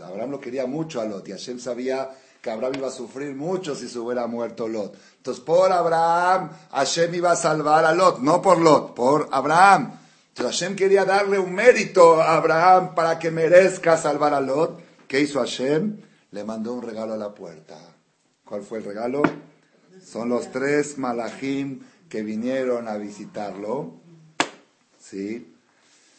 Abraham 0.00 0.32
lo 0.32 0.40
quería 0.40 0.66
mucho 0.66 1.00
a 1.00 1.04
Lot 1.04 1.28
y 1.28 1.32
Hashem 1.32 1.58
sabía 1.60 2.10
que 2.40 2.50
Abraham 2.50 2.74
iba 2.76 2.88
a 2.88 2.90
sufrir 2.90 3.34
mucho 3.34 3.74
si 3.74 3.88
se 3.88 3.98
hubiera 3.98 4.26
muerto 4.26 4.66
Lot. 4.68 4.96
Entonces 5.18 5.42
por 5.42 5.72
Abraham 5.72 6.50
Hashem 6.72 7.14
iba 7.14 7.32
a 7.32 7.36
salvar 7.36 7.84
a 7.84 7.94
Lot, 7.94 8.18
no 8.18 8.42
por 8.42 8.60
Lot, 8.60 8.94
por 8.94 9.28
Abraham. 9.30 9.98
Entonces 10.28 10.60
Hashem 10.60 10.76
quería 10.76 11.04
darle 11.04 11.38
un 11.38 11.54
mérito 11.54 12.20
a 12.20 12.34
Abraham 12.36 12.94
para 12.94 13.18
que 13.18 13.30
merezca 13.30 13.96
salvar 13.96 14.34
a 14.34 14.40
Lot. 14.40 14.80
¿Qué 15.06 15.20
hizo 15.20 15.38
Hashem? 15.38 16.00
Le 16.32 16.44
mandó 16.44 16.74
un 16.74 16.82
regalo 16.82 17.14
a 17.14 17.16
la 17.16 17.32
puerta. 17.32 17.78
¿Cuál 18.44 18.62
fue 18.62 18.78
el 18.78 18.84
regalo? 18.84 19.22
Son 20.04 20.28
los 20.28 20.50
tres 20.50 20.98
malachim 20.98 21.80
que 22.08 22.22
vinieron 22.22 22.88
a 22.88 22.96
visitarlo. 22.96 23.94
¿Sí? 24.98 25.53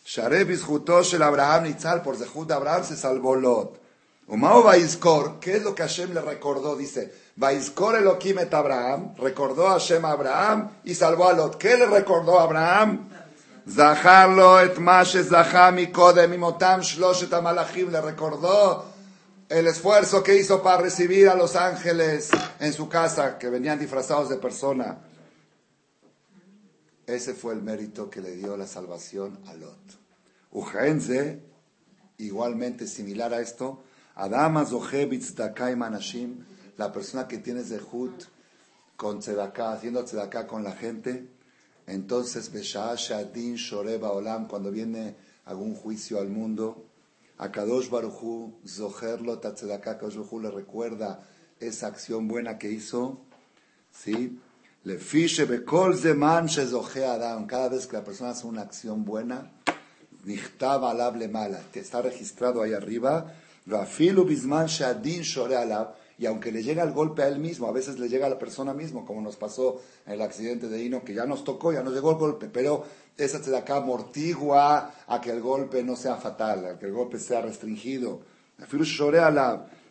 Shareb 0.06 0.52
el 0.52 1.22
Abraham 1.24 1.64
Nitzal, 1.64 2.04
por 2.04 2.16
Zehut 2.16 2.52
Abraham 2.52 2.84
se 2.84 2.96
salvó 2.96 3.36
Lot. 3.36 3.82
Umao 4.28 4.62
Vaiskor, 4.62 5.40
¿qué 5.40 5.58
es 5.58 5.64
lo 5.64 5.74
que 5.74 5.82
Hashem 5.82 6.14
le 6.14 6.22
recordó? 6.22 6.76
Dice, 6.76 7.12
Vaiskor 7.36 7.96
Elohim 7.96 8.38
et 8.38 8.54
Abraham, 8.54 9.16
recordó 9.18 9.68
a 9.68 9.74
Hashem 9.74 10.06
a 10.06 10.12
Abraham 10.12 10.70
y 10.84 10.94
salvó 10.94 11.28
a 11.28 11.34
Lot. 11.34 11.58
¿Qué 11.58 11.76
le 11.76 11.88
recordó 11.88 12.40
a 12.40 12.44
Abraham? 12.44 13.10
Zaharlo 13.68 14.60
et 14.60 14.78
Mashe 14.78 15.24
Zahami 15.24 15.88
Kodem 15.88 16.34
Imotam 16.34 16.82
Shloshet 16.82 17.34
Amalachim 17.34 17.92
le 17.92 18.00
recordó 18.00 18.86
el 19.50 19.66
esfuerzo 19.66 20.22
que 20.22 20.36
hizo 20.36 20.62
para 20.62 20.84
recibir 20.84 21.30
a 21.30 21.36
los 21.36 21.56
ángeles 21.56 22.30
en 22.60 22.74
su 22.74 22.88
casa, 22.88 23.40
que 23.40 23.50
venían 23.50 23.80
disfrazados 23.80 24.30
de 24.30 24.38
persona. 24.38 24.98
Ese 27.08 27.34
fue 27.34 27.54
el 27.54 27.62
mérito 27.62 28.10
que 28.10 28.22
le 28.22 28.36
dio 28.36 28.58
la 28.58 28.68
salvación 28.68 29.40
a 29.48 29.54
Lot. 29.54 30.00
Ujenze, 30.52 31.42
igualmente 32.18 32.88
similar 32.88 33.34
a 33.34 33.42
esto, 33.42 33.84
Adama 34.16 34.66
Zohebitz 34.66 35.36
Dakai 35.36 35.76
Manashim, 35.76 36.46
la 36.78 36.92
persona 36.92 37.28
que 37.28 37.38
tiene 37.38 37.64
Zehut 37.64 38.26
con 38.96 39.20
Tzedakah, 39.20 39.74
haciendo 39.74 40.04
Tzedakah 40.04 40.48
con 40.48 40.64
la 40.64 40.72
gente, 40.72 41.36
entonces, 41.88 42.52
Shadin 42.52 43.56
Shoreba 43.56 44.12
Olam, 44.12 44.48
cuando 44.48 44.72
viene 44.72 45.16
algún 45.46 45.76
juicio 45.76 46.20
al 46.20 46.30
mundo, 46.30 46.86
a 47.38 47.52
Kadosh 47.52 47.90
Baruchu, 47.90 48.54
Zoherlo 48.66 49.40
Tatzedaka, 49.40 49.98
Kadosh 49.98 50.16
Baruchu 50.16 50.40
le 50.40 50.52
recuerda 50.52 51.22
esa 51.60 51.88
acción 51.88 52.28
buena 52.28 52.58
que 52.58 52.72
hizo, 52.72 53.22
¿sí? 53.92 54.40
Le 54.86 55.00
fiche 55.00 55.46
bekol 55.46 55.98
zeman 55.98 56.48
Adam, 56.48 57.48
cada 57.48 57.70
vez 57.70 57.88
que 57.88 57.98
la 57.98 58.04
persona 58.04 58.30
hace 58.30 58.46
una 58.46 58.62
acción 58.62 59.04
buena, 59.04 59.52
nichtaba 60.26 60.92
alable 60.92 61.28
mala, 61.28 61.60
está 61.74 62.04
registrado 62.04 62.62
ahí 62.62 62.74
arriba, 62.74 63.34
Rafilu 63.66 64.26
bisman 64.26 64.68
shadin 64.68 65.24
shore 65.24 65.56
alab, 65.56 65.96
y 66.20 66.28
aunque 66.28 66.52
le 66.52 66.62
llega 66.62 66.84
el 66.84 66.92
golpe 66.92 67.24
a 67.24 67.28
él 67.28 67.40
mismo, 67.40 67.68
a 67.68 67.72
veces 67.72 67.98
le 67.98 68.10
llega 68.10 68.28
a 68.28 68.30
la 68.30 68.38
persona 68.38 68.76
mismo, 68.76 69.08
como 69.08 69.22
nos 69.22 69.38
pasó 69.38 69.82
en 70.06 70.14
el 70.14 70.22
accidente 70.22 70.68
de 70.68 70.84
Hino, 70.84 71.04
que 71.04 71.16
ya 71.16 71.26
nos 71.26 71.44
tocó, 71.44 71.74
ya 71.74 71.82
nos 71.82 71.96
llegó 71.96 72.12
el 72.12 72.18
golpe, 72.18 72.48
pero 72.48 72.86
esa 73.18 73.42
se 73.42 73.58
acá 73.58 73.78
amortigua 73.78 74.94
a 75.08 75.20
que 75.20 75.32
el 75.32 75.42
golpe 75.42 75.82
no 75.82 75.96
sea 75.96 76.18
fatal, 76.18 76.64
a 76.64 76.78
que 76.78 76.86
el 76.86 76.94
golpe 76.94 77.18
sea 77.18 77.42
restringido. 77.42 78.22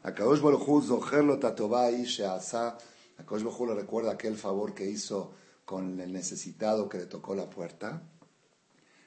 A 0.05 0.13
Kadosh 0.13 0.41
Baruj 0.41 0.85
Zoherlo 0.87 1.39
Tatovai 1.39 2.05
Sheasa, 2.05 2.77
a 3.19 3.25
Kadosh 3.25 3.45
Baruj 3.45 3.69
le 3.69 3.75
recuerda 3.75 4.13
aquel 4.13 4.37
favor 4.37 4.75
que 4.75 4.89
hizo 4.89 5.33
con 5.65 6.01
el 6.01 6.13
necesitado 6.13 6.89
que 6.89 6.99
le 6.99 7.07
tocó 7.07 7.35
la 7.35 7.49
puerta. 7.49 8.03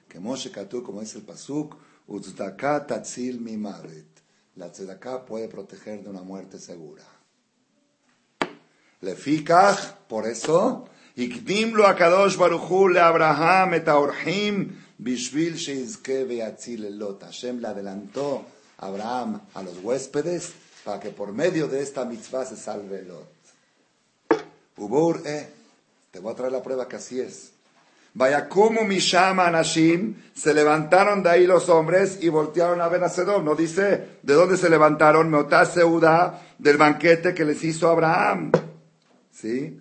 Que 0.08 0.20
Moshe 0.20 0.52
Katu, 0.52 0.84
como 0.84 1.02
dice 1.02 1.18
el 1.18 1.26
Pasuk, 1.26 1.76
Uzdaka 2.08 2.88
Tatzil 2.88 3.42
Mi 3.42 3.58
la 4.56 4.72
tzedaká 4.72 5.26
puede 5.26 5.48
proteger 5.48 6.04
de 6.04 6.10
una 6.10 6.24
muerte 6.24 6.58
segura. 6.58 7.04
Le 9.02 9.16
por 10.08 10.26
eso, 10.26 10.90
akadosh 11.16 12.38
baruchu 12.38 12.88
le 12.88 13.00
Abraham 13.00 13.76
et 13.76 13.88
aorhim 13.88 14.76
bishvil 14.98 15.56
sheizke 15.58 16.26
veatzil 16.26 16.86
elot. 16.86 17.22
Hashem 17.22 17.60
le 17.60 17.68
adelantó 17.68 18.46
a 18.80 18.88
Abraham 18.88 19.42
a 19.54 19.62
los 19.62 19.78
huéspedes 19.84 20.54
para 20.84 21.00
que 21.00 21.12
por 21.12 21.34
medio 21.34 21.68
de 21.68 21.84
esta 21.84 22.06
mitzvah 22.06 22.46
se 22.46 22.56
salve 22.56 23.04
Lot. 23.04 23.37
Ubur, 24.78 25.22
eh, 25.26 25.50
te 26.12 26.20
voy 26.20 26.32
a 26.32 26.36
traer 26.36 26.52
la 26.52 26.62
prueba 26.62 26.88
que 26.88 26.96
así 26.96 27.20
es. 27.20 27.52
Vayakumu 28.14 28.84
Mishama 28.84 29.46
Anashim, 29.46 30.16
se 30.36 30.52
levantaron 30.52 31.22
de 31.22 31.30
ahí 31.30 31.46
los 31.46 31.70
hombres 31.70 32.18
y 32.22 32.30
voltearon 32.30 32.82
a 32.82 32.88
ver 32.88 33.04
a 33.04 33.10
Sedom. 33.10 33.46
No 33.46 33.54
dice 33.54 34.18
de 34.24 34.34
dónde 34.34 34.58
se 34.58 34.70
levantaron, 34.70 35.30
Meotá 35.30 35.66
Seuda, 35.66 36.42
del 36.58 36.78
banquete 36.78 37.36
que 37.36 37.46
les 37.46 37.64
hizo 37.64 37.88
Abraham. 37.90 38.52
¿Sí? 39.32 39.80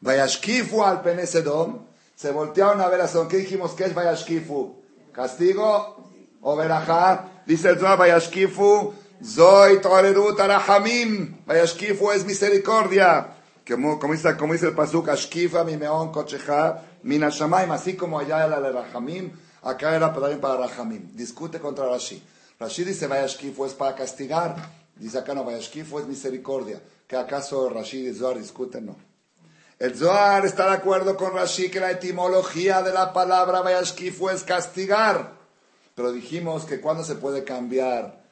Vayashkifu 0.00 0.82
al 0.82 1.00
Pene 1.00 1.26
Sedom, 1.26 1.78
se 2.14 2.30
voltearon 2.32 2.82
a 2.82 2.88
ver 2.88 3.00
a 3.00 3.08
Sedom. 3.08 3.28
¿Qué 3.28 3.38
dijimos? 3.38 3.72
¿Qué 3.72 3.84
es 3.84 3.94
Vayashkifu? 3.94 4.76
¿Castigo 5.12 6.06
o 6.42 6.56
verajá? 6.56 7.28
Dice 7.46 7.70
el 7.70 7.78
Zohar, 7.78 7.98
Vayashkifu, 7.98 8.92
Zoy 9.24 9.80
Torerut 9.80 10.38
Arahamim. 10.38 11.38
Vayashkifu 11.46 12.12
es 12.12 12.26
misericordia. 12.26 13.39
Como, 13.70 14.12
dice, 14.12 14.36
como 14.36 14.52
dice 14.52 14.66
el 14.66 14.74
Pasuk, 14.74 15.08
Ashkifa 15.08 15.64
mi 15.64 15.76
meon 15.76 16.10
kochecha 16.10 16.82
Minashamaim, 17.02 17.70
así 17.70 17.94
como 17.94 18.18
allá 18.18 18.44
era 18.44 18.58
la 18.58 18.70
Rahamim, 18.72 19.30
acá 19.62 19.94
era 19.94 20.12
también 20.12 20.40
para 20.40 20.66
Rahamim. 20.66 21.14
Discute 21.14 21.60
contra 21.60 21.86
Rashi. 21.86 22.22
Rashi 22.58 22.84
dice 22.84 23.06
Vayashkifu 23.06 23.64
es 23.64 23.74
para 23.74 23.94
castigar. 23.94 24.56
Dice 24.96 25.18
acá 25.18 25.34
no, 25.34 25.44
Vayashkifu 25.44 26.00
es 26.00 26.06
misericordia. 26.06 26.80
¿Que 27.06 27.16
acaso 27.16 27.70
Rashi 27.70 28.08
y 28.08 28.12
Zohar 28.12 28.38
discuten? 28.38 28.86
No. 28.86 28.96
El 29.78 29.94
Zohar 29.94 30.44
está 30.44 30.66
de 30.66 30.76
acuerdo 30.76 31.16
con 31.16 31.32
Rashi 31.32 31.70
que 31.70 31.80
la 31.80 31.90
etimología 31.90 32.82
de 32.82 32.92
la 32.92 33.12
palabra 33.12 33.62
Vayashkifu 33.62 34.28
es 34.28 34.42
castigar. 34.42 35.32
Pero 35.94 36.12
dijimos 36.12 36.64
que 36.64 36.80
cuando 36.80 37.02
se 37.02 37.14
puede 37.14 37.44
cambiar 37.44 38.22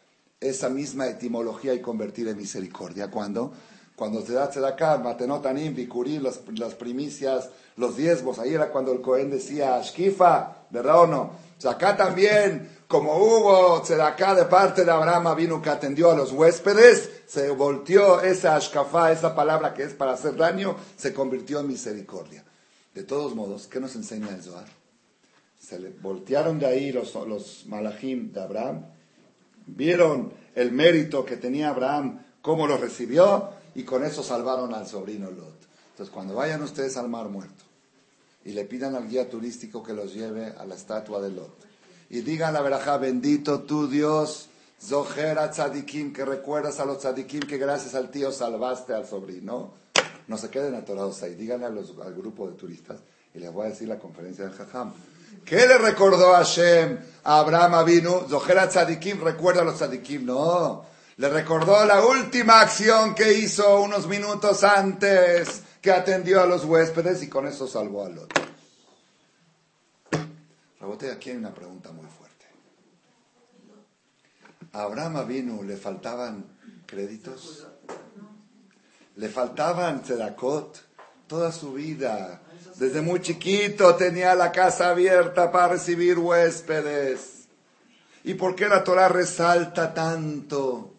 esa 0.41 0.69
misma 0.69 1.07
etimología 1.07 1.75
y 1.75 1.81
convertir 1.81 2.29
en 2.29 2.37
misericordia. 2.37 3.11
¿Cuándo? 3.11 3.53
Cuando 3.99 4.25
se 4.25 4.33
da 4.33 4.45
acá, 4.45 4.97
matenotanim, 4.97 5.75
bikurim, 5.75 6.23
las, 6.23 6.41
las 6.55 6.75
primicias, 6.75 7.51
los 7.77 7.97
diezmos. 7.97 8.39
Ahí 8.39 8.55
era 8.55 8.71
cuando 8.71 8.93
el 8.93 9.01
Cohen 9.01 9.29
decía, 9.29 9.75
Ashkifa, 9.75 10.59
¿verdad 10.71 11.01
o 11.01 11.07
no? 11.09 11.31
O 11.61 11.69
acá 11.69 11.97
también, 11.97 12.69
como 12.87 13.17
hubo 13.17 13.83
acá 14.01 14.37
de 14.37 14.45
parte 14.45 14.85
de 14.85 14.93
Abraham 14.93 15.37
vino 15.37 15.61
que 15.61 15.71
atendió 15.71 16.13
a 16.13 16.17
los 16.17 16.31
huéspedes, 16.31 17.11
se 17.27 17.51
volteó 17.51 18.21
esa 18.21 18.55
ashkafa, 18.55 19.11
esa 19.11 19.35
palabra 19.35 19.75
que 19.75 19.83
es 19.83 19.95
para 19.95 20.13
hacer 20.13 20.37
daño, 20.37 20.77
se 20.97 21.13
convirtió 21.13 21.59
en 21.59 21.67
misericordia. 21.67 22.45
De 22.95 23.03
todos 23.03 23.35
modos, 23.35 23.67
¿qué 23.67 23.81
nos 23.81 23.97
enseña 23.97 24.29
el 24.29 24.45
Zohar? 24.45 24.69
Se 25.59 25.81
le 25.81 25.91
voltearon 25.91 26.61
de 26.61 26.67
ahí 26.67 26.93
los, 26.93 27.17
los 27.27 27.67
malachim 27.67 28.33
de 28.33 28.41
Abraham, 28.41 28.87
vieron 29.67 30.33
el 30.55 30.71
mérito 30.71 31.25
que 31.25 31.37
tenía 31.37 31.71
Abraham, 31.71 32.25
cómo 32.41 32.69
lo 32.69 32.77
recibió, 32.77 33.58
y 33.79 33.85
con 33.85 34.05
eso 34.05 34.25
salvaron 34.25 34.75
al 34.75 34.89
sobrino 34.89 35.31
Lot. 35.31 35.55
Entonces, 35.91 36.13
cuando 36.13 36.35
vayan 36.35 36.61
ustedes 36.63 36.97
al 36.97 37.09
Mar 37.09 37.29
Muerto 37.29 37.63
y 38.45 38.51
le 38.51 38.65
pidan 38.65 38.97
al 38.97 39.09
guía 39.09 39.31
turístico 39.31 39.85
que 39.85 39.93
los 39.93 40.13
lleve 40.13 40.53
a 40.59 40.67
la 40.67 40.75
estatua 40.75 41.21
de 41.21 41.31
Lot 41.31 41.57
y 42.11 42.23
digan 42.23 42.55
la 42.55 42.61
verajá, 42.61 42.99
bendito 42.99 43.61
tu 43.61 43.87
Dios 43.87 44.49
Zohera 44.85 45.49
tzadikim, 45.53 46.13
que 46.13 46.25
recuerdas 46.25 46.81
a 46.81 46.85
los 46.85 46.99
tzadikim 46.99 47.43
que 47.43 47.57
gracias 47.57 47.95
al 47.95 48.11
tío 48.11 48.33
salvaste 48.33 48.95
al 48.95 49.07
sobrino. 49.07 49.75
No 50.27 50.37
se 50.39 50.51
queden 50.51 50.75
atorados 50.75 51.23
ahí. 51.23 51.37
Díganle 51.37 51.67
al 51.67 52.15
grupo 52.15 52.49
de 52.49 52.57
turistas 52.57 52.99
y 53.33 53.39
les 53.39 53.53
voy 53.53 53.67
a 53.67 53.71
decir 53.71 53.87
la 53.87 54.01
conferencia 54.01 54.45
del 54.45 54.55
Jajam. 54.55 54.93
¿Qué 55.45 55.69
le 55.69 55.79
recordó 55.79 56.35
a 56.35 56.39
Hashem 56.39 56.99
a 57.23 57.39
Abraham 57.39 57.85
vino? 57.87 58.27
Zohera 58.29 58.69
tzadikim, 58.69 59.21
recuerda 59.23 59.63
a 59.63 59.65
los 59.65 59.77
tzadikim. 59.77 60.27
No. 60.27 60.98
Le 61.19 61.29
recordó 61.29 61.85
la 61.85 62.07
última 62.07 62.61
acción 62.61 63.13
que 63.13 63.33
hizo 63.33 63.81
unos 63.81 64.07
minutos 64.07 64.63
antes, 64.63 65.65
que 65.83 65.91
atendió 65.91 66.41
a 66.41 66.47
los 66.47 66.65
huéspedes 66.65 67.25
y 67.25 67.29
con 67.29 67.49
eso 67.49 67.67
salvó 67.67 68.07
al 68.07 68.19
otro. 68.19 68.45
Rabote, 70.79 71.11
aquí 71.11 71.31
hay 71.31 71.37
una 71.37 71.53
pregunta 71.53 71.91
muy 71.91 72.07
fuerte. 72.07 72.47
¿A 74.73 74.83
Abraham 74.83 75.27
vino 75.27 75.61
le 75.65 75.77
faltaban 75.77 76.57
créditos? 76.87 77.67
Le 79.17 79.29
faltaban 79.29 80.05
tzedakot 80.05 80.79
toda 81.27 81.51
su 81.51 81.73
vida. 81.73 82.43
Desde 82.77 83.01
muy 83.01 83.21
chiquito 83.21 83.97
tenía 83.97 84.37
la 84.37 84.53
casa 84.53 84.91
abierta 84.91 85.51
para 85.51 85.73
recibir 85.73 86.17
huéspedes. 86.17 87.49
¿Y 88.23 88.35
por 88.35 88.55
qué 88.55 88.69
la 88.69 88.85
Torah 88.85 89.09
resalta 89.09 89.93
tanto 89.93 90.95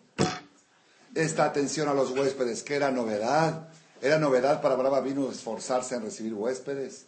esta 1.16 1.46
atención 1.46 1.88
a 1.88 1.94
los 1.94 2.12
huéspedes? 2.12 2.64
¿Qué 2.64 2.76
era 2.76 2.92
novedad? 2.92 3.70
¿Era 4.02 4.18
novedad 4.18 4.62
para 4.62 4.76
Abraham 4.76 5.04
vino 5.04 5.30
esforzarse 5.30 5.96
en 5.96 6.04
recibir 6.04 6.34
huéspedes? 6.34 7.06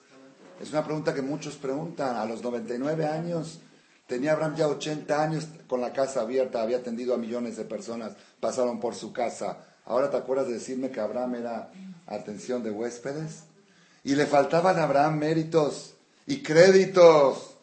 Es 0.61 0.71
una 0.71 0.83
pregunta 0.83 1.13
que 1.13 1.21
muchos 1.21 1.55
preguntan. 1.55 2.17
A 2.17 2.25
los 2.25 2.43
99 2.43 3.05
años, 3.05 3.59
tenía 4.07 4.33
Abraham 4.33 4.55
ya 4.55 4.67
80 4.67 5.23
años 5.23 5.47
con 5.67 5.81
la 5.81 5.93
casa 5.93 6.21
abierta, 6.21 6.61
había 6.61 6.77
atendido 6.77 7.13
a 7.13 7.17
millones 7.17 7.57
de 7.57 7.65
personas, 7.65 8.13
pasaron 8.39 8.79
por 8.79 8.93
su 8.93 9.13
casa. 9.13 9.65
Ahora 9.85 10.09
te 10.09 10.17
acuerdas 10.17 10.47
de 10.47 10.53
decirme 10.53 10.91
que 10.91 10.99
Abraham 10.99 11.35
era 11.35 11.71
atención 12.05 12.61
de 12.63 12.71
huéspedes. 12.71 13.43
Y 14.03 14.15
le 14.15 14.25
faltaban 14.25 14.77
a 14.79 14.83
Abraham 14.83 15.17
méritos 15.17 15.95
y 16.25 16.41
créditos 16.41 17.55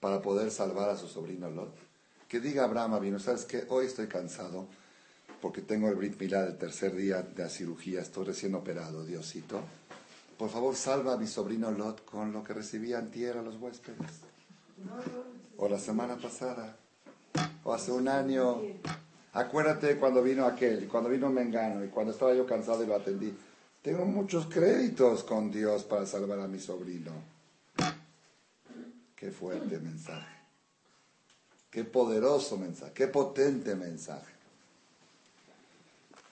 para 0.00 0.22
poder 0.22 0.50
salvar 0.50 0.90
a 0.90 0.96
su 0.96 1.08
sobrino 1.08 1.50
Lot. 1.50 1.87
Que 2.28 2.40
diga 2.40 2.64
Abraham 2.64 3.00
vino, 3.00 3.18
¿sabes 3.18 3.46
qué? 3.46 3.64
Hoy 3.70 3.86
estoy 3.86 4.06
cansado 4.06 4.68
porque 5.40 5.62
tengo 5.62 5.88
el 5.88 5.94
Brit 5.94 6.20
Milá 6.20 6.44
del 6.44 6.58
tercer 6.58 6.94
día 6.94 7.22
de 7.22 7.42
la 7.42 7.48
cirugía, 7.48 8.00
estoy 8.00 8.26
recién 8.26 8.54
operado, 8.54 9.04
Diosito. 9.04 9.60
Por 10.36 10.50
favor, 10.50 10.76
salva 10.76 11.14
a 11.14 11.16
mi 11.16 11.26
sobrino 11.26 11.70
Lot 11.70 12.04
con 12.04 12.32
lo 12.32 12.44
que 12.44 12.52
recibía 12.52 13.04
tierra 13.10 13.42
los 13.42 13.56
huéspedes. 13.56 14.20
O 15.56 15.68
la 15.68 15.78
semana 15.78 16.16
pasada, 16.16 16.76
o 17.64 17.72
hace 17.72 17.92
un 17.92 18.08
año. 18.08 18.60
Acuérdate 19.32 19.96
cuando 19.96 20.22
vino 20.22 20.44
aquel, 20.44 20.86
cuando 20.86 21.08
vino 21.08 21.30
Mengano, 21.30 21.84
y 21.84 21.88
cuando 21.88 22.12
estaba 22.12 22.34
yo 22.34 22.46
cansado 22.46 22.84
y 22.84 22.86
lo 22.86 22.94
atendí. 22.94 23.34
Tengo 23.82 24.04
muchos 24.04 24.46
créditos 24.46 25.24
con 25.24 25.50
Dios 25.50 25.84
para 25.84 26.04
salvar 26.04 26.40
a 26.40 26.48
mi 26.48 26.58
sobrino. 26.58 27.12
Qué 29.16 29.30
fuerte 29.30 29.78
mensaje. 29.78 30.37
Qué 31.70 31.84
poderoso 31.84 32.56
mensaje. 32.56 32.92
Qué 32.92 33.06
potente 33.08 33.74
mensaje. 33.74 34.32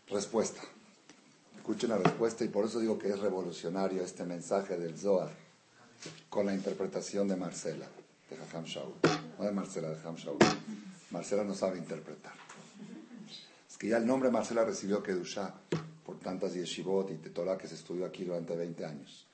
Respuesta. 0.08 0.62
Escuchen 1.56 1.90
la 1.90 1.98
respuesta 1.98 2.44
y 2.44 2.48
por 2.48 2.64
eso 2.64 2.78
digo 2.78 2.98
que 2.98 3.08
es 3.08 3.18
revolucionario 3.18 4.02
este 4.02 4.24
mensaje 4.24 4.78
del 4.78 4.96
Zohar 4.96 5.30
con 6.30 6.46
la 6.46 6.54
interpretación 6.54 7.26
de 7.26 7.36
Marcela, 7.36 7.86
de 8.30 8.36
Jajam 8.36 8.64
Shaul. 8.64 8.94
No 9.38 9.44
de 9.44 9.50
Marcela, 9.50 9.88
de 9.88 9.96
Jajam 9.96 10.14
Shaul. 10.14 10.38
Marcela 11.10 11.44
no 11.44 11.54
sabe 11.54 11.78
interpretar. 11.78 12.34
Es 13.68 13.76
que 13.76 13.88
ya 13.88 13.98
el 13.98 14.06
nombre 14.06 14.30
Marcela 14.30 14.64
recibió 14.64 15.02
Kedusha 15.02 15.54
por 16.04 16.18
tantas 16.20 16.54
yeshivot 16.54 17.10
y 17.10 17.16
Torah 17.30 17.58
que 17.58 17.66
se 17.66 17.74
estudió 17.74 18.06
aquí 18.06 18.24
durante 18.24 18.54
20 18.56 18.84
años. 18.86 19.26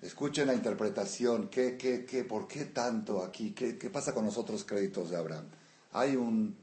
Escuchen 0.00 0.46
la 0.46 0.54
interpretación, 0.54 1.48
¿Qué, 1.48 1.76
qué, 1.76 2.04
qué, 2.04 2.22
¿por 2.22 2.46
qué 2.46 2.66
tanto 2.66 3.22
aquí? 3.22 3.52
¿Qué, 3.52 3.90
pasa 3.90 4.14
con 4.14 4.24
los 4.24 4.38
otros 4.38 4.64
créditos 4.64 5.10
de 5.10 5.16
Abraham? 5.16 5.46
Hay 5.92 6.14
un 6.14 6.56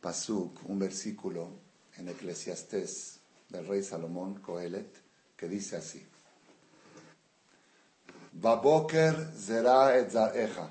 pasuk, 0.00 0.60
un 0.68 0.78
versículo 0.78 1.48
en 1.96 2.08
Eclesiastés 2.08 3.18
del 3.48 3.66
rey 3.66 3.82
Salomón, 3.82 4.40
Coelet, 4.40 4.88
que 5.36 5.48
dice 5.48 5.76
así. 5.76 6.06
Baboker 8.32 9.14
zera 9.36 9.96
et 9.96 10.10
zareja, 10.10 10.68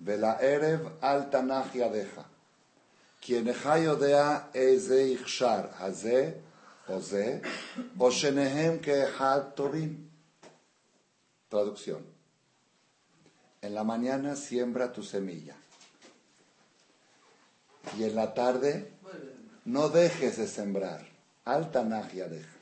vela 0.00 0.38
erev 0.40 0.98
al 1.00 1.30
tanach 1.30 1.74
yadeja. 1.74 2.26
Quien 3.20 3.48
eja 3.48 3.78
yodea 3.78 4.50
eze 4.52 5.08
ichshar, 5.08 5.70
haze, 5.78 6.40
oze, 6.88 7.42
o 7.98 8.10
shenehem 8.10 8.80
que 8.80 9.04
torim. 9.54 10.01
Traducción. 11.52 12.02
En 13.60 13.74
la 13.74 13.84
mañana 13.84 14.36
siembra 14.36 14.90
tu 14.90 15.02
semilla. 15.02 15.54
Y 17.98 18.04
en 18.04 18.14
la 18.14 18.32
tarde 18.32 18.90
no 19.66 19.90
dejes 19.90 20.38
de 20.38 20.46
sembrar. 20.46 21.06
Alta 21.44 21.84
nagia 21.84 22.26
deja. 22.26 22.56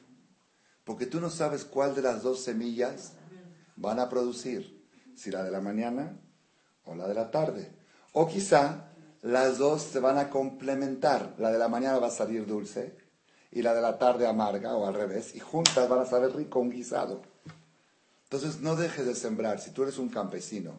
Porque 0.82 1.06
tú 1.06 1.20
no 1.20 1.30
sabes 1.30 1.64
cuál 1.64 1.94
de 1.94 2.02
las 2.02 2.24
dos 2.24 2.42
semillas 2.42 3.12
van 3.76 4.00
a 4.00 4.08
producir. 4.08 4.84
Si 5.14 5.30
la 5.30 5.44
de 5.44 5.52
la 5.52 5.60
mañana 5.60 6.18
o 6.84 6.96
la 6.96 7.06
de 7.06 7.14
la 7.14 7.30
tarde. 7.30 7.70
O 8.12 8.26
quizá 8.26 8.90
las 9.22 9.58
dos 9.58 9.82
se 9.82 10.00
van 10.00 10.18
a 10.18 10.30
complementar. 10.30 11.36
La 11.38 11.52
de 11.52 11.58
la 11.58 11.68
mañana 11.68 12.00
va 12.00 12.08
a 12.08 12.10
salir 12.10 12.44
dulce 12.44 12.98
y 13.52 13.62
la 13.62 13.72
de 13.72 13.82
la 13.82 13.98
tarde 13.98 14.26
amarga 14.26 14.74
o 14.74 14.84
al 14.84 14.94
revés. 14.94 15.36
Y 15.36 15.38
juntas 15.38 15.88
van 15.88 16.00
a 16.00 16.06
saber 16.06 16.34
rico 16.34 16.58
un 16.58 16.70
guisado. 16.70 17.29
Entonces 18.30 18.60
no 18.60 18.76
dejes 18.76 19.06
de 19.06 19.16
sembrar. 19.16 19.60
Si 19.60 19.72
tú 19.72 19.82
eres 19.82 19.98
un 19.98 20.08
campesino 20.08 20.78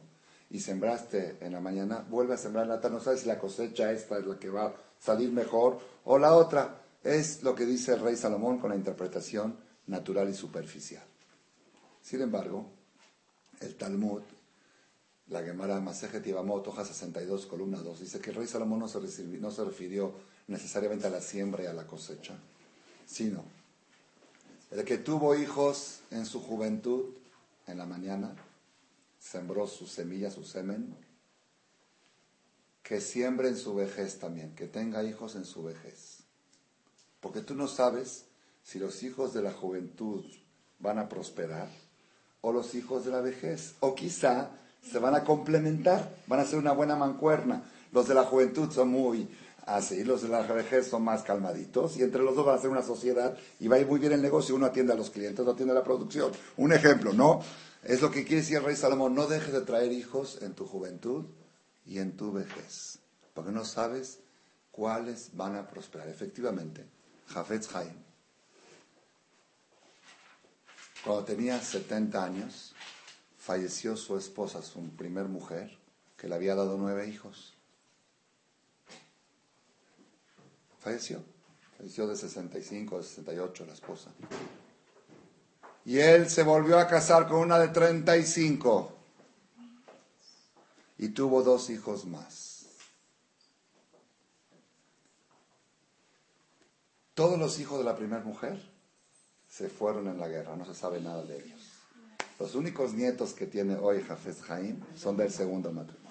y 0.49 0.61
sembraste 0.61 1.37
en 1.41 1.51
la 1.51 1.59
mañana, 1.59 2.05
vuelve 2.09 2.35
a 2.35 2.37
sembrar 2.37 2.65
la 2.65 2.79
tarde. 2.79 2.95
No 2.95 3.03
sabes 3.03 3.21
si 3.21 3.27
la 3.27 3.37
cosecha 3.37 3.91
esta 3.91 4.17
es 4.17 4.25
la 4.25 4.39
que 4.39 4.49
va 4.49 4.73
salir 5.01 5.31
mejor, 5.31 5.79
o 6.05 6.17
la 6.17 6.33
otra 6.35 6.81
es 7.03 7.43
lo 7.43 7.55
que 7.55 7.65
dice 7.65 7.93
el 7.93 8.01
rey 8.01 8.15
Salomón 8.15 8.59
con 8.59 8.69
la 8.69 8.75
interpretación 8.75 9.57
natural 9.87 10.29
y 10.29 10.33
superficial. 10.33 11.03
Sin 12.01 12.21
embargo, 12.21 12.67
el 13.59 13.75
Talmud, 13.75 14.21
la 15.27 15.41
Gemara 15.41 15.79
Masejet 15.79 16.23
Yevamot, 16.23 16.67
hoja 16.67 16.85
62, 16.85 17.47
columna 17.47 17.79
2, 17.79 17.99
dice 17.99 18.19
que 18.19 18.29
el 18.29 18.37
rey 18.37 18.47
Salomón 18.47 18.79
no 18.79 18.87
se, 18.87 18.99
no 18.99 19.51
se 19.51 19.65
refirió 19.65 20.13
necesariamente 20.47 21.07
a 21.07 21.09
la 21.09 21.21
siembra 21.21 21.63
y 21.63 21.67
a 21.67 21.73
la 21.73 21.87
cosecha, 21.87 22.35
sino 23.05 23.43
el 24.69 24.85
que 24.85 24.99
tuvo 24.99 25.35
hijos 25.35 26.01
en 26.11 26.25
su 26.25 26.41
juventud, 26.41 27.05
en 27.67 27.77
la 27.77 27.85
mañana, 27.85 28.35
sembró 29.19 29.67
su 29.67 29.87
semilla, 29.87 30.31
su 30.31 30.43
semen, 30.43 30.95
que 32.83 32.99
siembre 32.99 33.47
en 33.47 33.57
su 33.57 33.75
vejez 33.75 34.19
también, 34.19 34.55
que 34.55 34.67
tenga 34.67 35.03
hijos 35.03 35.35
en 35.35 35.45
su 35.45 35.63
vejez. 35.63 36.19
Porque 37.19 37.41
tú 37.41 37.55
no 37.55 37.67
sabes 37.67 38.25
si 38.63 38.79
los 38.79 39.03
hijos 39.03 39.33
de 39.33 39.41
la 39.41 39.51
juventud 39.51 40.25
van 40.79 40.99
a 40.99 41.07
prosperar 41.07 41.69
o 42.41 42.51
los 42.51 42.75
hijos 42.75 43.05
de 43.05 43.11
la 43.11 43.21
vejez. 43.21 43.75
O 43.79 43.95
quizá 43.95 44.49
se 44.81 44.99
van 44.99 45.15
a 45.15 45.23
complementar, 45.23 46.15
van 46.27 46.39
a 46.39 46.45
ser 46.45 46.59
una 46.59 46.73
buena 46.73 46.95
mancuerna. 46.95 47.63
Los 47.91 48.07
de 48.07 48.15
la 48.15 48.23
juventud 48.23 48.71
son 48.71 48.89
muy 48.89 49.29
así, 49.75 50.03
los 50.03 50.21
de 50.21 50.29
la 50.29 50.41
vejez 50.41 50.87
son 50.87 51.03
más 51.03 51.23
calmaditos 51.23 51.97
y 51.97 52.03
entre 52.03 52.21
los 52.21 52.35
dos 52.35 52.45
van 52.45 52.57
a 52.57 52.61
ser 52.61 52.69
una 52.69 52.83
sociedad 52.83 53.37
y 53.59 53.67
va 53.67 53.77
a 53.77 53.79
ir 53.79 53.87
muy 53.87 53.99
bien 53.99 54.11
el 54.11 54.21
negocio. 54.21 54.55
Uno 54.55 54.65
atiende 54.65 54.93
a 54.93 54.95
los 54.95 55.09
clientes, 55.09 55.39
otro 55.39 55.53
atiende 55.53 55.71
a 55.71 55.75
la 55.75 55.83
producción. 55.83 56.31
Un 56.57 56.73
ejemplo, 56.73 57.13
¿no? 57.13 57.41
Es 57.83 58.01
lo 58.01 58.11
que 58.11 58.23
quiere 58.23 58.41
decir 58.41 58.57
el 58.57 58.63
rey 58.63 58.75
Salomón, 58.75 59.15
no 59.15 59.27
dejes 59.27 59.53
de 59.53 59.61
traer 59.61 59.91
hijos 59.91 60.39
en 60.41 60.53
tu 60.53 60.65
juventud 60.65 61.25
y 61.85 61.97
en 61.97 62.15
tu 62.15 62.31
vejez, 62.31 62.99
porque 63.33 63.51
no 63.51 63.65
sabes 63.65 64.19
cuáles 64.71 65.31
van 65.33 65.55
a 65.55 65.67
prosperar. 65.67 66.07
Efectivamente, 66.07 66.85
Jafetz 67.27 67.75
Haim, 67.75 67.95
cuando 71.03 71.25
tenía 71.25 71.59
70 71.59 72.23
años, 72.23 72.75
falleció 73.37 73.97
su 73.97 74.15
esposa, 74.17 74.61
su 74.61 74.81
primer 74.91 75.25
mujer, 75.25 75.77
que 76.17 76.27
le 76.27 76.35
había 76.35 76.53
dado 76.53 76.77
nueve 76.77 77.07
hijos. 77.07 77.55
Falleció. 80.81 81.23
Falleció 81.77 82.07
de 82.07 82.15
65 82.15 82.97
de 82.97 83.03
68 83.03 83.65
la 83.65 83.73
esposa. 83.73 84.11
Y 85.85 85.99
él 85.99 86.29
se 86.29 86.43
volvió 86.43 86.77
a 86.79 86.87
casar 86.87 87.27
con 87.27 87.39
una 87.39 87.57
de 87.57 87.69
35 87.69 88.97
y 90.97 91.09
tuvo 91.09 91.41
dos 91.41 91.69
hijos 91.71 92.05
más. 92.05 92.65
Todos 97.15 97.37
los 97.37 97.59
hijos 97.59 97.79
de 97.79 97.83
la 97.83 97.95
primera 97.95 98.23
mujer 98.23 98.59
se 99.49 99.67
fueron 99.67 100.07
en 100.07 100.19
la 100.19 100.27
guerra, 100.27 100.55
no 100.55 100.65
se 100.65 100.73
sabe 100.73 101.01
nada 101.01 101.23
de 101.23 101.37
ellos. 101.37 101.59
Los 102.39 102.55
únicos 102.55 102.93
nietos 102.93 103.33
que 103.33 103.45
tiene 103.45 103.75
hoy 103.75 104.01
Jafes 104.01 104.41
Jaim 104.43 104.79
son 104.95 105.17
del 105.17 105.31
segundo 105.31 105.71
matrimonio. 105.71 106.09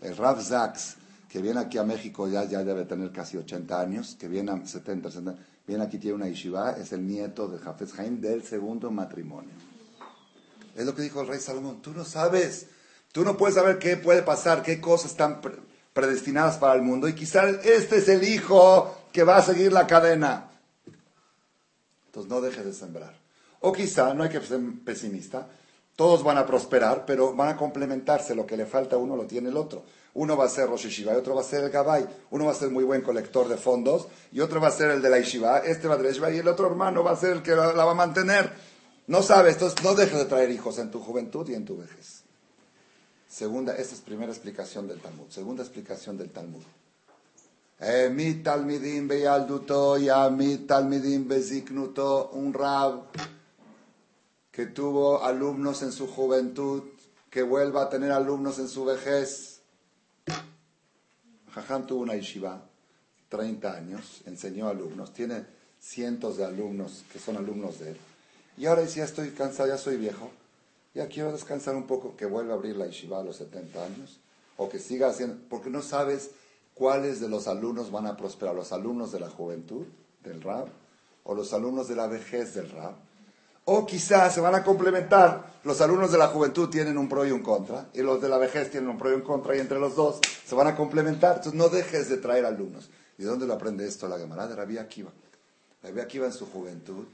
El 0.00 0.16
Rav 0.16 0.40
Zaks, 0.42 0.97
que 1.28 1.42
viene 1.42 1.60
aquí 1.60 1.78
a 1.78 1.84
México, 1.84 2.26
ya, 2.28 2.44
ya 2.44 2.64
debe 2.64 2.84
tener 2.84 3.12
casi 3.12 3.36
80 3.36 3.80
años, 3.80 4.16
que 4.18 4.28
viene 4.28 4.50
a 4.50 4.66
70, 4.66 5.10
70 5.10 5.38
viene 5.68 5.84
aquí, 5.84 5.98
tiene 5.98 6.16
una 6.16 6.28
yeshiva, 6.28 6.72
es 6.72 6.92
el 6.92 7.06
nieto 7.06 7.46
de 7.46 7.58
Jafet 7.58 7.90
Haim 7.98 8.20
del 8.20 8.42
segundo 8.42 8.90
matrimonio. 8.90 9.52
Es 10.74 10.86
lo 10.86 10.94
que 10.94 11.02
dijo 11.02 11.20
el 11.20 11.28
rey 11.28 11.38
Salomón, 11.38 11.82
tú 11.82 11.92
no 11.92 12.04
sabes, 12.04 12.68
tú 13.12 13.22
no 13.22 13.36
puedes 13.36 13.56
saber 13.56 13.78
qué 13.78 13.98
puede 13.98 14.22
pasar, 14.22 14.62
qué 14.62 14.80
cosas 14.80 15.10
están 15.10 15.42
predestinadas 15.92 16.56
para 16.56 16.74
el 16.74 16.82
mundo, 16.82 17.06
y 17.06 17.14
quizás 17.14 17.66
este 17.66 17.98
es 17.98 18.08
el 18.08 18.24
hijo 18.24 18.96
que 19.12 19.24
va 19.24 19.36
a 19.36 19.42
seguir 19.42 19.72
la 19.72 19.86
cadena. 19.86 20.50
Entonces 22.06 22.30
no 22.30 22.40
dejes 22.40 22.64
de 22.64 22.72
sembrar. 22.72 23.14
O 23.60 23.72
quizá, 23.72 24.14
no 24.14 24.22
hay 24.22 24.30
que 24.30 24.40
ser 24.40 24.60
pesimista, 24.84 25.48
todos 25.96 26.22
van 26.22 26.38
a 26.38 26.46
prosperar, 26.46 27.04
pero 27.04 27.34
van 27.34 27.48
a 27.48 27.56
complementarse. 27.56 28.34
Lo 28.34 28.46
que 28.46 28.56
le 28.56 28.64
falta 28.64 28.96
a 28.96 28.98
uno 28.98 29.16
lo 29.16 29.26
tiene 29.26 29.48
el 29.50 29.56
otro. 29.56 29.84
Uno 30.18 30.36
va 30.36 30.46
a 30.46 30.48
ser 30.48 30.68
Rosh 30.68 30.88
Yeshiva 30.88 31.12
y 31.12 31.16
otro 31.16 31.36
va 31.36 31.42
a 31.42 31.44
ser 31.44 31.62
el 31.62 31.70
Gabay. 31.70 32.04
Uno 32.32 32.46
va 32.46 32.50
a 32.50 32.54
ser 32.54 32.70
muy 32.70 32.82
buen 32.82 33.02
colector 33.02 33.46
de 33.46 33.56
fondos 33.56 34.08
y 34.32 34.40
otro 34.40 34.60
va 34.60 34.66
a 34.66 34.72
ser 34.72 34.90
el 34.90 35.00
de 35.00 35.10
la 35.10 35.20
Yeshiva. 35.20 35.60
Este 35.60 35.86
va 35.86 35.94
a 35.94 35.98
ser 35.98 36.34
y 36.34 36.38
el 36.38 36.48
otro 36.48 36.66
hermano 36.66 37.04
va 37.04 37.12
a 37.12 37.16
ser 37.16 37.34
el 37.34 37.42
que 37.42 37.54
la, 37.54 37.72
va 37.72 37.92
a 37.92 37.94
mantener. 37.94 38.52
No 39.06 39.22
sabes, 39.22 39.54
entonces 39.54 39.80
no 39.84 39.94
dejes 39.94 40.18
de 40.18 40.24
traer 40.24 40.50
hijos 40.50 40.78
en 40.80 40.90
tu 40.90 40.98
juventud 40.98 41.48
y 41.48 41.54
en 41.54 41.64
tu 41.64 41.76
vejez. 41.76 42.24
Segunda, 43.28 43.76
esta 43.76 43.94
es 43.94 44.00
primera 44.00 44.32
explicación 44.32 44.88
del 44.88 45.00
Talmud. 45.00 45.30
Segunda 45.30 45.62
explicación 45.62 46.18
del 46.18 46.30
Talmud. 46.30 46.62
Eh, 47.78 48.10
mi 48.12 48.42
talmidim 48.42 49.06
beyalduto 49.06 49.98
ya 49.98 50.28
mi 50.30 50.56
talmidim 50.66 51.28
beziknuto. 51.28 52.30
Un 52.32 52.52
rab 52.52 53.04
que 54.50 54.66
tuvo 54.66 55.22
alumnos 55.22 55.82
en 55.82 55.92
su 55.92 56.08
juventud, 56.08 56.82
que 57.30 57.42
vuelva 57.42 57.82
a 57.82 57.88
tener 57.88 58.10
alumnos 58.10 58.58
en 58.58 58.68
su 58.68 58.84
vejez. 58.84 59.47
Jajam 61.60 61.86
tuvo 61.86 62.02
una 62.02 62.14
yeshiva, 62.14 62.62
30 63.28 63.72
años, 63.72 64.22
enseñó 64.26 64.68
alumnos, 64.68 65.12
tiene 65.12 65.44
cientos 65.80 66.36
de 66.36 66.44
alumnos 66.44 67.04
que 67.12 67.18
son 67.18 67.36
alumnos 67.36 67.78
de 67.78 67.90
él. 67.90 67.96
Y 68.56 68.66
ahora 68.66 68.82
dice, 68.82 68.98
ya 68.98 69.04
estoy 69.04 69.30
cansado, 69.30 69.68
ya 69.68 69.78
soy 69.78 69.96
viejo, 69.96 70.30
ya 70.94 71.06
quiero 71.08 71.32
descansar 71.32 71.76
un 71.76 71.86
poco, 71.86 72.16
que 72.16 72.26
vuelva 72.26 72.54
a 72.54 72.56
abrir 72.56 72.76
la 72.76 72.86
yeshiva 72.86 73.20
a 73.20 73.22
los 73.22 73.36
70 73.36 73.84
años, 73.84 74.18
o 74.56 74.68
que 74.68 74.78
siga 74.78 75.08
haciendo, 75.08 75.36
porque 75.48 75.70
no 75.70 75.82
sabes 75.82 76.30
cuáles 76.74 77.20
de 77.20 77.28
los 77.28 77.46
alumnos 77.46 77.90
van 77.90 78.06
a 78.06 78.16
prosperar, 78.16 78.54
los 78.54 78.72
alumnos 78.72 79.12
de 79.12 79.20
la 79.20 79.30
juventud 79.30 79.84
del 80.24 80.42
rap, 80.42 80.68
o 81.24 81.34
los 81.34 81.52
alumnos 81.52 81.88
de 81.88 81.96
la 81.96 82.06
vejez 82.06 82.54
del 82.54 82.70
rap. 82.70 82.96
O 83.70 83.84
quizás 83.84 84.32
se 84.32 84.40
van 84.40 84.54
a 84.54 84.64
complementar. 84.64 85.58
Los 85.62 85.82
alumnos 85.82 86.10
de 86.10 86.16
la 86.16 86.28
juventud 86.28 86.70
tienen 86.70 86.96
un 86.96 87.06
pro 87.06 87.26
y 87.26 87.32
un 87.32 87.42
contra, 87.42 87.90
y 87.92 88.00
los 88.00 88.18
de 88.22 88.26
la 88.30 88.38
vejez 88.38 88.70
tienen 88.70 88.88
un 88.88 88.96
pro 88.96 89.10
y 89.10 89.14
un 89.14 89.20
contra, 89.20 89.54
y 89.54 89.60
entre 89.60 89.78
los 89.78 89.94
dos 89.94 90.20
se 90.46 90.54
van 90.54 90.68
a 90.68 90.74
complementar. 90.74 91.36
Entonces 91.36 91.52
no 91.52 91.68
dejes 91.68 92.08
de 92.08 92.16
traer 92.16 92.46
alumnos. 92.46 92.88
¿Y 93.18 93.24
de 93.24 93.28
dónde 93.28 93.46
lo 93.46 93.52
aprende 93.52 93.86
esto 93.86 94.08
la 94.08 94.18
Gemara? 94.18 94.46
De 94.46 94.56
Rabbi 94.56 94.78
Akiva. 94.78 95.10
Rabbi 95.82 96.00
Akiva 96.00 96.24
en 96.24 96.32
su 96.32 96.46
juventud 96.46 97.04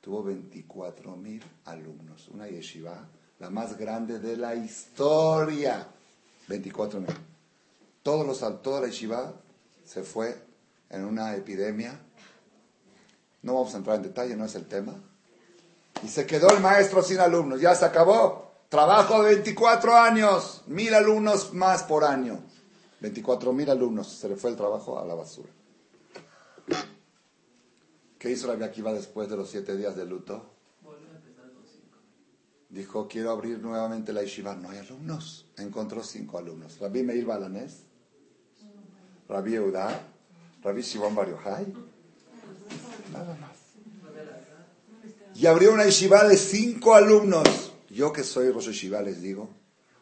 tuvo 0.00 0.22
24 0.22 1.16
mil 1.16 1.42
alumnos. 1.64 2.28
Una 2.28 2.46
yeshiva, 2.46 3.08
la 3.40 3.50
más 3.50 3.76
grande 3.76 4.20
de 4.20 4.36
la 4.36 4.54
historia. 4.54 5.84
24 6.46 7.00
mil. 7.00 7.10
Todos 8.04 8.24
los, 8.24 8.62
toda 8.62 8.82
la 8.82 8.86
yeshiva 8.86 9.32
se 9.84 10.04
fue 10.04 10.40
en 10.90 11.04
una 11.04 11.34
epidemia. 11.34 11.98
No 13.42 13.54
vamos 13.54 13.74
a 13.74 13.78
entrar 13.78 13.96
en 13.96 14.02
detalle, 14.02 14.36
no 14.36 14.44
es 14.44 14.54
el 14.54 14.66
tema 14.66 14.94
y 16.02 16.08
se 16.08 16.26
quedó 16.26 16.50
el 16.50 16.60
maestro 16.60 17.02
sin 17.02 17.18
alumnos. 17.18 17.60
Ya 17.60 17.74
se 17.74 17.84
acabó. 17.84 18.52
Trabajo 18.68 19.22
de 19.22 19.34
24 19.36 19.96
años. 19.96 20.62
Mil 20.66 20.94
alumnos 20.94 21.54
más 21.54 21.82
por 21.82 22.04
año. 22.04 22.40
24 23.00 23.52
mil 23.52 23.70
alumnos. 23.70 24.08
Se 24.08 24.28
le 24.28 24.36
fue 24.36 24.50
el 24.50 24.56
trabajo 24.56 24.98
a 24.98 25.04
la 25.04 25.14
basura. 25.14 25.48
¿Qué 28.18 28.30
hizo 28.30 28.48
Rabbi 28.48 28.64
Akiva 28.64 28.92
después 28.92 29.28
de 29.28 29.36
los 29.36 29.48
siete 29.48 29.76
días 29.76 29.96
de 29.96 30.04
luto? 30.04 30.54
Dijo, 32.68 33.08
quiero 33.08 33.30
abrir 33.30 33.60
nuevamente 33.60 34.12
la 34.12 34.22
yeshiva. 34.22 34.54
No 34.54 34.70
hay 34.70 34.78
alumnos. 34.78 35.46
Encontró 35.56 36.02
cinco 36.02 36.38
alumnos. 36.38 36.78
Rabbi 36.78 37.02
Meir 37.02 37.24
Balanés, 37.24 37.84
Rabbi 39.28 39.54
Eudá, 39.54 40.02
Rabbi 40.62 40.82
Shimon 40.82 41.14
Bar 41.14 41.28
Nada 43.12 43.36
más 43.40 43.47
y 45.38 45.46
abrió 45.46 45.72
una 45.72 45.84
yeshiva 45.84 46.26
de 46.26 46.36
cinco 46.36 46.94
alumnos. 46.94 47.72
Yo 47.90 48.12
que 48.12 48.24
soy 48.24 48.50
Rosh 48.50 48.70
Yeshiva 48.70 49.00
les 49.02 49.22
digo, 49.22 49.48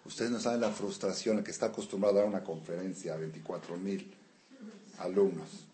ustedes 0.06 0.30
no 0.30 0.40
saben 0.40 0.62
la 0.62 0.70
frustración, 0.70 1.36
el 1.36 1.44
que 1.44 1.50
está 1.50 1.66
acostumbrado 1.66 2.16
a 2.16 2.20
dar 2.20 2.28
una 2.28 2.42
conferencia 2.42 3.12
a 3.12 3.18
24 3.18 3.76
mil 3.76 4.14
alumnos. 4.98 5.66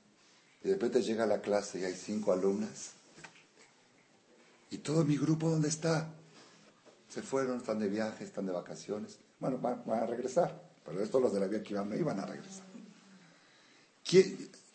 Y 0.64 0.68
de 0.68 0.74
repente 0.74 1.00
llega 1.00 1.26
la 1.26 1.40
clase 1.40 1.78
y 1.78 1.84
hay 1.84 1.94
cinco 1.94 2.32
alumnas. 2.32 2.90
¿Y 4.72 4.78
todo 4.78 5.04
mi 5.04 5.16
grupo 5.16 5.48
dónde 5.48 5.68
está? 5.68 6.08
Se 7.08 7.22
fueron, 7.22 7.58
están 7.58 7.78
de 7.78 7.88
viaje, 7.88 8.24
están 8.24 8.46
de 8.46 8.52
vacaciones. 8.52 9.18
Bueno, 9.38 9.58
van, 9.58 9.80
a 9.90 10.06
regresar. 10.06 10.60
Pero 10.84 11.00
estos 11.00 11.22
los 11.22 11.32
de 11.32 11.38
la 11.38 11.46
Vía 11.46 11.62
Kiva 11.62 11.84
no 11.84 11.94
iban 11.94 12.18
a 12.18 12.26
regresar. 12.26 12.64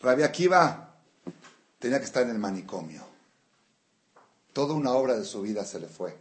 Rabia 0.00 0.26
Akiva 0.26 0.96
tenía 1.78 1.98
que 1.98 2.06
estar 2.06 2.22
en 2.22 2.30
el 2.30 2.38
manicomio. 2.38 3.07
Toda 4.58 4.74
una 4.74 4.90
obra 4.90 5.16
de 5.16 5.24
su 5.24 5.42
vida 5.42 5.64
se 5.64 5.78
le 5.78 5.86
fue. 5.86 6.18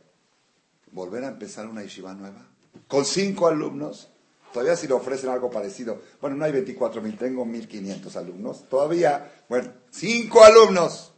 ¿Volver 0.92 1.24
a 1.24 1.30
empezar 1.30 1.66
una 1.66 1.82
yeshiva 1.82 2.14
nueva? 2.14 2.46
Con 2.88 3.04
cinco 3.04 3.48
alumnos. 3.48 4.10
Todavía 4.54 4.76
si 4.76 4.88
le 4.88 4.94
ofrecen 4.94 5.32
algo 5.32 5.50
parecido. 5.50 6.00
Bueno, 6.22 6.36
no 6.36 6.46
hay 6.46 6.52
24 6.52 7.02
mil, 7.02 7.18
tengo 7.18 7.46
1500 7.46 8.16
alumnos. 8.16 8.70
Todavía, 8.70 9.44
bueno, 9.50 9.72
cinco 9.90 10.44
alumnos. 10.44 11.14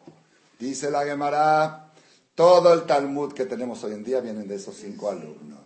Dice 0.59 0.89
la 0.89 1.03
Gemara, 1.03 1.91
todo 2.36 2.74
el 2.74 2.84
Talmud 2.84 3.34
que 3.34 3.45
tenemos 3.45 3.84
hoy 3.84 3.95
en 3.95 4.05
día 4.05 4.22
vienen 4.22 4.47
de 4.47 4.55
esos 4.55 4.78
cinco 4.78 5.09
alumnos. 5.09 5.59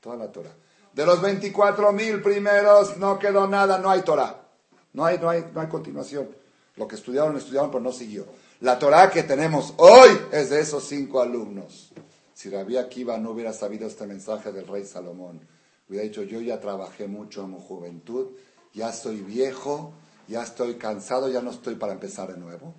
Toda 0.00 0.16
la 0.16 0.32
Torah. 0.32 0.56
De 0.92 1.06
los 1.06 1.22
24 1.22 1.92
mil 1.92 2.20
primeros 2.20 2.96
no 2.96 3.16
quedó 3.20 3.46
nada, 3.46 3.78
no 3.78 3.90
hay 3.90 4.02
Torah. 4.02 4.42
No 4.92 5.04
hay, 5.04 5.18
no, 5.18 5.30
hay, 5.30 5.48
no 5.54 5.60
hay 5.60 5.68
continuación. 5.68 6.28
Lo 6.74 6.88
que 6.88 6.96
estudiaron, 6.96 7.36
estudiaron, 7.36 7.70
pero 7.70 7.80
no 7.80 7.92
siguió. 7.92 8.26
La 8.60 8.76
Torah 8.76 9.08
que 9.08 9.22
tenemos 9.22 9.72
hoy 9.76 10.18
es 10.32 10.50
de 10.50 10.60
esos 10.60 10.82
cinco 10.82 11.20
alumnos. 11.20 11.92
Si 12.34 12.50
Rabbi 12.50 12.76
Akiva 12.76 13.16
no 13.16 13.30
hubiera 13.30 13.52
sabido 13.52 13.86
este 13.86 14.04
mensaje 14.04 14.50
del 14.50 14.66
rey 14.66 14.84
Salomón, 14.84 15.40
hubiera 15.88 16.04
dicho, 16.04 16.24
yo 16.24 16.40
ya 16.40 16.58
trabajé 16.58 17.06
mucho 17.06 17.44
en 17.44 17.52
mi 17.52 17.60
juventud, 17.60 18.30
ya 18.74 18.88
estoy 18.88 19.20
viejo, 19.20 19.92
ya 20.26 20.42
estoy 20.42 20.74
cansado, 20.74 21.28
ya 21.28 21.40
no 21.40 21.52
estoy 21.52 21.76
para 21.76 21.92
empezar 21.92 22.32
de 22.32 22.40
nuevo. 22.40 22.74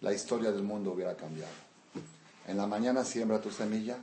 La 0.00 0.14
historia 0.14 0.50
del 0.52 0.62
mundo 0.62 0.92
hubiera 0.92 1.14
cambiado. 1.16 1.52
En 2.46 2.56
la 2.56 2.66
mañana 2.66 3.04
siembra 3.04 3.42
tu 3.42 3.50
semilla 3.50 3.98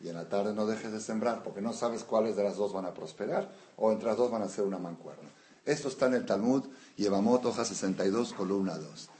y 0.00 0.08
en 0.08 0.14
la 0.14 0.30
tarde 0.30 0.54
no 0.54 0.64
dejes 0.64 0.92
de 0.92 1.00
sembrar, 1.00 1.42
porque 1.42 1.60
no 1.60 1.74
sabes 1.74 2.04
cuáles 2.04 2.36
de 2.36 2.44
las 2.44 2.56
dos 2.56 2.72
van 2.72 2.86
a 2.86 2.94
prosperar 2.94 3.52
o 3.76 3.92
entre 3.92 4.08
las 4.08 4.16
dos 4.16 4.30
van 4.30 4.40
a 4.40 4.48
ser 4.48 4.64
una 4.64 4.78
mancuerna. 4.78 5.28
Esto 5.66 5.88
está 5.88 6.06
en 6.06 6.14
el 6.14 6.24
Talmud, 6.24 6.64
Yevamot, 6.96 7.44
hoja 7.44 7.66
62, 7.66 8.32
columna 8.32 8.78
2. 8.78 9.10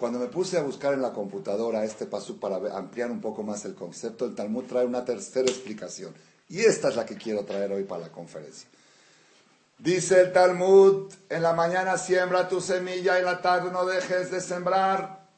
Cuando 0.00 0.18
me 0.18 0.28
puse 0.28 0.56
a 0.56 0.62
buscar 0.62 0.94
en 0.94 1.02
la 1.02 1.12
computadora 1.12 1.84
este 1.84 2.06
paso 2.06 2.40
para 2.40 2.56
ampliar 2.74 3.10
un 3.10 3.20
poco 3.20 3.42
más 3.42 3.66
el 3.66 3.74
concepto, 3.74 4.24
el 4.24 4.34
Talmud 4.34 4.64
trae 4.64 4.86
una 4.86 5.04
tercera 5.04 5.46
explicación. 5.46 6.14
Y 6.48 6.60
esta 6.60 6.88
es 6.88 6.96
la 6.96 7.04
que 7.04 7.16
quiero 7.16 7.44
traer 7.44 7.70
hoy 7.70 7.84
para 7.84 8.04
la 8.04 8.08
conferencia. 8.08 8.66
Dice 9.76 10.22
el 10.22 10.32
Talmud, 10.32 11.12
en 11.28 11.42
la 11.42 11.52
mañana 11.52 11.98
siembra 11.98 12.48
tu 12.48 12.62
semilla 12.62 13.16
y 13.16 13.18
en 13.18 13.26
la 13.26 13.42
tarde 13.42 13.70
no 13.70 13.84
dejes 13.84 14.30
de 14.30 14.40
sembrar. 14.40 15.28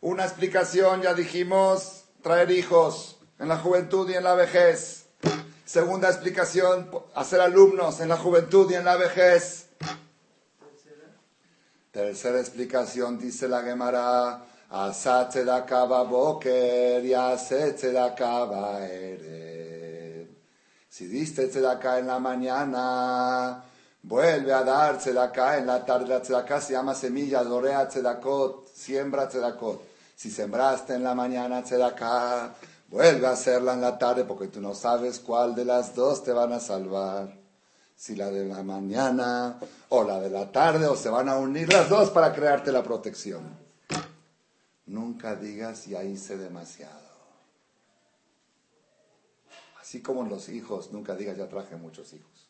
Una 0.00 0.22
explicación, 0.22 1.02
ya 1.02 1.12
dijimos, 1.12 2.04
traer 2.22 2.52
hijos 2.52 3.18
en 3.40 3.48
la 3.48 3.58
juventud 3.58 4.08
y 4.08 4.14
en 4.14 4.22
la 4.22 4.36
vejez. 4.36 5.06
Segunda 5.64 6.08
explicación, 6.08 6.88
hacer 7.16 7.40
alumnos 7.40 7.98
en 7.98 8.10
la 8.10 8.16
juventud 8.16 8.70
y 8.70 8.74
en 8.74 8.84
la 8.84 8.96
vejez. 8.96 9.67
Tercera 11.90 12.38
explicación 12.38 13.18
dice 13.18 13.48
la 13.48 13.62
Gemara, 13.62 14.44
Asa 14.70 15.26
tzedakah 15.26 16.04
boker 16.04 17.02
y 17.02 17.14
ase 17.14 17.72
tzedakah 17.72 18.86
ere. 18.86 20.28
Si 20.90 21.06
diste 21.06 21.48
tzedakah 21.48 22.00
en 22.00 22.06
la 22.06 22.18
mañana, 22.18 23.64
vuelve 24.02 24.52
a 24.52 24.62
dar 24.62 24.98
tzedakah 24.98 25.56
en 25.56 25.66
la 25.66 25.86
tarde. 25.86 26.08
La 26.08 26.20
tzedakah 26.20 26.60
se 26.60 26.74
llama 26.74 26.94
semilla, 26.94 27.42
dorea 27.42 27.88
tzedakot, 27.88 28.68
siembra 28.74 29.26
tzedakot. 29.26 29.80
Si 30.14 30.30
sembraste 30.30 30.94
en 30.96 31.04
la 31.04 31.14
mañana 31.14 31.62
tzedakah, 31.62 32.52
vuelve 32.90 33.26
a 33.26 33.30
hacerla 33.30 33.72
en 33.72 33.80
la 33.80 33.96
tarde 33.96 34.24
porque 34.24 34.48
tú 34.48 34.60
no 34.60 34.74
sabes 34.74 35.18
cuál 35.18 35.54
de 35.54 35.64
las 35.64 35.94
dos 35.94 36.22
te 36.22 36.32
van 36.32 36.52
a 36.52 36.60
salvar 36.60 37.37
si 37.98 38.14
la 38.14 38.30
de 38.30 38.44
la 38.44 38.62
mañana 38.62 39.58
o 39.88 40.04
la 40.04 40.20
de 40.20 40.30
la 40.30 40.52
tarde, 40.52 40.86
o 40.86 40.94
se 40.94 41.08
van 41.08 41.28
a 41.28 41.36
unir 41.36 41.70
las 41.72 41.88
dos 41.88 42.10
para 42.10 42.32
crearte 42.32 42.70
la 42.70 42.84
protección. 42.84 43.42
Nunca 44.86 45.34
digas 45.34 45.86
ya 45.86 46.04
hice 46.04 46.38
demasiado. 46.38 47.08
Así 49.80 50.00
como 50.00 50.22
los 50.22 50.48
hijos, 50.48 50.92
nunca 50.92 51.16
digas 51.16 51.36
ya 51.36 51.48
traje 51.48 51.74
muchos 51.74 52.12
hijos. 52.12 52.48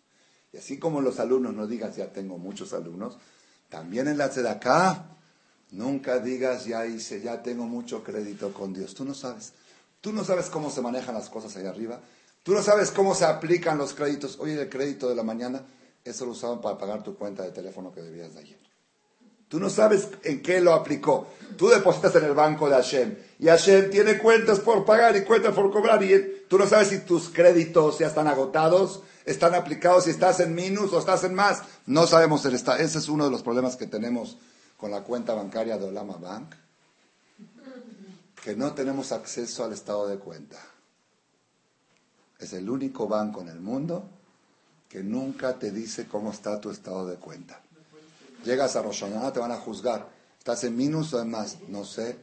Y 0.53 0.59
así 0.59 0.78
como 0.78 1.01
los 1.01 1.18
alumnos 1.18 1.55
no 1.55 1.66
digas 1.66 1.96
ya 1.96 2.12
tengo 2.12 2.36
muchos 2.36 2.74
alumnos, 2.74 3.16
también 3.70 4.07
en 4.07 4.18
la 4.18 4.26
acá 4.26 5.16
nunca 5.70 6.18
digas 6.18 6.66
ya 6.66 6.84
hice, 6.84 7.22
ya 7.22 7.42
tengo 7.42 7.64
mucho 7.64 8.05
crédito 8.05 8.53
con 8.53 8.74
Dios. 8.74 8.94
Tú 8.94 9.07
no 9.07 9.14
sabes. 9.14 9.55
Tú 10.03 10.12
no 10.12 10.24
sabes 10.24 10.51
cómo 10.51 10.70
se 10.70 10.82
manejan 10.82 11.14
las 11.14 11.30
cosas 11.30 11.57
ahí 11.57 11.64
arriba. 11.64 12.01
Tú 12.49 12.55
no 12.55 12.62
sabes 12.62 12.90
cómo 12.90 13.14
se 13.14 13.26
aplican 13.26 13.76
los 13.76 13.92
créditos. 13.92 14.38
Oye, 14.40 14.59
el 14.59 14.70
crédito 14.70 15.07
de 15.07 15.14
la 15.14 15.22
mañana, 15.22 15.66
eso 16.03 16.24
lo 16.24 16.30
usaban 16.30 16.62
para 16.62 16.78
pagar 16.78 17.03
tu 17.03 17.14
cuenta 17.14 17.42
de 17.42 17.51
teléfono 17.51 17.92
que 17.92 18.01
debías 18.01 18.32
de 18.32 18.40
ayer. 18.40 18.59
Tú 19.49 19.61
no 19.61 19.68
sabes 19.68 20.09
en 20.22 20.40
qué 20.40 20.62
lo 20.62 20.72
aplicó. 20.72 21.26
Tú 21.59 21.68
depositas 21.68 22.16
en 22.16 22.24
el 22.24 22.32
banco 22.32 22.70
de 22.70 22.76
Hashem 22.76 23.16
y 23.38 23.49
Hashem 23.49 23.90
tiene 23.90 24.16
cuentas 24.16 24.61
por 24.61 24.86
pagar 24.86 25.14
y 25.14 25.24
cuentas 25.24 25.55
por 25.55 25.70
cobrar 25.70 26.03
y 26.03 26.46
tú 26.49 26.57
no 26.57 26.66
sabes 26.66 26.88
si 26.88 27.01
tus 27.01 27.28
créditos 27.28 27.99
ya 27.99 28.07
están 28.07 28.28
agotados, 28.28 29.03
están 29.26 29.55
aplicados, 29.55 30.05
si 30.05 30.11
estás 30.11 30.40
en 30.40 30.55
minus 30.55 30.90
o 30.94 30.99
estás 30.99 31.24
en 31.24 31.34
más. 31.34 31.64
No 31.84 32.07
sabemos 32.07 32.46
el 32.46 32.55
estado. 32.55 32.78
Ese 32.78 32.96
es 32.96 33.11
uno 33.11 33.26
de 33.26 33.30
los 33.30 33.42
problemas 33.42 33.76
que 33.76 33.86
tenemos 33.86 34.38
con 34.78 34.90
la 34.90 35.03
cuenta 35.03 35.34
bancaria 35.34 35.76
de 35.76 35.84
Olama 35.84 36.16
Bank, 36.16 36.55
que 38.42 38.57
no 38.57 38.72
tenemos 38.72 39.12
acceso 39.12 39.64
al 39.64 39.74
estado 39.74 40.09
de 40.09 40.16
cuenta. 40.16 40.57
Es 42.39 42.53
el 42.53 42.70
único 42.70 43.09
banco 43.09 43.41
en 43.41 43.49
el 43.49 43.61
mundo 43.61 44.09
que 44.89 45.03
nunca 45.03 45.59
te 45.59 45.70
dice 45.70 46.07
cómo 46.07 46.30
está 46.30 46.61
tu 46.61 46.70
estado 46.70 47.07
de 47.07 47.16
cuenta. 47.16 47.61
Llegas 48.45 48.76
a 48.76 48.82
Roshaná, 48.82 49.32
te 49.32 49.41
van 49.41 49.53
a 49.53 49.57
juzgar. 49.57 50.09
¿Estás 50.39 50.64
en 50.64 50.76
minus 50.76 51.12
o 51.12 51.20
en 51.20 51.30
más? 51.30 51.59
No 51.68 51.84
sé. 51.84 52.16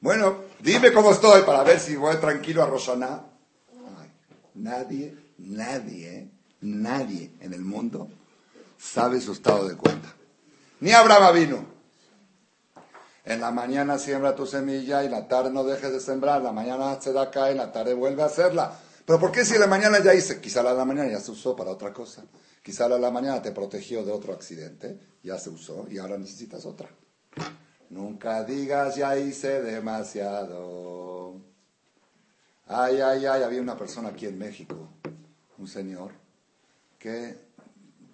Bueno, 0.00 0.42
dime 0.60 0.92
cómo 0.92 1.12
estoy 1.12 1.42
para 1.42 1.62
ver 1.62 1.78
si 1.80 1.96
voy 1.96 2.16
tranquilo 2.16 2.62
a 2.62 2.66
Roshaná. 2.66 3.22
Nadie, 4.54 5.16
nadie, 5.38 6.30
nadie 6.60 7.32
en 7.40 7.52
el 7.54 7.62
mundo 7.62 8.08
sabe 8.76 9.20
su 9.20 9.32
estado 9.32 9.68
de 9.68 9.76
cuenta. 9.76 10.12
Ni 10.80 10.90
Abraham 10.92 11.34
vino. 11.34 11.64
En 13.24 13.40
la 13.40 13.50
mañana 13.50 13.98
siembra 13.98 14.34
tu 14.34 14.46
semilla 14.46 15.04
y 15.04 15.08
la 15.08 15.28
tarde 15.28 15.50
no 15.50 15.62
dejes 15.62 15.92
de 15.92 16.00
sembrar. 16.00 16.42
La 16.42 16.52
mañana 16.52 17.00
se 17.00 17.12
da 17.12 17.22
acá 17.22 17.48
y 17.48 17.52
en 17.52 17.58
la 17.58 17.72
tarde 17.72 17.94
vuelve 17.94 18.22
a 18.22 18.26
hacerla. 18.26 18.78
Pero 19.08 19.20
¿por 19.20 19.32
qué 19.32 19.42
si 19.42 19.56
la 19.56 19.66
mañana 19.66 20.00
ya 20.00 20.12
hice? 20.12 20.38
Quizá 20.38 20.62
la 20.62 20.74
la 20.74 20.84
mañana 20.84 21.10
ya 21.10 21.18
se 21.18 21.30
usó 21.30 21.56
para 21.56 21.70
otra 21.70 21.94
cosa. 21.94 22.26
Quizá 22.62 22.86
la 22.90 22.98
la 22.98 23.10
mañana 23.10 23.40
te 23.40 23.52
protegió 23.52 24.04
de 24.04 24.12
otro 24.12 24.34
accidente 24.34 25.00
ya 25.22 25.38
se 25.38 25.48
usó 25.48 25.86
y 25.90 25.96
ahora 25.96 26.18
necesitas 26.18 26.66
otra. 26.66 26.90
Nunca 27.88 28.44
digas 28.44 28.96
ya 28.96 29.16
hice 29.16 29.62
demasiado. 29.62 31.36
Ay, 32.66 33.00
ay, 33.00 33.24
ay, 33.24 33.42
había 33.42 33.62
una 33.62 33.78
persona 33.78 34.10
aquí 34.10 34.26
en 34.26 34.36
México, 34.36 34.90
un 35.56 35.68
señor, 35.68 36.12
que 36.98 37.34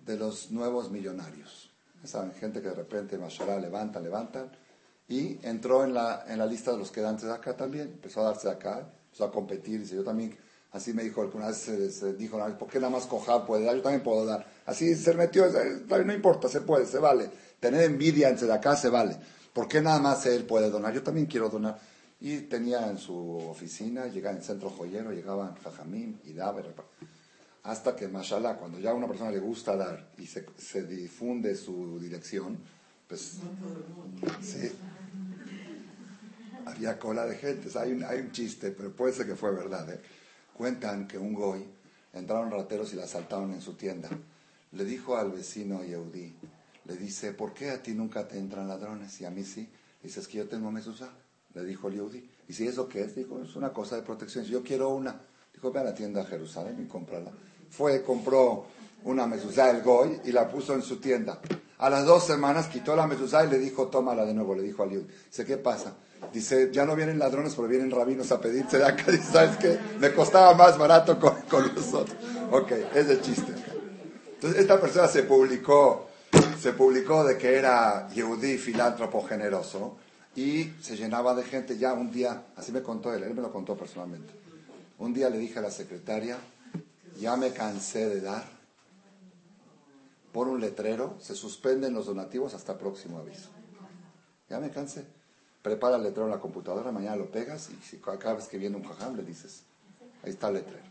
de 0.06 0.16
los 0.16 0.52
nuevos 0.52 0.92
millonarios. 0.92 1.72
Saben, 2.04 2.34
gente 2.34 2.62
que 2.62 2.68
de 2.68 2.74
repente, 2.74 3.18
mashallah, 3.18 3.58
levantan, 3.58 4.04
levantan. 4.04 4.52
Y 5.08 5.44
entró 5.44 5.82
en 5.82 5.92
la, 5.92 6.24
en 6.28 6.38
la 6.38 6.46
lista 6.46 6.70
de 6.70 6.78
los 6.78 6.92
quedantes 6.92 7.24
de 7.24 7.32
acá 7.32 7.56
también. 7.56 7.88
Empezó 7.94 8.20
a 8.20 8.30
darse 8.30 8.48
acá, 8.48 8.88
empezó 9.06 9.24
a 9.24 9.32
competir. 9.32 9.80
Dice, 9.80 9.96
yo 9.96 10.04
también 10.04 10.43
Así 10.74 10.92
me 10.92 11.04
dijo 11.04 11.22
alguna 11.22 11.46
vez, 11.46 11.56
se, 11.58 12.14
dijo, 12.14 12.36
¿por 12.58 12.68
qué 12.68 12.80
nada 12.80 12.90
más 12.90 13.06
Cojab 13.06 13.46
puede 13.46 13.64
dar? 13.64 13.76
Yo 13.76 13.82
también 13.82 14.02
puedo 14.02 14.26
dar. 14.26 14.44
Así 14.66 14.96
se 14.96 15.14
metió, 15.14 15.46
no 16.04 16.12
importa, 16.12 16.48
se 16.48 16.62
puede, 16.62 16.84
se 16.84 16.98
vale. 16.98 17.30
Tener 17.60 17.82
envidia 17.82 18.28
entre 18.28 18.48
de 18.48 18.54
acá 18.54 18.74
se 18.74 18.88
vale. 18.88 19.16
¿Por 19.52 19.68
qué 19.68 19.80
nada 19.80 20.00
más 20.00 20.26
él 20.26 20.44
puede 20.44 20.70
donar? 20.70 20.92
Yo 20.92 21.04
también 21.04 21.26
quiero 21.26 21.48
donar. 21.48 21.78
Y 22.20 22.38
tenía 22.40 22.90
en 22.90 22.98
su 22.98 23.14
oficina, 23.14 24.08
llegaba 24.08 24.32
en 24.32 24.38
el 24.38 24.44
centro 24.44 24.68
joyero, 24.68 25.12
llegaban 25.12 25.54
Jajamim 25.62 26.18
y 26.24 26.32
daba. 26.32 26.60
Hasta 27.62 27.94
que, 27.94 28.08
mashallah, 28.08 28.56
cuando 28.56 28.80
ya 28.80 28.90
a 28.90 28.94
una 28.94 29.06
persona 29.06 29.30
le 29.30 29.38
gusta 29.38 29.76
dar 29.76 30.10
y 30.18 30.26
se, 30.26 30.44
se 30.58 30.82
difunde 30.82 31.54
su 31.54 32.00
dirección, 32.00 32.58
pues 33.06 33.38
sí, 34.42 34.72
había 36.66 36.98
cola 36.98 37.26
de 37.26 37.36
gente. 37.36 37.78
hay, 37.78 37.92
un, 37.92 38.02
hay 38.02 38.18
un 38.18 38.32
chiste, 38.32 38.72
pero 38.72 38.90
puede 38.90 39.12
ser 39.12 39.26
que 39.26 39.36
fue 39.36 39.52
verdad. 39.52 39.88
¿eh? 39.88 40.00
Cuentan 40.56 41.08
que 41.08 41.18
un 41.18 41.34
goy 41.34 41.64
entraron 42.12 42.50
rateros 42.50 42.92
y 42.92 42.96
la 42.96 43.04
asaltaron 43.04 43.52
en 43.52 43.60
su 43.60 43.74
tienda. 43.74 44.08
Le 44.72 44.84
dijo 44.84 45.16
al 45.16 45.32
vecino 45.32 45.84
Yehudi, 45.84 46.32
le 46.86 46.96
dice, 46.96 47.32
¿por 47.32 47.54
qué 47.54 47.70
a 47.70 47.82
ti 47.82 47.92
nunca 47.92 48.26
te 48.28 48.38
entran 48.38 48.68
ladrones 48.68 49.20
y 49.20 49.24
a 49.24 49.30
mí 49.30 49.44
sí? 49.44 49.68
Dice, 50.02 50.20
es 50.20 50.28
que 50.28 50.38
yo 50.38 50.48
tengo 50.48 50.70
mesusa. 50.70 51.10
Le 51.54 51.64
dijo 51.64 51.88
el 51.88 51.94
Yehudi. 51.94 52.30
¿Y 52.48 52.52
si 52.52 52.66
eso 52.66 52.88
qué 52.88 53.02
es? 53.02 53.14
Dijo, 53.14 53.40
es 53.42 53.56
una 53.56 53.72
cosa 53.72 53.96
de 53.96 54.02
protección. 54.02 54.44
Yo 54.44 54.62
quiero 54.62 54.90
una. 54.90 55.20
Dijo, 55.52 55.72
ve 55.72 55.80
a 55.80 55.84
la 55.84 55.94
tienda 55.94 56.22
a 56.22 56.24
Jerusalén 56.24 56.76
y 56.82 56.86
cómprala. 56.86 57.30
Fue, 57.70 58.02
compró 58.02 58.66
una 59.04 59.26
mezuzá 59.26 59.70
el 59.70 59.82
goy 59.82 60.20
y 60.24 60.32
la 60.32 60.48
puso 60.48 60.74
en 60.74 60.82
su 60.82 60.98
tienda. 60.98 61.40
A 61.78 61.90
las 61.90 62.04
dos 62.04 62.26
semanas 62.26 62.68
quitó 62.68 62.94
la 62.94 63.06
mezuzá 63.06 63.44
y 63.44 63.50
le 63.50 63.58
dijo, 63.58 63.88
tómala 63.88 64.24
de 64.24 64.34
nuevo. 64.34 64.54
Le 64.54 64.62
dijo 64.62 64.82
al 64.82 64.90
Yehudi. 64.90 65.08
Dice, 65.26 65.44
¿qué 65.44 65.56
pasa? 65.56 65.94
Dice, 66.32 66.70
ya 66.72 66.84
no 66.84 66.96
vienen 66.96 67.18
ladrones, 67.18 67.54
pero 67.54 67.68
vienen 67.68 67.90
rabinos 67.90 68.30
a 68.32 68.40
pedirse 68.40 68.78
de 68.78 68.84
acá. 68.84 69.04
Dice, 69.10 69.32
¿sabes 69.32 69.56
qué? 69.56 69.78
Me 69.98 70.12
costaba 70.12 70.54
más 70.54 70.78
barato 70.78 71.18
con, 71.18 71.34
con 71.42 71.74
nosotros. 71.74 72.16
Ok, 72.50 72.72
es 72.94 73.08
de 73.08 73.20
chiste. 73.20 73.52
Entonces, 74.34 74.60
esta 74.60 74.80
persona 74.80 75.08
se 75.08 75.22
publicó, 75.22 76.08
se 76.60 76.72
publicó 76.72 77.24
de 77.24 77.38
que 77.38 77.56
era 77.56 78.08
Yehudi, 78.08 78.58
filántropo 78.58 79.22
generoso, 79.26 79.96
y 80.36 80.72
se 80.80 80.96
llenaba 80.96 81.34
de 81.34 81.44
gente. 81.44 81.78
Ya 81.78 81.92
un 81.92 82.10
día, 82.10 82.46
así 82.56 82.72
me 82.72 82.82
contó 82.82 83.14
él, 83.14 83.22
él 83.22 83.34
me 83.34 83.42
lo 83.42 83.52
contó 83.52 83.76
personalmente. 83.76 84.32
Un 84.98 85.14
día 85.14 85.30
le 85.30 85.38
dije 85.38 85.58
a 85.58 85.62
la 85.62 85.70
secretaria, 85.70 86.38
ya 87.18 87.36
me 87.36 87.52
cansé 87.52 88.08
de 88.08 88.20
dar. 88.20 88.44
Por 90.32 90.48
un 90.48 90.60
letrero, 90.60 91.16
se 91.20 91.36
suspenden 91.36 91.94
los 91.94 92.06
donativos 92.06 92.54
hasta 92.54 92.76
próximo 92.76 93.18
aviso. 93.18 93.50
Ya 94.50 94.58
me 94.58 94.70
cansé 94.70 95.06
prepara 95.64 95.96
el 95.96 96.02
letrero 96.02 96.26
en 96.26 96.32
la 96.32 96.40
computadora, 96.40 96.92
mañana 96.92 97.16
lo 97.16 97.30
pegas 97.30 97.70
y 97.70 97.82
si 97.82 97.96
cada 97.96 98.34
vez 98.34 98.48
que 98.48 98.58
viene 98.58 98.76
un 98.76 98.84
jajam 98.84 99.16
le 99.16 99.22
dices, 99.22 99.62
ahí 100.22 100.28
está 100.28 100.48
el 100.48 100.56
letrero. 100.56 100.84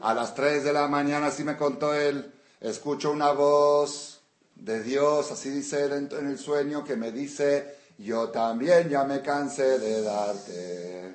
A 0.00 0.12
las 0.12 0.34
3 0.34 0.64
de 0.64 0.72
la 0.72 0.88
mañana, 0.88 1.26
así 1.26 1.44
me 1.44 1.56
contó 1.56 1.94
él, 1.94 2.34
escucho 2.60 3.12
una 3.12 3.30
voz 3.30 4.20
de 4.56 4.82
Dios, 4.82 5.30
así 5.30 5.48
dice 5.48 5.84
él 5.84 6.08
en, 6.10 6.26
el 6.26 6.38
sueño, 6.40 6.82
que 6.82 6.96
me 6.96 7.12
dice, 7.12 7.76
yo 7.96 8.30
también 8.30 8.88
ya 8.88 9.04
me 9.04 9.22
cansé 9.22 9.78
de 9.78 10.02
darte. 10.02 11.14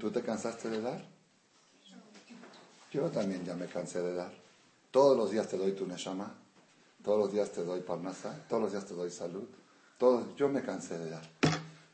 ¿Tú 0.00 0.10
te 0.10 0.22
cansaste 0.22 0.70
de 0.70 0.80
dar? 0.80 1.04
Yo 2.90 3.08
también 3.10 3.44
ya 3.44 3.54
me 3.54 3.66
cansé 3.66 4.02
de 4.02 4.14
dar. 4.14 4.32
Todos 4.90 5.16
los 5.16 5.30
días 5.30 5.46
te 5.46 5.56
doy 5.56 5.70
tu 5.70 5.86
neshama, 5.86 6.34
todos 7.04 7.20
los 7.20 7.32
días 7.32 7.52
te 7.52 7.62
doy 7.62 7.80
parnasa, 7.80 8.44
todos 8.48 8.64
los 8.64 8.72
días 8.72 8.84
te 8.84 8.94
doy 8.94 9.12
salud 9.12 9.48
yo 10.36 10.48
me 10.48 10.62
cansé 10.62 10.98
de 10.98 11.10
dar. 11.10 11.22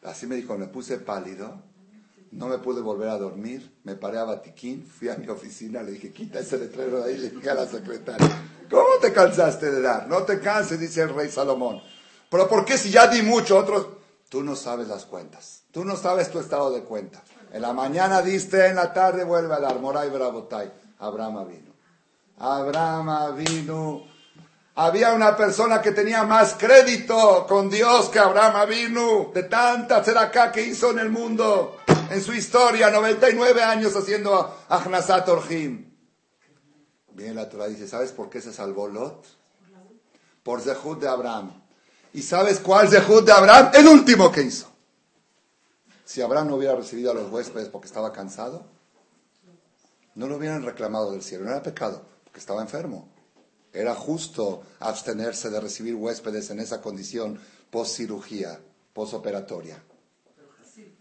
Así 0.02 0.26
me 0.26 0.36
dijo, 0.36 0.56
me 0.56 0.66
puse 0.66 0.98
pálido, 0.98 1.60
no 2.30 2.46
me 2.46 2.58
pude 2.58 2.80
volver 2.80 3.08
a 3.08 3.18
dormir, 3.18 3.78
me 3.84 3.96
paré 3.96 4.18
a 4.18 4.24
Batiquín, 4.24 4.86
fui 4.86 5.08
a 5.08 5.16
mi 5.16 5.28
oficina, 5.28 5.82
le 5.82 5.92
dije, 5.92 6.12
quita 6.12 6.38
ese 6.38 6.58
letrero 6.58 7.04
ahí, 7.04 7.18
le 7.18 7.30
dije 7.30 7.50
a 7.50 7.54
la 7.54 7.66
secretaria, 7.66 8.28
¿cómo 8.70 8.98
te 9.00 9.12
cansaste 9.12 9.70
de 9.70 9.82
dar? 9.82 10.08
No 10.08 10.22
te 10.22 10.40
canses, 10.40 10.80
dice 10.80 11.02
el 11.02 11.14
rey 11.14 11.28
Salomón. 11.28 11.82
Pero 12.30 12.48
¿por 12.48 12.64
qué 12.64 12.78
si 12.78 12.90
ya 12.90 13.06
di 13.08 13.22
mucho, 13.22 13.58
otros? 13.58 13.88
Tú 14.28 14.42
no 14.42 14.56
sabes 14.56 14.88
las 14.88 15.04
cuentas, 15.04 15.64
tú 15.70 15.84
no 15.84 15.96
sabes 15.96 16.30
tu 16.30 16.38
estado 16.38 16.70
de 16.70 16.84
cuenta. 16.84 17.22
En 17.52 17.62
la 17.62 17.72
mañana 17.72 18.22
diste, 18.22 18.66
en 18.66 18.76
la 18.76 18.92
tarde 18.92 19.24
vuelve 19.24 19.54
a 19.54 19.60
dar, 19.60 19.80
Moray 19.80 20.10
Bravotai. 20.10 20.70
Abraham 20.98 21.48
vino. 21.48 21.72
Abraham 22.38 23.36
vino 23.36 24.17
había 24.80 25.12
una 25.12 25.36
persona 25.36 25.82
que 25.82 25.90
tenía 25.90 26.22
más 26.22 26.54
crédito 26.54 27.46
con 27.48 27.68
Dios 27.68 28.10
que 28.10 28.20
Abraham 28.20 28.54
Avinu, 28.54 29.32
de 29.34 29.42
tanta 29.42 29.96
acá 29.96 30.52
que 30.52 30.62
hizo 30.62 30.92
en 30.92 31.00
el 31.00 31.10
mundo, 31.10 31.78
en 32.08 32.22
su 32.22 32.32
historia, 32.32 32.88
99 32.88 33.60
años 33.60 33.96
haciendo 33.96 34.56
Ahnasat 34.68 35.28
Orjim. 35.30 35.92
Bien, 37.12 37.34
la 37.34 37.48
Torah 37.48 37.66
dice, 37.66 37.88
¿sabes 37.88 38.12
por 38.12 38.30
qué 38.30 38.40
se 38.40 38.52
salvó 38.52 38.86
Lot? 38.86 39.26
Por 40.44 40.60
Zehut 40.60 41.00
de 41.00 41.08
Abraham. 41.08 41.60
¿Y 42.12 42.22
sabes 42.22 42.60
cuál 42.60 42.88
Zehut 42.88 43.26
de 43.26 43.32
Abraham? 43.32 43.72
El 43.74 43.88
último 43.88 44.30
que 44.30 44.42
hizo. 44.42 44.68
Si 46.04 46.22
Abraham 46.22 46.50
no 46.50 46.54
hubiera 46.54 46.76
recibido 46.76 47.10
a 47.10 47.14
los 47.14 47.32
huéspedes 47.32 47.68
porque 47.68 47.88
estaba 47.88 48.12
cansado, 48.12 48.64
no 50.14 50.28
lo 50.28 50.36
hubieran 50.36 50.62
reclamado 50.62 51.10
del 51.10 51.24
cielo. 51.24 51.46
No 51.46 51.50
era 51.50 51.64
pecado, 51.64 52.00
porque 52.22 52.38
estaba 52.38 52.62
enfermo. 52.62 53.17
Era 53.72 53.94
justo 53.94 54.62
abstenerse 54.80 55.50
de 55.50 55.60
recibir 55.60 55.94
huéspedes 55.94 56.50
en 56.50 56.60
esa 56.60 56.80
condición 56.80 57.38
post 57.70 57.96
cirugía, 57.96 58.60
postoperatoria. 58.92 59.82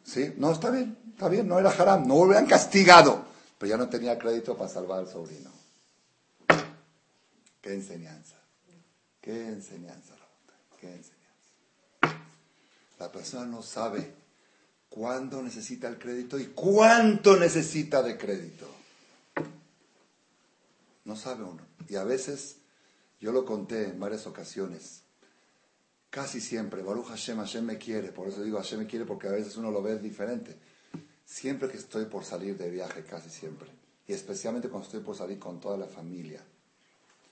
¿Sí? 0.03 0.33
No, 0.37 0.51
está 0.51 0.69
bien, 0.69 0.97
está 1.13 1.27
bien, 1.29 1.47
no 1.47 1.59
era 1.59 1.69
haram, 1.69 2.07
no 2.07 2.15
lo 2.15 2.21
hubieran 2.21 2.45
castigado, 2.45 3.25
pero 3.57 3.69
ya 3.69 3.77
no 3.77 3.89
tenía 3.89 4.17
crédito 4.17 4.55
para 4.55 4.69
salvar 4.69 4.99
al 4.99 5.07
sobrino. 5.07 5.51
Enseñanza, 7.63 8.37
qué 9.19 9.47
enseñanza, 9.49 10.13
qué 10.79 10.87
enseñanza. 10.87 11.17
La 12.97 13.11
persona 13.11 13.45
no 13.45 13.61
sabe 13.61 14.13
cuándo 14.89 15.43
necesita 15.43 15.89
el 15.89 15.99
crédito 15.99 16.39
y 16.39 16.47
cuánto 16.47 17.35
necesita 17.35 18.01
de 18.01 18.17
crédito. 18.17 18.76
No 21.07 21.15
sabe 21.15 21.45
uno. 21.45 21.61
Y 21.87 21.95
a 21.95 22.03
veces, 22.03 22.57
yo 23.21 23.31
lo 23.31 23.45
conté 23.45 23.85
en 23.85 23.99
varias 23.99 24.27
ocasiones, 24.27 25.03
casi 26.09 26.41
siempre, 26.41 26.83
Baruch 26.83 27.07
Hashem, 27.07 27.37
Hashem 27.37 27.63
me 27.63 27.77
quiere, 27.77 28.11
por 28.11 28.27
eso 28.27 28.43
digo 28.43 28.57
Hashem 28.57 28.79
me 28.79 28.87
quiere 28.87 29.05
porque 29.05 29.29
a 29.29 29.31
veces 29.31 29.55
uno 29.55 29.71
lo 29.71 29.81
ve 29.81 29.97
diferente. 29.99 30.57
Siempre 31.25 31.69
que 31.69 31.77
estoy 31.77 32.05
por 32.05 32.25
salir 32.25 32.57
de 32.57 32.69
viaje, 32.69 33.05
casi 33.05 33.29
siempre, 33.29 33.69
y 34.05 34.11
especialmente 34.11 34.67
cuando 34.67 34.85
estoy 34.85 34.99
por 34.99 35.15
salir 35.15 35.39
con 35.39 35.61
toda 35.61 35.77
la 35.77 35.87
familia, 35.87 36.43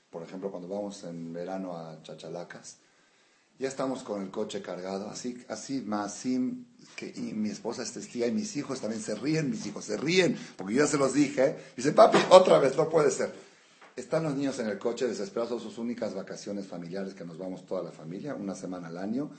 por 0.09 0.23
ejemplo, 0.23 0.49
cuando 0.49 0.69
vamos 0.69 1.03
en 1.03 1.33
verano 1.33 1.77
a 1.77 2.01
Chachalacas, 2.01 2.77
ya 3.59 3.67
estamos 3.67 4.03
con 4.03 4.21
el 4.21 4.31
coche 4.31 4.61
cargado, 4.61 5.09
así, 5.09 5.43
así, 5.49 5.81
más 5.81 6.23
que 6.95 7.13
y 7.13 7.33
mi 7.33 7.49
esposa 7.49 7.83
es 7.83 7.91
testiga 7.91 8.27
y 8.27 8.31
mis 8.31 8.55
hijos 8.55 8.79
también 8.79 9.01
se 9.01 9.15
ríen, 9.15 9.49
mis 9.49 9.65
hijos 9.65 9.83
se 9.83 9.97
ríen, 9.97 10.37
porque 10.55 10.75
yo 10.75 10.83
ya 10.83 10.87
se 10.87 10.97
los 10.97 11.13
dije. 11.13 11.57
Y 11.73 11.77
dice, 11.77 11.91
papi, 11.91 12.17
otra 12.29 12.59
vez, 12.59 12.77
no 12.77 12.89
puede 12.89 13.11
ser. 13.11 13.44
Están 13.95 14.23
los 14.23 14.35
niños 14.35 14.59
en 14.59 14.67
el 14.67 14.77
coche 14.77 15.07
desesperados, 15.07 15.61
sus 15.61 15.77
únicas 15.77 16.13
vacaciones 16.13 16.67
familiares 16.67 17.13
que 17.13 17.23
nos 17.23 17.37
vamos 17.37 17.65
toda 17.65 17.81
la 17.81 17.91
familia, 17.91 18.35
una 18.35 18.55
semana 18.55 18.87
al 18.87 18.97
año. 18.97 19.29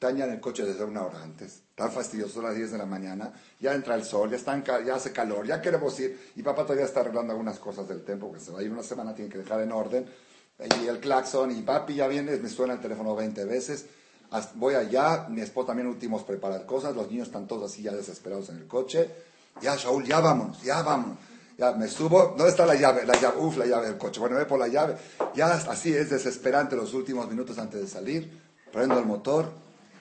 Ya 0.00 0.10
en 0.10 0.32
el 0.32 0.40
coche 0.40 0.64
desde 0.64 0.84
una 0.84 1.04
hora 1.04 1.22
antes, 1.22 1.62
están 1.70 1.90
fastidiosos 1.90 2.36
a 2.44 2.48
las 2.48 2.56
10 2.56 2.72
de 2.72 2.78
la 2.78 2.84
mañana, 2.84 3.32
ya 3.58 3.74
entra 3.74 3.94
el 3.94 4.04
sol, 4.04 4.30
ya, 4.30 4.36
están, 4.36 4.62
ya 4.62 4.94
hace 4.94 5.10
calor, 5.10 5.46
ya 5.46 5.60
queremos 5.60 5.98
ir. 6.00 6.32
Y 6.36 6.42
papá 6.42 6.64
todavía 6.64 6.84
está 6.84 7.00
arreglando 7.00 7.32
algunas 7.32 7.58
cosas 7.58 7.88
del 7.88 8.04
tiempo, 8.04 8.30
que 8.30 8.38
se 8.38 8.52
va 8.52 8.60
a 8.60 8.62
ir 8.62 8.70
una 8.70 8.82
semana, 8.82 9.14
tiene 9.14 9.30
que 9.30 9.38
dejar 9.38 9.62
en 9.62 9.72
orden 9.72 10.06
y 10.58 10.86
el 10.86 11.00
claxon, 11.00 11.50
y 11.50 11.62
papi 11.62 11.94
ya 11.94 12.08
viene, 12.08 12.36
me 12.36 12.48
suena 12.48 12.74
el 12.74 12.80
teléfono 12.80 13.14
20 13.14 13.44
veces. 13.44 13.86
Voy 14.54 14.74
allá, 14.74 15.26
mi 15.28 15.40
esposa 15.40 15.68
también 15.68 15.88
últimos 15.88 16.22
preparar 16.22 16.66
cosas, 16.66 16.94
los 16.94 17.10
niños 17.10 17.28
están 17.28 17.46
todos 17.46 17.70
así 17.70 17.82
ya 17.82 17.92
desesperados 17.92 18.48
en 18.48 18.56
el 18.56 18.66
coche. 18.66 19.10
Ya, 19.60 19.76
Shaul, 19.76 20.04
ya 20.04 20.20
vámonos, 20.20 20.62
ya 20.62 20.82
vámonos. 20.82 21.18
Ya 21.58 21.72
me 21.72 21.88
subo, 21.88 22.34
¿dónde 22.36 22.48
está 22.48 22.66
la 22.66 22.74
llave? 22.74 23.06
La 23.06 23.18
llave, 23.18 23.38
uf, 23.38 23.56
la 23.56 23.66
llave 23.66 23.86
del 23.88 23.96
coche. 23.96 24.20
Bueno, 24.20 24.36
voy 24.36 24.44
por 24.44 24.58
la 24.58 24.68
llave. 24.68 24.96
Ya 25.34 25.54
así 25.54 25.92
es 25.92 26.10
desesperante 26.10 26.76
los 26.76 26.92
últimos 26.92 27.28
minutos 27.30 27.58
antes 27.58 27.80
de 27.80 27.86
salir. 27.86 28.30
Prendo 28.70 28.98
el 28.98 29.06
motor, 29.06 29.50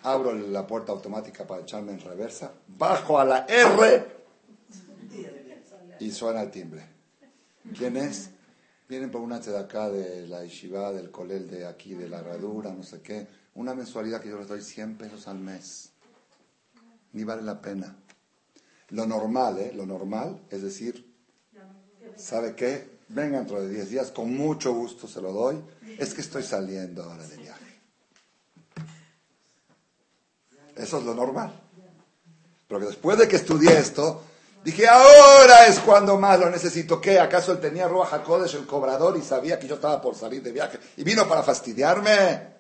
abro 0.04 0.34
la 0.34 0.68
puerta 0.68 0.92
automática 0.92 1.48
para 1.48 1.62
echarme 1.62 1.94
en 1.94 2.02
reversa, 2.02 2.52
bajo 2.68 3.20
a 3.20 3.26
la 3.26 3.46
R 3.48 4.06
y 6.00 6.12
suena 6.12 6.42
el 6.42 6.52
timbre. 6.52 6.86
¿Quién 7.78 7.98
es? 7.98 8.32
Vienen 8.88 9.10
por 9.10 9.22
una 9.22 9.38
acá 9.38 9.90
de 9.90 10.28
la 10.28 10.44
yeshiva, 10.44 10.92
del 10.92 11.10
colel 11.10 11.50
de 11.50 11.66
aquí, 11.66 11.96
de 11.96 12.08
la 12.08 12.20
herradura, 12.20 12.72
no 12.72 12.84
sé 12.84 13.02
qué. 13.02 13.28
Una 13.56 13.74
mensualidad 13.74 14.22
que 14.22 14.30
yo 14.30 14.38
les 14.38 14.48
doy 14.48 14.62
100 14.62 14.98
pesos 14.98 15.28
al 15.28 15.40
mes. 15.40 15.92
Ni 17.14 17.24
vale 17.24 17.42
la 17.42 17.62
pena. 17.62 17.96
Lo 18.90 19.08
normal, 19.08 19.58
¿eh? 19.60 19.72
Lo 19.74 19.86
normal, 19.86 20.42
es 20.52 20.62
decir, 20.62 21.15
¿sabe 22.18 22.56
qué? 22.56 22.96
Venga 23.08 23.38
dentro 23.38 23.62
de 23.62 23.70
10 23.70 23.90
días, 23.90 24.12
con 24.12 24.34
mucho 24.36 24.74
gusto 24.74 25.08
se 25.08 25.22
lo 25.22 25.32
doy. 25.32 25.62
Es 25.98 26.14
que 26.14 26.22
estoy 26.22 26.44
saliendo 26.44 27.04
ahora 27.04 27.26
de 27.28 27.38
viaje. 27.38 27.82
Eso 30.76 30.98
es 30.98 31.04
lo 31.04 31.14
normal. 31.14 31.62
Pero 32.68 32.88
después 32.88 33.18
de 33.18 33.28
que 33.28 33.36
estudié 33.36 33.78
esto, 33.78 34.22
Dije, 34.66 34.88
ahora 34.88 35.68
es 35.68 35.80
cuando 35.80 36.18
más 36.18 36.40
lo 36.40 36.50
necesito. 36.50 37.00
¿Qué? 37.00 37.20
¿Acaso 37.20 37.52
él 37.52 37.60
tenía 37.60 37.88
Ruach 37.88 38.12
HaKodesh, 38.14 38.56
el 38.56 38.66
cobrador, 38.66 39.16
y 39.16 39.22
sabía 39.22 39.60
que 39.60 39.68
yo 39.68 39.76
estaba 39.76 40.02
por 40.02 40.16
salir 40.16 40.42
de 40.42 40.52
viaje? 40.52 40.80
¿Y 40.98 41.04
vino 41.04 41.28
para 41.28 41.44
fastidiarme? 41.44 42.56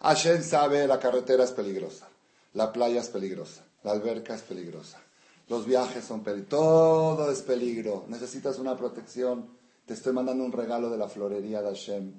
Hashem 0.00 0.40
sabe, 0.40 0.86
la 0.86 1.00
carretera 1.00 1.42
es 1.42 1.50
peligrosa, 1.50 2.06
la 2.54 2.72
playa 2.72 3.00
es 3.00 3.08
peligrosa, 3.08 3.62
la 3.82 3.90
alberca 3.90 4.36
es 4.36 4.42
peligrosa, 4.42 5.00
los 5.48 5.64
viajes 5.66 6.04
son 6.04 6.22
peligrosos, 6.22 6.50
todo 6.50 7.30
es 7.30 7.42
peligro. 7.42 8.04
Necesitas 8.08 8.58
una 8.58 8.76
protección. 8.76 9.46
Te 9.86 9.94
estoy 9.94 10.12
mandando 10.12 10.44
un 10.44 10.52
regalo 10.52 10.90
de 10.90 10.98
la 10.98 11.08
florería 11.08 11.62
de 11.62 11.68
Hashem. 11.68 12.12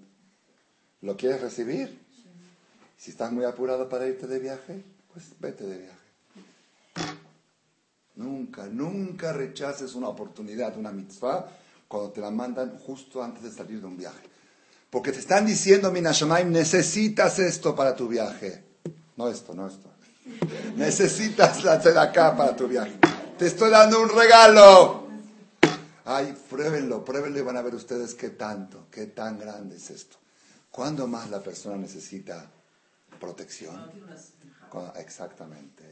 ¿Lo 1.02 1.16
quieres 1.16 1.42
recibir? 1.42 2.00
Si 2.98 3.12
estás 3.12 3.32
muy 3.32 3.46
apurado 3.46 3.88
para 3.88 4.08
irte 4.08 4.28
de 4.28 4.40
viaje, 4.40 4.84
pues 5.14 5.26
vete 5.40 5.66
de 5.66 5.78
viaje. 5.78 6.00
Nunca, 8.16 8.66
nunca 8.66 9.32
rechaces 9.32 9.96
una 9.96 10.10
oportunidad, 10.10 10.78
una 10.78 10.92
mitzvah, 10.92 11.48
cuando 11.88 12.12
te 12.12 12.20
la 12.20 12.32
mandan 12.32 12.78
justo 12.80 13.24
antes 13.24 13.44
de 13.44 13.52
salir 13.52 13.80
de 13.80 13.86
un 13.86 13.96
viaje. 13.96 14.28
Porque 14.90 15.12
te 15.12 15.20
están 15.20 15.46
diciendo, 15.46 15.92
Minashamaim, 15.92 16.52
necesitas 16.52 17.40
esto 17.40 17.76
para 17.76 17.96
tu 17.96 18.08
viaje. 18.08 18.64
No 19.16 19.30
esto, 19.30 19.54
no 19.54 19.68
esto. 19.68 19.90
necesitas 20.76 21.64
la 21.64 21.74
acá 22.02 22.36
para 22.36 22.56
tu 22.56 22.68
viaje. 22.68 23.09
Te 23.40 23.48
estoy 23.48 23.70
dando 23.70 24.02
un 24.02 24.10
regalo. 24.10 25.08
Ay, 26.04 26.38
pruébenlo, 26.50 27.06
pruébenlo 27.06 27.40
y 27.40 27.42
van 27.42 27.56
a 27.56 27.62
ver 27.62 27.74
ustedes 27.74 28.14
qué 28.14 28.32
tanto, 28.32 28.88
qué 28.92 29.06
tan 29.06 29.40
grande 29.40 29.78
es 29.78 29.90
esto. 29.92 30.18
¿Cuándo 30.70 31.08
más 31.08 31.30
la 31.30 31.42
persona 31.42 31.78
necesita 31.78 32.52
protección? 33.18 33.92
exactamente 34.98 35.84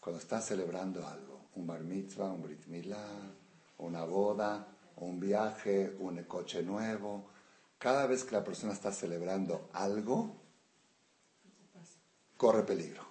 cuando 0.00 0.20
estás 0.20 0.44
celebrando 0.44 1.06
algo, 1.06 1.46
un 1.54 1.68
bar 1.68 1.80
mitzvah, 1.80 2.32
un 2.32 2.42
brit 2.42 2.66
milah, 2.66 3.30
una 3.78 4.04
boda, 4.04 4.66
un 4.96 5.20
viaje, 5.20 5.96
un 6.00 6.20
coche 6.24 6.64
nuevo, 6.64 7.30
cada 7.78 8.06
vez 8.06 8.24
que 8.24 8.32
la 8.32 8.42
persona 8.42 8.72
está 8.72 8.90
celebrando 8.90 9.70
algo, 9.72 10.34
corre 12.36 12.64
peligro 12.64 13.02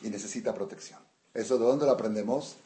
y 0.00 0.08
necesita 0.10 0.54
protección. 0.54 0.99
¿Eso 1.34 1.58
de 1.58 1.64
dónde 1.64 1.86
lo 1.86 1.92
aprendemos? 1.92 2.56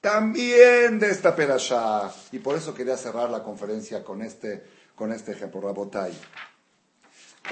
También 0.00 0.98
de 0.98 1.10
esta 1.10 1.34
perashá. 1.34 2.12
Y 2.32 2.38
por 2.38 2.56
eso 2.56 2.74
quería 2.74 2.96
cerrar 2.96 3.30
la 3.30 3.42
conferencia 3.42 4.04
con 4.04 4.22
este, 4.22 4.64
con 4.94 5.12
este 5.12 5.32
ejemplo, 5.32 5.60
Rabotai. 5.60 6.12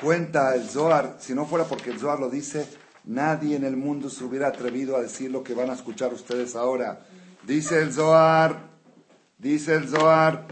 Cuenta 0.00 0.54
el 0.54 0.68
Zohar, 0.68 1.16
si 1.20 1.34
no 1.34 1.46
fuera 1.46 1.64
porque 1.64 1.90
el 1.90 1.98
Zohar 1.98 2.20
lo 2.20 2.30
dice, 2.30 2.66
Nadie 3.04 3.56
en 3.56 3.64
el 3.64 3.76
mundo 3.76 4.10
se 4.10 4.24
hubiera 4.24 4.48
atrevido 4.48 4.96
a 4.96 5.00
decir 5.00 5.30
lo 5.30 5.42
que 5.42 5.54
van 5.54 5.70
a 5.70 5.74
escuchar 5.74 6.12
ustedes 6.12 6.54
ahora. 6.54 7.00
Dice 7.46 7.80
el 7.80 7.92
Zohar, 7.92 8.68
dice 9.38 9.74
el 9.74 9.88
Zohar, 9.88 10.46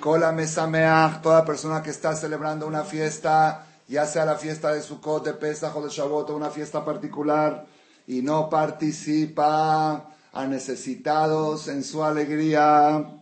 Kola 0.00 0.32
Mesameach, 0.32 1.22
toda 1.22 1.44
persona 1.44 1.82
que 1.82 1.90
está 1.90 2.16
celebrando 2.16 2.66
una 2.66 2.82
fiesta, 2.82 3.66
ya 3.86 4.04
sea 4.06 4.24
la 4.24 4.34
fiesta 4.34 4.72
de 4.74 4.82
Sukkot, 4.82 5.24
de 5.24 5.34
Pesach 5.34 5.74
o 5.76 5.82
de 5.82 5.90
Shavuot, 5.90 6.30
una 6.30 6.50
fiesta 6.50 6.84
particular, 6.84 7.66
y 8.07 8.21
no 8.21 8.49
participa 8.49 10.15
a 10.33 10.47
necesitados 10.47 11.67
en 11.67 11.83
su 11.83 12.03
alegría. 12.03 13.21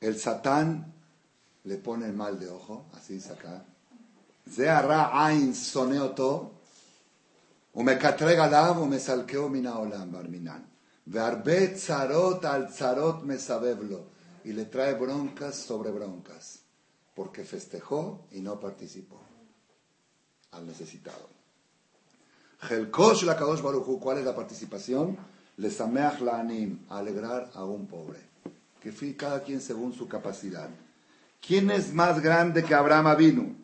El 0.00 0.18
Satán 0.18 0.92
le 1.64 1.76
pone 1.78 2.06
el 2.06 2.12
mal 2.12 2.38
de 2.38 2.48
ojo, 2.50 2.84
así 2.94 3.14
dice 3.14 3.32
acá, 3.32 3.64
זה 4.46 4.76
הרע 4.76 5.26
עין 5.26 5.54
שונא 5.54 5.96
אותו, 5.96 6.50
ומקטרג 7.74 8.38
עליו 8.38 8.74
ומסלקהו 8.82 9.48
מן 9.48 9.66
העולם 9.66 10.12
ברמינן. 10.12 10.60
והרבה 11.06 11.74
צרות 11.74 12.44
על 12.44 12.66
צרות 12.66 13.22
מסבב 13.22 13.76
לו, 13.82 13.98
y 14.44 14.52
le 14.52 14.66
trae 14.66 14.94
broncas 14.94 15.54
sobre 15.54 15.90
broncas, 15.90 16.60
porque 17.14 17.44
festejó 17.44 18.20
y 18.30 18.40
no 18.40 18.60
participó 18.60 19.27
al 20.51 20.65
necesitado. 20.65 21.29
La 22.69 23.37
Kadosh 23.37 23.61
¿cuál 23.99 24.17
es 24.17 24.25
la 24.25 24.35
participación? 24.35 25.17
Le 25.57 25.71
sameach 25.71 26.19
la 26.21 26.39
anim, 26.39 26.79
alegrar 26.89 27.49
a 27.53 27.63
un 27.63 27.87
pobre. 27.87 28.19
Que 28.81 28.91
fui 28.91 29.13
cada 29.13 29.43
quien 29.43 29.61
según 29.61 29.93
su 29.93 30.07
capacidad. 30.07 30.69
¿Quién 31.45 31.71
es 31.71 31.93
más 31.93 32.21
grande 32.21 32.63
que 32.63 32.75
Abraham 32.75 33.07
Avinu? 33.07 33.59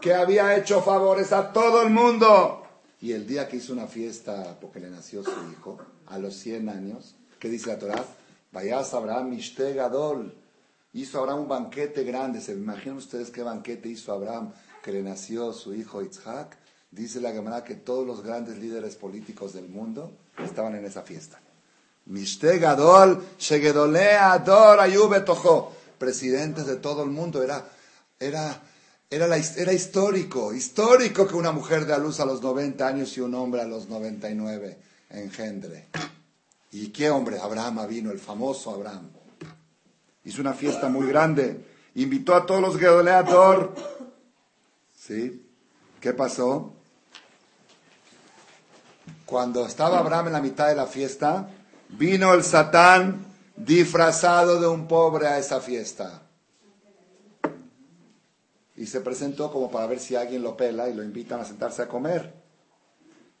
que 0.00 0.14
había 0.14 0.56
hecho 0.56 0.82
favores 0.82 1.32
a 1.32 1.52
todo 1.52 1.82
el 1.82 1.90
mundo. 1.90 2.62
Y 3.00 3.12
el 3.12 3.26
día 3.26 3.48
que 3.48 3.56
hizo 3.56 3.72
una 3.72 3.86
fiesta 3.86 4.56
porque 4.60 4.80
le 4.80 4.90
nació 4.90 5.22
su 5.22 5.30
hijo, 5.52 5.78
a 6.06 6.18
los 6.18 6.34
100 6.34 6.68
años, 6.68 7.14
¿qué 7.38 7.48
dice 7.48 7.68
la 7.68 7.78
Torah? 7.78 8.04
Vayas 8.52 8.94
Abraham 8.94 9.30
Mishte 9.30 9.74
Gadol. 9.74 10.34
Hizo 10.94 11.18
Abraham 11.20 11.40
un 11.40 11.48
banquete 11.48 12.02
grande. 12.02 12.40
¿Se 12.40 12.52
imaginan 12.52 12.96
ustedes 12.96 13.30
qué 13.30 13.42
banquete 13.42 13.88
hizo 13.88 14.12
Abraham 14.12 14.52
que 14.88 14.94
le 14.94 15.02
nació 15.02 15.52
su 15.52 15.74
hijo 15.74 16.00
Isaac? 16.00 16.56
Dice 16.90 17.20
la 17.20 17.30
Gemara 17.32 17.62
que 17.62 17.74
todos 17.74 18.06
los 18.06 18.22
grandes 18.22 18.56
líderes 18.56 18.96
políticos 18.96 19.52
del 19.52 19.68
mundo 19.68 20.16
estaban 20.42 20.74
en 20.76 20.86
esa 20.86 21.02
fiesta. 21.02 21.38
Mishte 22.06 22.58
Gadol, 22.58 23.22
Shegedole 23.38 24.16
Ayube 24.16 25.22
Presidentes 25.98 26.64
de 26.64 26.76
todo 26.76 27.02
el 27.02 27.10
mundo. 27.10 27.42
Era, 27.42 27.68
era 28.18 28.62
era, 29.10 29.26
la, 29.26 29.36
era 29.36 29.74
histórico, 29.74 30.54
histórico 30.54 31.28
que 31.28 31.34
una 31.34 31.52
mujer 31.52 31.84
dé 31.84 31.92
a 31.92 31.98
luz 31.98 32.18
a 32.20 32.24
los 32.24 32.42
90 32.42 32.86
años 32.86 33.14
y 33.18 33.20
un 33.20 33.34
hombre 33.34 33.60
a 33.60 33.66
los 33.66 33.90
99 33.90 34.78
engendre. 35.10 35.88
¿Y 36.72 36.88
qué 36.88 37.10
hombre? 37.10 37.38
Abraham 37.38 37.86
vino, 37.86 38.10
el 38.10 38.18
famoso 38.18 38.70
Abraham. 38.70 39.10
Hizo 40.24 40.40
una 40.40 40.54
fiesta 40.54 40.88
muy 40.88 41.06
grande. 41.08 41.62
Invitó 41.96 42.34
a 42.34 42.46
todos 42.46 42.62
los 42.62 42.78
Gedoleador. 42.78 43.97
¿Sí? 45.08 45.42
¿Qué 46.00 46.12
pasó? 46.12 46.74
Cuando 49.26 49.66
estaba 49.66 49.98
Abraham 49.98 50.28
en 50.28 50.32
la 50.34 50.42
mitad 50.42 50.68
de 50.68 50.76
la 50.76 50.86
fiesta, 50.86 51.48
Vino 51.88 52.34
el 52.34 52.44
Satán 52.44 53.24
disfrazado 53.56 54.60
de 54.60 54.68
un 54.68 54.86
pobre 54.86 55.26
a 55.26 55.38
esa 55.38 55.60
fiesta. 55.60 56.22
Y 58.76 58.86
se 58.86 59.00
presentó 59.00 59.50
como 59.50 59.70
para 59.70 59.86
ver 59.86 59.98
si 59.98 60.14
alguien 60.14 60.42
lo 60.42 60.56
pela 60.56 60.88
y 60.88 60.94
lo 60.94 61.02
invitan 61.02 61.40
a 61.40 61.44
sentarse 61.44 61.82
a 61.82 61.88
comer. 61.88 62.34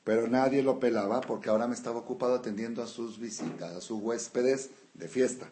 Pero 0.02 0.26
nadie 0.26 0.62
lo 0.62 0.80
pelaba 0.80 1.20
porque 1.20 1.50
ahora 1.50 1.68
me 1.68 1.74
estaba 1.74 1.98
ocupado 1.98 2.36
atendiendo 2.36 2.82
a 2.82 2.86
sus 2.86 3.18
visitas, 3.18 3.76
a 3.76 3.80
sus 3.82 4.00
huéspedes 4.00 4.70
de 4.94 5.08
fiesta. 5.08 5.50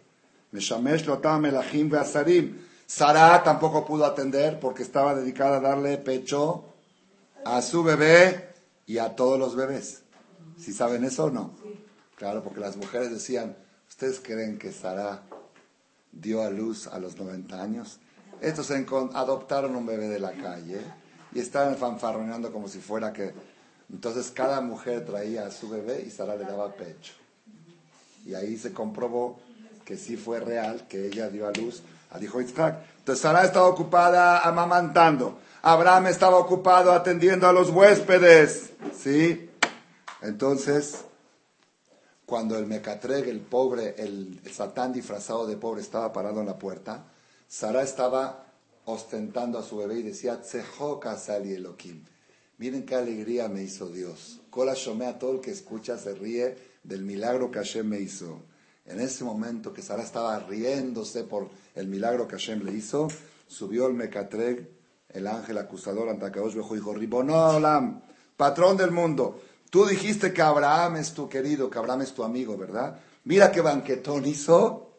Meshamesh 0.52 1.04
Lotam 1.04 1.42
Melahim 1.42 1.94
Asarim. 1.94 2.58
Sara 2.86 3.42
tampoco 3.42 3.84
pudo 3.84 4.04
atender 4.04 4.60
porque 4.60 4.84
estaba 4.84 5.14
dedicada 5.14 5.56
a 5.56 5.60
darle 5.60 5.98
pecho 5.98 6.64
a 7.44 7.60
su 7.60 7.82
bebé 7.82 8.54
y 8.86 8.98
a 8.98 9.16
todos 9.16 9.38
los 9.38 9.56
bebés. 9.56 10.02
¿Si 10.56 10.72
saben 10.72 11.04
eso 11.04 11.24
o 11.24 11.30
no? 11.30 11.50
Claro, 12.14 12.42
porque 12.44 12.60
las 12.60 12.76
mujeres 12.76 13.10
decían, 13.10 13.56
¿ustedes 13.88 14.20
creen 14.20 14.58
que 14.58 14.72
Sara 14.72 15.22
dio 16.12 16.42
a 16.42 16.50
luz 16.50 16.86
a 16.86 16.98
los 16.98 17.16
90 17.16 17.60
años? 17.60 17.98
Estos 18.40 18.70
adoptaron 18.70 19.74
un 19.74 19.86
bebé 19.86 20.08
de 20.08 20.20
la 20.20 20.32
calle 20.32 20.80
y 21.32 21.40
estaban 21.40 21.76
fanfarroneando 21.76 22.52
como 22.52 22.68
si 22.68 22.78
fuera 22.78 23.12
que... 23.12 23.34
Entonces 23.92 24.30
cada 24.30 24.60
mujer 24.60 25.04
traía 25.04 25.46
a 25.46 25.50
su 25.50 25.68
bebé 25.68 26.04
y 26.06 26.10
Sara 26.10 26.36
le 26.36 26.44
daba 26.44 26.74
pecho. 26.74 27.14
Y 28.24 28.34
ahí 28.34 28.56
se 28.56 28.72
comprobó 28.72 29.38
que 29.84 29.96
sí 29.96 30.16
fue 30.16 30.40
real, 30.40 30.86
que 30.88 31.06
ella 31.06 31.28
dio 31.28 31.46
a 31.46 31.52
luz 31.52 31.82
al 32.16 32.24
hijo 32.24 32.40
Isaac. 32.40 32.78
Entonces 32.98 33.22
Sara 33.22 33.44
estaba 33.44 33.66
ocupada 33.66 34.40
amamantando. 34.40 35.38
Abraham 35.62 36.08
estaba 36.08 36.36
ocupado 36.36 36.92
atendiendo 36.92 37.46
a 37.46 37.52
los 37.52 37.70
huéspedes. 37.70 38.72
¿Sí? 38.98 39.50
Entonces, 40.22 41.04
cuando 42.24 42.58
el 42.58 42.66
Mecatreg, 42.66 43.28
el 43.28 43.40
pobre, 43.40 43.94
el, 43.98 44.40
Satán 44.52 44.92
disfrazado 44.92 45.46
de 45.46 45.56
pobre, 45.56 45.80
estaba 45.80 46.12
parado 46.12 46.40
en 46.40 46.46
la 46.46 46.58
puerta, 46.58 47.04
Sara 47.48 47.82
estaba 47.82 48.46
ostentando 48.86 49.58
a 49.58 49.62
su 49.62 49.76
bebé 49.76 49.96
y 49.96 50.02
decía, 50.02 50.40
Tzehoka 50.40 51.16
Sali 51.16 51.54
Elohim. 51.54 52.04
Miren 52.58 52.86
qué 52.86 52.94
alegría 52.94 53.48
me 53.48 53.62
hizo 53.62 53.88
Dios. 53.88 54.40
Kola 54.50 54.72
a 54.72 55.18
todo 55.18 55.32
el 55.32 55.40
que 55.40 55.50
escucha 55.50 55.98
se 55.98 56.14
ríe 56.14 56.56
del 56.82 57.02
milagro 57.02 57.50
que 57.50 57.58
Hashem 57.58 57.86
me 57.86 58.00
hizo. 58.00 58.40
En 58.86 59.00
ese 59.00 59.24
momento 59.24 59.72
que 59.72 59.82
Sara 59.82 60.02
estaba 60.02 60.38
riéndose 60.38 61.24
por 61.24 61.48
el 61.74 61.88
milagro 61.88 62.28
que 62.28 62.36
Hashem 62.36 62.62
le 62.62 62.72
hizo, 62.72 63.08
subió 63.48 63.88
el 63.88 63.94
Mecatreg, 63.94 64.68
el 65.08 65.26
ángel 65.26 65.58
acusador 65.58 66.08
ante 66.08 66.26
Akadosh 66.26 66.54
y 66.54 66.74
dijo, 66.74 66.94
Ribonolam, 66.94 68.02
patrón 68.36 68.76
del 68.76 68.92
mundo, 68.92 69.40
tú 69.70 69.86
dijiste 69.86 70.32
que 70.32 70.42
Abraham 70.42 70.96
es 70.96 71.12
tu 71.14 71.28
querido, 71.28 71.68
que 71.68 71.78
Abraham 71.78 72.02
es 72.02 72.14
tu 72.14 72.22
amigo, 72.22 72.56
¿verdad? 72.56 73.00
Mira 73.24 73.50
qué 73.50 73.60
banquetón 73.60 74.24
hizo 74.26 74.92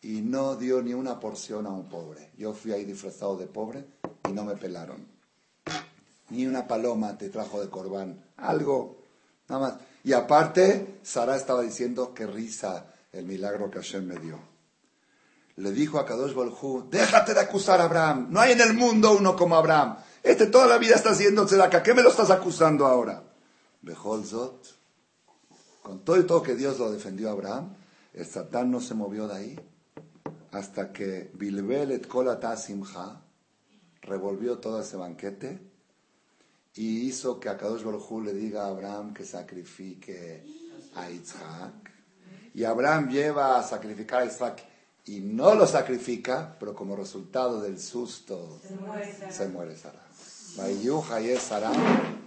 y 0.00 0.20
no 0.20 0.54
dio 0.54 0.80
ni 0.80 0.94
una 0.94 1.18
porción 1.18 1.66
a 1.66 1.70
un 1.70 1.88
pobre. 1.88 2.30
Yo 2.36 2.52
fui 2.54 2.72
ahí 2.72 2.84
disfrazado 2.84 3.36
de 3.36 3.46
pobre 3.46 3.84
y 4.28 4.32
no 4.32 4.44
me 4.44 4.54
pelaron. 4.54 5.06
Ni 6.30 6.46
una 6.46 6.68
paloma 6.68 7.18
te 7.18 7.30
trajo 7.30 7.60
de 7.60 7.68
corbán, 7.68 8.22
algo, 8.36 8.98
nada 9.48 9.60
más. 9.60 9.74
Y 10.04 10.12
aparte, 10.12 10.98
Sara 11.02 11.36
estaba 11.36 11.62
diciendo 11.62 12.14
que 12.14 12.26
risa 12.26 12.91
el 13.12 13.24
milagro 13.26 13.70
que 13.70 13.78
Hashem 13.78 14.06
me 14.06 14.18
dio. 14.18 14.38
Le 15.56 15.70
dijo 15.70 15.98
a 15.98 16.06
Kadosh 16.06 16.34
Baljú, 16.34 16.88
déjate 16.90 17.34
de 17.34 17.40
acusar 17.40 17.80
a 17.80 17.84
Abraham. 17.84 18.28
No 18.30 18.40
hay 18.40 18.52
en 18.52 18.60
el 18.60 18.74
mundo 18.74 19.12
uno 19.12 19.36
como 19.36 19.56
Abraham. 19.56 19.98
Este 20.22 20.46
toda 20.46 20.66
la 20.66 20.78
vida 20.78 20.94
está 20.94 21.10
haciendo 21.10 21.44
tzedaka. 21.44 21.82
¿Qué 21.82 21.94
me 21.94 22.02
lo 22.02 22.10
estás 22.10 22.30
acusando 22.30 22.86
ahora? 22.86 23.22
Zot, 24.24 24.66
con 25.82 26.04
todo 26.04 26.18
y 26.18 26.24
todo 26.24 26.42
que 26.42 26.54
Dios 26.54 26.78
lo 26.78 26.90
defendió 26.90 27.28
a 27.28 27.32
Abraham, 27.32 27.74
el 28.14 28.24
Satán 28.24 28.70
no 28.70 28.80
se 28.80 28.94
movió 28.94 29.26
de 29.26 29.34
ahí 29.34 29.60
hasta 30.52 30.92
que 30.92 31.30
Bilbel 31.34 31.92
et 31.92 32.06
Simcha 32.56 33.22
revolvió 34.02 34.58
todo 34.58 34.80
ese 34.80 34.96
banquete 34.96 35.58
y 36.74 37.06
hizo 37.08 37.40
que 37.40 37.48
a 37.48 37.56
Kadosh 37.56 37.82
Baruj 37.82 38.22
le 38.22 38.34
diga 38.34 38.64
a 38.64 38.68
Abraham 38.68 39.14
que 39.14 39.24
sacrifique 39.24 40.44
a 40.94 41.10
Isaac. 41.10 41.81
Y 42.54 42.64
Abraham 42.64 43.08
lleva 43.08 43.58
a 43.58 43.62
sacrificar 43.62 44.22
a 44.22 44.26
Isaac 44.26 44.62
y 45.04 45.20
no 45.20 45.54
lo 45.54 45.66
sacrifica, 45.66 46.54
pero 46.60 46.74
como 46.74 46.94
resultado 46.96 47.60
del 47.60 47.80
susto 47.80 48.60
se 49.30 49.48
muere 49.48 49.76
Sara. 49.76 50.02
Bayuja 50.56 51.20
y 51.20 51.36
Sara 51.36 51.72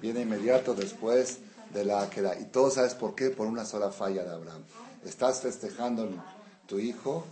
viene 0.01 0.21
inmediato 0.21 0.73
después 0.73 1.39
de 1.73 1.85
la 1.85 2.09
queda. 2.09 2.39
Y 2.39 2.45
todo 2.45 2.71
sabes 2.71 2.95
por 2.95 3.15
qué, 3.15 3.29
por 3.29 3.47
una 3.47 3.65
sola 3.65 3.91
falla 3.91 4.23
de 4.23 4.31
Abraham. 4.31 4.63
Estás 5.05 5.41
festejando 5.41 6.09
tu 6.67 6.79
hijo 6.79 7.23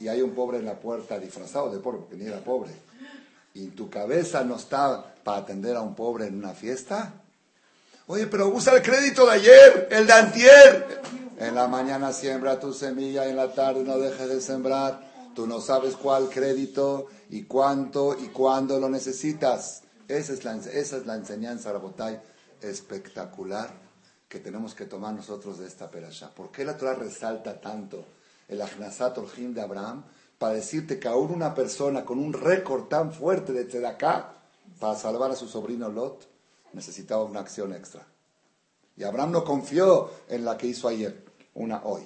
y 0.00 0.08
hay 0.08 0.22
un 0.22 0.34
pobre 0.34 0.58
en 0.58 0.66
la 0.66 0.78
puerta 0.78 1.18
disfrazado 1.18 1.70
de 1.72 1.78
pobre, 1.78 2.00
porque 2.00 2.16
ni 2.16 2.26
era 2.26 2.38
pobre. 2.40 2.72
Y 3.54 3.68
tu 3.68 3.90
cabeza 3.90 4.44
no 4.44 4.56
está 4.56 5.14
para 5.24 5.38
atender 5.38 5.74
a 5.76 5.80
un 5.80 5.94
pobre 5.94 6.26
en 6.26 6.36
una 6.36 6.52
fiesta. 6.52 7.14
Oye, 8.06 8.26
pero 8.26 8.48
usa 8.48 8.74
el 8.74 8.82
crédito 8.82 9.26
de 9.26 9.32
ayer, 9.32 9.88
el 9.90 10.06
de 10.06 10.12
antier. 10.12 11.00
En 11.38 11.54
la 11.54 11.68
mañana 11.68 12.12
siembra 12.12 12.58
tu 12.58 12.72
semilla, 12.72 13.28
en 13.28 13.36
la 13.36 13.54
tarde 13.54 13.84
no 13.84 13.96
dejes 13.96 14.28
de 14.28 14.40
sembrar. 14.40 15.08
Tú 15.36 15.46
no 15.46 15.60
sabes 15.60 15.94
cuál 15.94 16.28
crédito 16.28 17.06
y 17.30 17.44
cuánto 17.44 18.16
y 18.18 18.26
cuándo 18.26 18.80
lo 18.80 18.88
necesitas. 18.88 19.82
Esa 20.08 20.32
es 20.32 20.44
la, 20.44 20.56
esa 20.56 20.96
es 20.96 21.06
la 21.06 21.14
enseñanza, 21.14 21.72
espectacular 22.60 23.70
que 24.28 24.40
tenemos 24.40 24.74
que 24.74 24.86
tomar 24.86 25.14
nosotros 25.14 25.58
de 25.58 25.68
esta 25.68 25.88
perasha. 25.88 26.34
¿Por 26.34 26.50
qué 26.50 26.64
la 26.64 26.76
Torah 26.76 26.94
resalta 26.94 27.60
tanto 27.60 28.04
el 28.48 28.60
Ajnasat 28.60 29.16
Orjim 29.18 29.54
de 29.54 29.60
Abraham? 29.60 30.04
Para 30.38 30.54
decirte 30.54 30.98
que 30.98 31.06
aún 31.06 31.30
una 31.30 31.54
persona 31.54 32.04
con 32.04 32.18
un 32.18 32.32
récord 32.32 32.88
tan 32.88 33.12
fuerte 33.12 33.52
de 33.52 33.86
acá 33.86 34.32
para 34.80 34.96
salvar 34.96 35.30
a 35.30 35.36
su 35.36 35.46
sobrino 35.46 35.88
Lot 35.88 36.28
necesitaba 36.72 37.22
una 37.22 37.40
acción 37.40 37.72
extra. 37.72 38.04
Y 38.96 39.04
Abraham 39.04 39.30
no 39.30 39.44
confió 39.44 40.10
en 40.28 40.44
la 40.44 40.58
que 40.58 40.66
hizo 40.66 40.88
ayer, 40.88 41.27
una 41.58 41.82
hoy. 41.84 42.02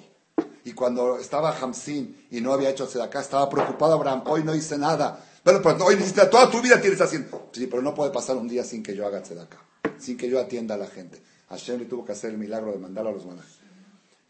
Y 0.65 0.73
cuando 0.73 1.17
estaba 1.17 1.57
Hamsin 1.57 2.27
y 2.31 2.41
no 2.41 2.53
había 2.53 2.69
hecho 2.69 2.87
acá, 3.01 3.21
estaba 3.21 3.49
preocupado 3.49 3.93
Abraham, 3.93 4.23
hoy 4.27 4.43
no 4.43 4.55
hice 4.55 4.77
nada. 4.77 5.23
Pero, 5.43 5.61
hoy 5.85 5.95
necesita, 5.95 6.29
toda 6.29 6.49
tu 6.49 6.61
vida 6.61 6.79
tienes 6.79 7.01
haciendo. 7.01 7.49
Sí, 7.51 7.67
pero 7.67 7.81
no 7.81 7.93
puede 7.93 8.11
pasar 8.11 8.37
un 8.37 8.47
día 8.47 8.63
sin 8.63 8.81
que 8.81 8.95
yo 8.95 9.05
haga 9.05 9.19
acá 9.19 9.59
sin 9.99 10.17
que 10.17 10.29
yo 10.29 10.39
atienda 10.39 10.75
a 10.75 10.77
la 10.77 10.87
gente. 10.87 11.21
Hashem 11.49 11.87
tuvo 11.87 12.05
que 12.05 12.11
hacer 12.11 12.31
el 12.31 12.37
milagro 12.37 12.71
de 12.71 12.77
mandar 12.77 13.07
a 13.07 13.11
los 13.11 13.25
manas. 13.25 13.45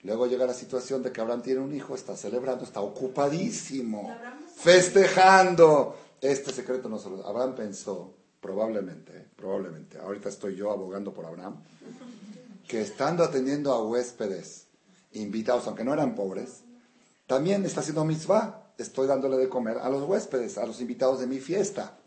Luego 0.04 0.28
llega 0.28 0.46
la 0.46 0.54
situación 0.54 1.02
de 1.02 1.12
que 1.12 1.22
Abraham 1.22 1.42
tiene 1.42 1.62
un 1.62 1.74
hijo, 1.74 1.96
está 1.96 2.16
celebrando, 2.18 2.64
está 2.66 2.82
ocupadísimo, 2.82 4.16
festejando. 4.56 5.96
Este 6.20 6.52
secreto 6.52 6.90
no 6.90 7.00
se 7.00 7.10
lo... 7.10 7.26
Abraham 7.26 7.56
pensó, 7.56 8.14
probablemente, 8.42 9.30
probablemente, 9.36 9.98
ahorita 9.98 10.30
estoy 10.30 10.56
yo 10.56 10.72
abogando 10.72 11.14
por 11.14 11.26
Abraham, 11.26 11.56
que 12.68 12.82
estando 12.82 13.24
atendiendo 13.24 13.72
a 13.72 13.82
huéspedes 13.82 14.68
invitados, 15.14 15.68
aunque 15.68 15.84
no 15.84 15.94
eran 15.94 16.16
pobres, 16.16 16.62
también 17.28 17.66
está 17.66 17.82
haciendo 17.82 18.06
mitzvah. 18.06 18.60
Estoy 18.78 19.08
dándole 19.08 19.38
de 19.38 19.50
comer 19.50 19.78
a 19.78 19.90
los 19.90 20.08
huéspedes, 20.08 20.58
a 20.58 20.66
los 20.66 20.82
invitados 20.82 21.20
de 21.20 21.28
mi 21.28 21.40
fiesta. 21.40 21.98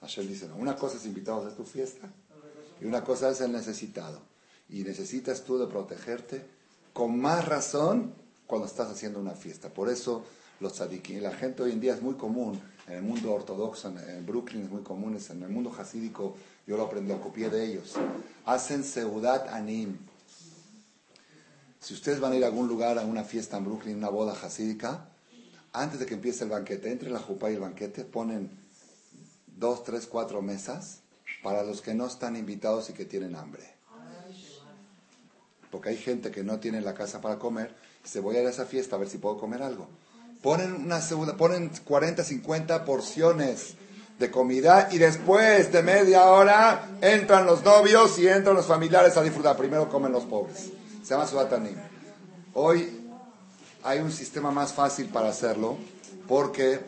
Hashem 0.00 0.28
dice, 0.28 0.48
no, 0.48 0.56
una 0.56 0.76
cosa 0.76 0.96
es 0.96 1.06
invitados 1.06 1.46
de 1.46 1.52
tu 1.52 1.64
fiesta 1.64 2.08
y 2.80 2.84
una 2.84 3.02
cosa 3.02 3.30
es 3.30 3.40
el 3.40 3.52
necesitado. 3.52 4.20
Y 4.68 4.84
necesitas 4.84 5.42
tú 5.42 5.58
de 5.58 5.66
protegerte 5.66 6.44
con 6.92 7.18
más 7.18 7.46
razón 7.46 8.14
cuando 8.46 8.66
estás 8.66 8.90
haciendo 8.90 9.18
una 9.18 9.32
fiesta. 9.32 9.68
Por 9.68 9.88
eso 9.88 10.24
los 10.60 10.74
tzadikim, 10.74 11.22
la 11.22 11.32
gente 11.32 11.62
hoy 11.62 11.72
en 11.72 11.80
día 11.80 11.94
es 11.94 12.02
muy 12.02 12.14
común, 12.14 12.60
en 12.86 12.94
el 12.94 13.02
mundo 13.02 13.32
ortodoxo, 13.32 13.88
en, 13.88 14.26
Brooklyn 14.26 14.64
es 14.64 14.70
muy 14.70 14.82
común, 14.82 15.18
en 15.28 15.42
el 15.42 15.48
mundo 15.48 15.72
hasídico, 15.76 16.36
yo 16.66 16.76
lo 16.76 16.84
aprendí, 16.84 17.12
lo 17.12 17.20
copié 17.20 17.50
de 17.50 17.64
ellos. 17.64 17.94
Hacen 18.44 18.84
seudat 18.84 19.48
anim. 19.48 19.98
Si 21.84 21.92
ustedes 21.92 22.18
van 22.18 22.32
a 22.32 22.36
ir 22.36 22.44
a 22.44 22.46
algún 22.46 22.66
lugar, 22.66 22.98
a 22.98 23.02
una 23.02 23.24
fiesta 23.24 23.58
en 23.58 23.66
Brooklyn, 23.66 23.98
una 23.98 24.08
boda 24.08 24.32
hasídica, 24.32 25.06
antes 25.74 26.00
de 26.00 26.06
que 26.06 26.14
empiece 26.14 26.44
el 26.44 26.50
banquete, 26.50 26.90
entre 26.90 27.10
la 27.10 27.18
jupa 27.18 27.50
y 27.50 27.54
el 27.54 27.60
banquete, 27.60 28.06
ponen 28.06 28.50
dos, 29.46 29.84
tres, 29.84 30.06
cuatro 30.06 30.40
mesas 30.40 31.00
para 31.42 31.62
los 31.62 31.82
que 31.82 31.92
no 31.92 32.06
están 32.06 32.36
invitados 32.36 32.88
y 32.88 32.94
que 32.94 33.04
tienen 33.04 33.36
hambre. 33.36 33.74
Porque 35.70 35.90
hay 35.90 35.98
gente 35.98 36.30
que 36.30 36.42
no 36.42 36.58
tiene 36.58 36.80
la 36.80 36.94
casa 36.94 37.20
para 37.20 37.38
comer 37.38 37.74
se 38.02 38.20
voy 38.20 38.36
a 38.36 38.40
ir 38.40 38.46
a 38.46 38.50
esa 38.50 38.66
fiesta 38.66 38.96
a 38.96 38.98
ver 38.98 39.08
si 39.08 39.18
puedo 39.18 39.38
comer 39.38 39.62
algo. 39.62 39.88
Ponen, 40.42 40.72
una 40.74 41.00
segunda, 41.00 41.36
ponen 41.36 41.70
40, 41.84 42.22
50 42.22 42.84
porciones 42.84 43.74
de 44.18 44.30
comida 44.30 44.88
y 44.90 44.98
después 44.98 45.72
de 45.72 45.82
media 45.82 46.24
hora 46.26 46.88
entran 47.00 47.46
los 47.46 47.62
novios 47.62 48.18
y 48.18 48.28
entran 48.28 48.54
los 48.54 48.66
familiares 48.66 49.16
a 49.16 49.22
disfrutar. 49.22 49.56
Primero 49.56 49.88
comen 49.88 50.12
los 50.12 50.24
pobres. 50.24 50.70
Se 51.04 51.10
llama. 51.10 51.26
Hoy 52.54 53.10
hay 53.82 53.98
un 53.98 54.10
sistema 54.10 54.50
más 54.50 54.72
fácil 54.72 55.10
para 55.10 55.28
hacerlo 55.28 55.76
porque, 56.26 56.80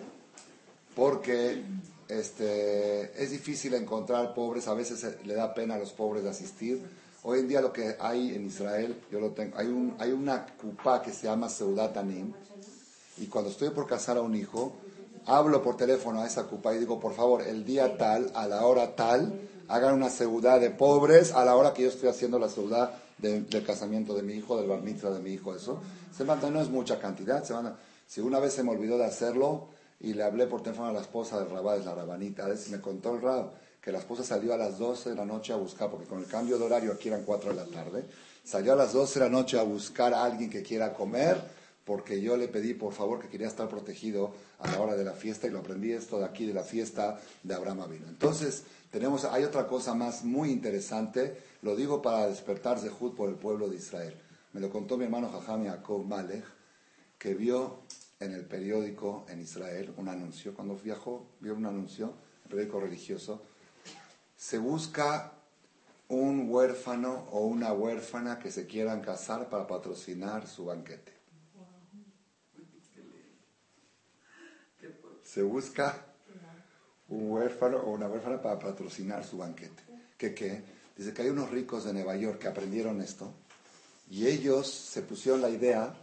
porque 0.94 1.62
este, 2.08 3.22
es 3.22 3.30
difícil 3.30 3.74
encontrar 3.74 4.32
pobres, 4.32 4.68
a 4.68 4.74
veces 4.74 5.06
le 5.26 5.34
da 5.34 5.52
pena 5.52 5.74
a 5.74 5.78
los 5.78 5.92
pobres 5.92 6.24
de 6.24 6.30
asistir, 6.30 6.82
Hoy 7.24 7.40
en 7.40 7.48
día 7.48 7.60
lo 7.60 7.72
que 7.72 7.96
hay 7.98 8.36
en 8.36 8.46
Israel, 8.46 9.02
yo 9.10 9.18
lo 9.18 9.30
tengo, 9.32 9.58
hay, 9.58 9.66
un, 9.66 9.96
hay 9.98 10.12
una 10.12 10.46
cupa 10.46 11.02
que 11.02 11.12
se 11.12 11.26
llama 11.26 11.48
Seudat 11.48 11.96
Anim, 11.96 12.32
y 13.18 13.26
cuando 13.26 13.50
estoy 13.50 13.70
por 13.70 13.86
casar 13.86 14.16
a 14.16 14.22
un 14.22 14.36
hijo, 14.36 14.72
hablo 15.26 15.60
por 15.60 15.76
teléfono 15.76 16.22
a 16.22 16.26
esa 16.26 16.44
cupa 16.44 16.72
y 16.72 16.78
digo, 16.78 17.00
por 17.00 17.14
favor, 17.14 17.42
el 17.42 17.64
día 17.64 17.98
tal, 17.98 18.30
a 18.34 18.46
la 18.46 18.64
hora 18.64 18.94
tal, 18.94 19.40
hagan 19.66 19.94
una 19.94 20.08
seudá 20.08 20.58
de 20.60 20.70
pobres 20.70 21.32
a 21.32 21.44
la 21.44 21.56
hora 21.56 21.74
que 21.74 21.82
yo 21.82 21.88
estoy 21.88 22.08
haciendo 22.08 22.38
la 22.38 22.48
del 23.18 23.64
casamiento 23.64 24.14
de 24.14 24.22
mi 24.22 24.34
hijo, 24.34 24.58
del 24.58 24.68
bar 24.68 24.82
mitzvah 24.82 25.10
de 25.10 25.20
mi 25.20 25.30
hijo, 25.30 25.54
eso. 25.54 25.80
Se 26.16 26.24
manda, 26.24 26.50
no 26.50 26.60
es 26.60 26.68
mucha 26.68 26.98
cantidad, 26.98 27.42
se 27.44 27.54
manda. 27.54 27.78
Si 28.06 28.20
una 28.20 28.38
vez 28.38 28.52
se 28.52 28.62
me 28.62 28.70
olvidó 28.70 28.98
de 28.98 29.04
hacerlo 29.04 29.68
y 30.00 30.14
le 30.14 30.22
hablé 30.22 30.46
por 30.46 30.62
teléfono 30.62 30.88
a 30.88 30.92
la 30.92 31.00
esposa 31.00 31.38
del 31.40 31.50
rabá, 31.50 31.76
de 31.78 31.84
la 31.84 31.94
rabanita, 31.94 32.44
a 32.44 32.48
me 32.48 32.80
contó 32.80 33.14
el 33.14 33.22
rab 33.22 33.52
que 33.80 33.92
la 33.92 33.98
esposa 33.98 34.24
salió 34.24 34.52
a 34.52 34.56
las 34.56 34.78
12 34.78 35.10
de 35.10 35.14
la 35.14 35.24
noche 35.24 35.52
a 35.52 35.56
buscar, 35.56 35.88
porque 35.88 36.06
con 36.06 36.18
el 36.18 36.26
cambio 36.26 36.58
de 36.58 36.64
horario 36.64 36.92
aquí 36.92 37.06
eran 37.06 37.22
4 37.22 37.50
de 37.50 37.56
la 37.56 37.66
tarde, 37.66 38.04
salió 38.42 38.72
a 38.72 38.76
las 38.76 38.92
12 38.92 39.20
de 39.20 39.26
la 39.26 39.30
noche 39.30 39.60
a 39.60 39.62
buscar 39.62 40.12
a 40.12 40.24
alguien 40.24 40.50
que 40.50 40.62
quiera 40.62 40.92
comer, 40.92 41.40
porque 41.84 42.20
yo 42.20 42.36
le 42.36 42.48
pedí 42.48 42.74
por 42.74 42.92
favor 42.92 43.20
que 43.20 43.28
quería 43.28 43.46
estar 43.46 43.68
protegido 43.68 44.32
a 44.58 44.68
la 44.72 44.80
hora 44.80 44.96
de 44.96 45.04
la 45.04 45.12
fiesta 45.12 45.46
y 45.46 45.50
lo 45.50 45.60
aprendí 45.60 45.92
esto 45.92 46.18
de 46.18 46.24
aquí 46.24 46.46
de 46.46 46.52
la 46.52 46.64
fiesta 46.64 47.20
de 47.44 47.54
Abraham 47.54 47.82
Avino. 47.82 48.08
Entonces, 48.08 48.64
tenemos, 48.96 49.26
hay 49.26 49.44
otra 49.44 49.66
cosa 49.66 49.92
más 49.92 50.24
muy 50.24 50.50
interesante, 50.50 51.38
lo 51.60 51.76
digo 51.76 52.00
para 52.00 52.28
despertar 52.28 52.78
Zehut 52.78 53.14
por 53.14 53.28
el 53.28 53.34
pueblo 53.34 53.68
de 53.68 53.76
Israel. 53.76 54.18
Me 54.54 54.60
lo 54.60 54.70
contó 54.70 54.96
mi 54.96 55.04
hermano 55.04 55.28
Jajam 55.28 55.64
Yaakov 55.64 56.06
Malek, 56.06 56.42
que 57.18 57.34
vio 57.34 57.80
en 58.20 58.32
el 58.32 58.46
periódico 58.46 59.26
en 59.28 59.42
Israel 59.42 59.92
un 59.98 60.08
anuncio, 60.08 60.54
cuando 60.54 60.76
viajó, 60.76 61.26
vio 61.40 61.54
un 61.54 61.66
anuncio, 61.66 62.14
el 62.44 62.48
periódico 62.48 62.80
religioso, 62.80 63.42
se 64.34 64.56
busca 64.56 65.34
un 66.08 66.48
huérfano 66.48 67.26
o 67.32 67.40
una 67.40 67.74
huérfana 67.74 68.38
que 68.38 68.50
se 68.50 68.66
quieran 68.66 69.02
casar 69.02 69.50
para 69.50 69.66
patrocinar 69.66 70.46
su 70.46 70.64
banquete. 70.64 71.12
Se 75.22 75.42
busca 75.42 76.15
un 77.08 77.30
huérfano 77.30 77.78
o 77.78 77.90
una 77.90 78.08
huérfana 78.08 78.40
para 78.40 78.58
patrocinar 78.58 79.24
su 79.24 79.38
banquete. 79.38 79.82
¿Qué 80.16 80.34
qué? 80.34 80.62
Dice 80.96 81.12
que 81.12 81.22
hay 81.22 81.28
unos 81.28 81.50
ricos 81.50 81.84
de 81.84 81.92
Nueva 81.92 82.16
York 82.16 82.38
que 82.38 82.48
aprendieron 82.48 83.00
esto 83.00 83.32
y 84.10 84.26
ellos 84.26 84.70
se 84.70 85.02
pusieron 85.02 85.42
la 85.42 85.50
idea 85.50 85.94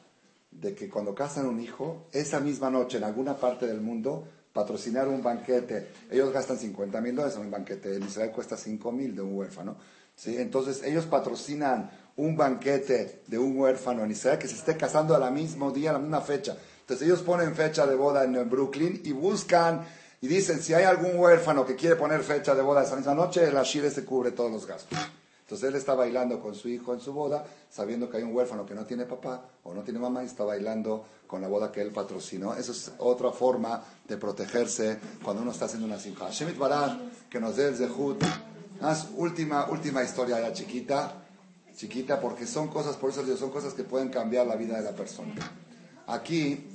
de 0.52 0.76
que 0.76 0.90
cuando 0.90 1.16
casan 1.16 1.48
un 1.48 1.60
hijo, 1.60 2.08
esa 2.12 2.40
misma 2.40 2.70
noche 2.70 2.98
en 2.98 3.04
alguna 3.04 3.36
parte 3.38 3.66
del 3.66 3.82
mundo 3.82 4.28
patrocinar 4.54 5.08
un 5.08 5.24
banquete. 5.24 5.90
Ellos 6.12 6.32
gastan 6.32 6.58
50 6.58 7.02
mil 7.02 7.16
dólares 7.16 7.36
en 7.38 7.44
un 7.44 7.52
banquete. 7.52 7.96
En 7.96 8.04
Israel 8.04 8.32
cuesta 8.32 8.56
5 8.56 8.92
mil 8.92 9.16
de 9.16 9.22
un 9.22 9.36
huérfano. 9.36 9.76
¿sí? 10.16 10.38
Entonces 10.38 10.84
ellos 10.84 11.06
patrocinan 11.06 11.90
un 12.16 12.38
banquete 12.38 13.24
de 13.26 13.40
un 13.40 13.58
huérfano 13.58 14.04
en 14.04 14.12
Israel 14.12 14.38
que 14.38 14.48
se 14.48 14.56
esté 14.56 14.78
casando 14.78 15.16
a 15.16 15.20
la 15.20 15.32
mismo 15.32 15.72
día, 15.72 15.90
a 15.90 15.94
la 15.94 16.00
misma 16.00 16.22
fecha. 16.22 16.56
Entonces 16.82 17.08
ellos 17.08 17.24
ponen 17.24 17.56
fecha 17.56 17.88
de 17.88 17.96
boda 17.96 18.24
en 18.24 18.50
Brooklyn 18.50 19.02
y 19.04 19.12
buscan 19.12 19.84
y 20.24 20.28
dicen 20.30 20.64
si 20.64 20.74
hay 20.74 20.86
algún 20.86 21.20
huérfano 21.20 21.66
que 21.66 21.76
quiere 21.76 21.98
poner 21.98 22.24
fecha 22.24 22.56
de 22.56 22.62
boda 22.62 22.82
esa 22.82 22.96
misma 22.96 23.14
noche, 23.14 23.46
el 23.46 23.58
Ashire 23.58 23.92
se 23.92 24.06
cubre 24.06 24.32
todos 24.32 24.50
los 24.50 24.66
gastos. 24.66 24.98
Entonces 25.42 25.68
él 25.68 25.76
está 25.76 25.96
bailando 25.96 26.40
con 26.40 26.56
su 26.56 26.70
hijo 26.70 26.94
en 26.94 27.02
su 27.02 27.12
boda, 27.12 27.46
sabiendo 27.70 28.10
que 28.10 28.16
hay 28.16 28.24
un 28.24 28.34
huérfano 28.34 28.66
que 28.66 28.74
no 28.74 28.86
tiene 28.86 29.04
papá 29.04 29.44
o 29.66 29.74
no 29.74 29.82
tiene 29.82 30.00
mamá 30.00 30.24
y 30.24 30.28
está 30.28 30.46
bailando 30.46 31.04
con 31.28 31.42
la 31.42 31.50
boda 31.50 31.74
que 31.74 31.82
él 31.82 31.92
patrocinó. 31.92 32.54
Esa 32.54 32.72
es 32.72 32.94
otra 33.00 33.32
forma 33.32 33.84
de 34.08 34.16
protegerse 34.16 34.98
cuando 35.22 35.42
uno 35.42 35.52
está 35.52 35.66
haciendo 35.66 35.88
una 35.88 36.00
simja. 36.00 36.30
Shemit 36.30 36.58
Barad, 36.58 37.00
que 37.30 37.42
nos 37.42 37.58
dé 37.58 37.68
el 37.68 37.76
zehut. 37.76 38.24
última, 39.18 39.70
última 39.70 40.04
historia 40.06 40.40
ya 40.40 40.54
chiquita, 40.54 41.22
chiquita, 41.76 42.22
porque 42.22 42.48
son 42.48 42.70
cosas, 42.70 42.96
por 42.96 43.10
eso 43.10 43.26
son 43.36 43.52
cosas 43.52 43.74
que 43.74 43.84
pueden 43.84 44.08
cambiar 44.08 44.48
la 44.48 44.56
vida 44.56 44.78
de 44.78 44.84
la 44.84 44.96
persona. 44.96 45.36
Aquí, 46.08 46.66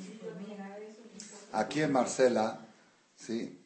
aquí 1.51 1.81
en 1.81 1.93
Marcela, 1.93 2.68
¿sí? 3.19 3.59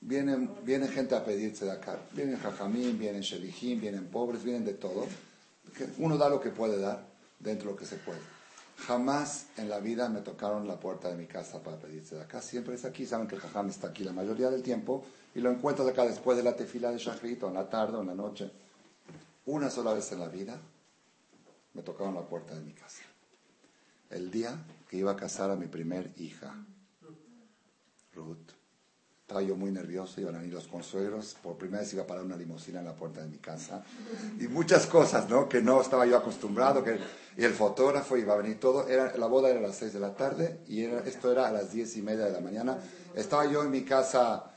Vienen, 0.00 0.50
viene 0.64 0.88
gente 0.88 1.14
a 1.14 1.24
pedirse 1.24 1.64
de 1.64 1.72
acá. 1.72 1.98
Vienen 2.12 2.38
jajamín, 2.38 2.98
vienen 2.98 3.22
shelijín, 3.22 3.80
vienen 3.80 4.06
pobres, 4.06 4.44
vienen 4.44 4.64
de 4.64 4.74
todo. 4.74 5.06
Uno 5.98 6.18
da 6.18 6.28
lo 6.28 6.40
que 6.40 6.50
puede 6.50 6.78
dar 6.78 7.06
dentro 7.38 7.68
de 7.68 7.72
lo 7.72 7.78
que 7.78 7.86
se 7.86 7.96
puede. 7.96 8.20
Jamás 8.76 9.46
en 9.56 9.70
la 9.70 9.78
vida 9.78 10.08
me 10.08 10.20
tocaron 10.20 10.68
la 10.68 10.78
puerta 10.78 11.08
de 11.08 11.16
mi 11.16 11.26
casa 11.26 11.62
para 11.62 11.78
pedirse 11.78 12.16
de 12.16 12.22
acá. 12.22 12.42
Siempre 12.42 12.74
es 12.74 12.84
aquí. 12.84 13.06
Saben 13.06 13.26
que 13.26 13.36
el 13.36 13.40
jajam 13.40 13.70
está 13.70 13.88
aquí 13.88 14.04
la 14.04 14.12
mayoría 14.12 14.50
del 14.50 14.62
tiempo 14.62 15.06
y 15.34 15.40
lo 15.40 15.50
encuentro 15.50 15.84
de 15.84 15.92
acá 15.92 16.04
después 16.04 16.36
de 16.36 16.42
la 16.42 16.54
tefila 16.54 16.90
de 16.90 16.98
Shachrit 16.98 17.42
o 17.44 17.48
en 17.48 17.54
la 17.54 17.70
tarde 17.70 17.96
o 17.96 18.02
en 18.02 18.08
la 18.08 18.14
noche. 18.14 18.50
Una 19.46 19.70
sola 19.70 19.94
vez 19.94 20.10
en 20.12 20.20
la 20.20 20.28
vida 20.28 20.60
me 21.72 21.82
tocaron 21.82 22.14
la 22.14 22.26
puerta 22.26 22.54
de 22.54 22.60
mi 22.60 22.72
casa. 22.72 23.02
El 24.10 24.30
día 24.30 24.58
que 24.88 24.98
iba 24.98 25.12
a 25.12 25.16
casar 25.16 25.50
a 25.50 25.56
mi 25.56 25.66
primer 25.66 26.12
hija, 26.18 26.54
Ruth. 28.14 28.53
Estaba 29.34 29.48
yo 29.48 29.56
muy 29.56 29.72
nervioso, 29.72 30.20
iban 30.20 30.36
a 30.36 30.38
venir 30.38 30.54
los 30.54 30.68
consuegros, 30.68 31.36
por 31.42 31.56
primera 31.56 31.80
vez 31.80 31.92
iba 31.92 32.04
a 32.04 32.06
parar 32.06 32.22
una 32.22 32.36
limusina 32.36 32.78
en 32.78 32.84
la 32.84 32.94
puerta 32.94 33.20
de 33.20 33.26
mi 33.26 33.38
casa 33.38 33.82
y 34.38 34.46
muchas 34.46 34.86
cosas, 34.86 35.28
¿no? 35.28 35.48
Que 35.48 35.60
no 35.60 35.80
estaba 35.80 36.06
yo 36.06 36.16
acostumbrado, 36.16 36.84
que 36.84 37.00
y 37.36 37.42
el 37.42 37.52
fotógrafo 37.52 38.16
iba 38.16 38.34
a 38.34 38.36
venir 38.36 38.60
todo. 38.60 38.86
Era, 38.86 39.16
la 39.16 39.26
boda 39.26 39.50
era 39.50 39.58
a 39.58 39.62
las 39.62 39.74
6 39.74 39.92
de 39.92 39.98
la 39.98 40.14
tarde 40.14 40.60
y 40.68 40.82
era, 40.82 41.00
esto 41.00 41.32
era 41.32 41.48
a 41.48 41.50
las 41.50 41.72
diez 41.72 41.96
y 41.96 42.02
media 42.02 42.26
de 42.26 42.30
la 42.30 42.38
mañana. 42.38 42.78
Estaba 43.16 43.44
yo 43.50 43.64
en 43.64 43.72
mi 43.72 43.82
casa 43.82 44.52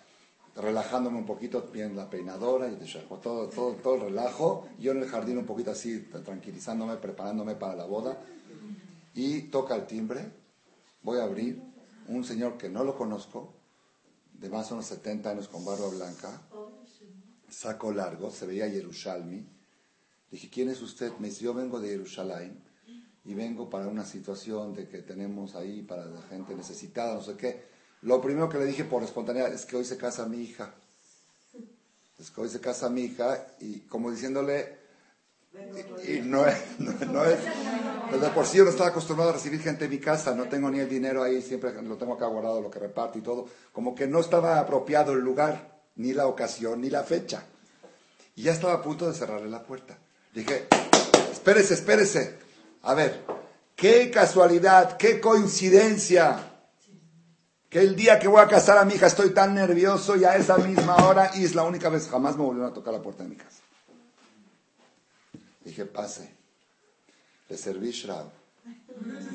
relajándome 0.56 1.18
un 1.18 1.26
poquito, 1.26 1.68
bien 1.74 1.96
la 1.96 2.08
peinadora 2.08 2.70
y 2.70 2.76
todo, 3.24 3.48
todo, 3.48 3.72
todo 3.78 3.96
el 3.96 4.02
relajo. 4.02 4.68
Yo 4.78 4.92
en 4.92 5.02
el 5.02 5.10
jardín 5.10 5.40
un 5.40 5.48
poquito 5.48 5.72
así, 5.72 6.02
tranquilizándome, 6.24 6.98
preparándome 6.98 7.56
para 7.56 7.76
la 7.76 7.86
boda. 7.86 8.16
Y 9.16 9.42
toca 9.50 9.74
el 9.74 9.88
timbre, 9.88 10.24
voy 11.02 11.18
a 11.18 11.24
abrir, 11.24 11.64
un 12.10 12.24
señor 12.24 12.60
que 12.60 12.70
no 12.70 12.84
lo 12.84 12.96
conozco, 12.96 13.57
de 14.40 14.50
más 14.50 14.72
o 14.72 14.76
menos 14.76 14.88
70 14.88 15.30
años 15.30 15.48
con 15.48 15.66
barba 15.66 15.90
blanca, 15.90 16.42
saco 17.50 17.92
largo, 17.92 18.30
se 18.32 18.46
veía 18.46 18.68
Yerushalmi. 18.68 19.46
Dije, 20.32 20.50
¿quién 20.50 20.70
es 20.70 20.82
usted? 20.82 21.12
Me 21.20 21.30
dice, 21.30 21.44
yo 21.44 21.54
vengo 21.54 21.80
de 21.80 21.90
Jerusalén 21.90 22.64
y 23.26 23.34
vengo 23.34 23.70
para 23.70 23.88
una 23.88 24.06
situación 24.06 24.74
de 24.74 24.88
que 24.88 25.00
tenemos 25.02 25.56
ahí 25.56 25.82
para 25.82 26.06
la 26.06 26.22
gente 26.24 26.56
necesitada, 26.56 27.16
no 27.16 27.22
sé 27.22 27.36
qué. 27.36 27.66
Lo 28.02 28.22
primero 28.22 28.48
que 28.50 28.58
le 28.58 28.66
dije 28.66 28.84
por 28.84 29.04
espontaneidad 29.04 29.54
es 29.54 29.66
que 29.66 29.76
hoy 29.76 29.86
se 29.86 29.98
casa 29.98 30.28
mi 30.28 30.38
hija. 30.38 30.74
Es 32.20 32.32
que 32.32 32.42
hoy 32.42 32.50
se 32.50 32.60
casa 32.60 32.90
mi 32.90 33.02
hija 33.02 33.48
y 33.60 33.82
como 33.82 34.12
diciéndole, 34.12 34.87
y, 36.08 36.22
no 36.22 36.46
es, 36.46 36.58
no, 36.80 37.24
es, 37.26 37.40
desde 38.12 38.30
por 38.30 38.46
sí 38.46 38.58
yo 38.58 38.64
no 38.64 38.70
estaba 38.70 38.90
acostumbrado 38.90 39.32
a 39.32 39.34
recibir 39.34 39.62
gente 39.62 39.86
en 39.86 39.92
mi 39.92 40.00
casa, 40.00 40.34
no 40.34 40.48
tengo 40.48 40.70
ni 40.70 40.80
el 40.80 40.90
dinero 40.90 41.24
ahí, 41.24 41.42
siempre 41.42 41.74
lo 41.82 41.98
tengo 41.98 42.14
acá 42.14 42.28
guardado, 42.28 42.62
lo 42.62 42.72
que 42.72 42.80
reparto 42.80 43.18
y 43.18 43.22
todo, 43.22 43.48
como 43.72 43.94
que 43.94 44.08
no 44.08 44.20
estaba 44.20 44.60
apropiado 44.60 45.14
el 45.14 45.20
lugar, 45.20 45.82
ni 45.96 46.14
la 46.14 46.28
ocasión, 46.28 46.82
ni 46.82 46.90
la 46.90 47.04
fecha. 47.04 47.44
Y 48.36 48.44
ya 48.44 48.54
estaba 48.54 48.74
a 48.74 48.82
punto 48.82 49.08
de 49.08 49.16
cerrarle 49.16 49.50
la 49.50 49.64
puerta. 49.64 49.98
Dije, 50.34 50.68
espérese, 51.32 51.74
espérese. 51.74 52.38
A 52.84 52.94
ver, 52.94 53.24
qué 53.76 54.12
casualidad, 54.12 54.96
qué 54.98 55.20
coincidencia. 55.20 56.54
Que 57.68 57.80
el 57.80 57.96
día 57.96 58.20
que 58.20 58.28
voy 58.28 58.42
a 58.42 58.48
casar 58.48 58.78
a 58.78 58.86
mi 58.86 58.94
hija 58.94 59.08
estoy 59.08 59.32
tan 59.32 59.56
nervioso 59.56 60.16
y 60.16 60.24
a 60.24 60.36
esa 60.38 60.58
misma 60.58 60.96
hora 61.08 61.32
y 61.36 61.44
es 61.44 61.56
la 61.56 61.64
única 61.64 61.90
vez 61.90 62.08
jamás 62.08 62.38
me 62.38 62.44
volvieron 62.44 62.72
a 62.72 62.74
tocar 62.74 62.94
la 62.94 63.02
puerta 63.02 63.24
de 63.24 63.30
mi 63.30 63.36
casa. 63.36 63.67
Dije, 65.68 65.86
pase. 65.86 66.30
Le 67.50 67.58
serví 67.58 67.92
shrab. 67.92 68.28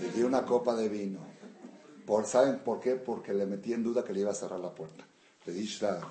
Le 0.01 0.09
di 0.13 0.23
una 0.23 0.47
copa 0.47 0.75
de 0.75 0.89
vino. 0.89 1.21
Por, 2.07 2.25
¿Saben 2.27 2.61
por 2.61 2.81
qué? 2.81 2.95
Porque 2.97 3.35
le 3.35 3.45
metí 3.45 3.75
en 3.75 3.83
duda 3.83 4.03
que 4.03 4.15
le 4.15 4.21
iba 4.21 4.31
a 4.31 4.35
cerrar 4.35 4.59
la 4.59 4.75
puerta. 4.75 5.05
Le 5.45 5.53
di 5.53 5.67
shrab. 5.67 6.03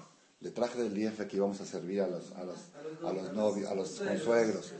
Le 0.41 0.51
traje 0.51 0.79
del 0.81 0.93
liefe 0.93 1.27
que 1.27 1.37
íbamos 1.37 1.59
a 1.61 1.65
servir 1.65 2.01
a 2.01 2.07
los, 2.07 2.31
a 2.33 2.43
los, 2.43 2.57
a 3.03 3.11
los 3.11 3.33
novios, 3.33 3.71
a 3.71 3.73
los 3.73 3.99
consuegros. 3.99 4.73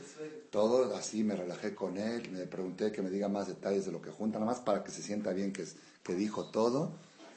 Todo 0.50 0.94
así, 0.94 1.24
me 1.24 1.34
relajé 1.34 1.74
con 1.74 1.98
él, 1.98 2.30
me 2.30 2.46
pregunté 2.46 2.92
que 2.92 3.02
me 3.02 3.10
diga 3.10 3.28
más 3.28 3.48
detalles 3.48 3.84
de 3.84 3.90
lo 3.90 4.00
que 4.00 4.10
junta, 4.10 4.38
nada 4.38 4.52
más 4.52 4.60
para 4.60 4.84
que 4.84 4.92
se 4.92 5.02
sienta 5.02 5.32
bien 5.32 5.52
que, 5.52 5.64
que 6.04 6.14
dijo 6.14 6.50
todo. 6.50 6.92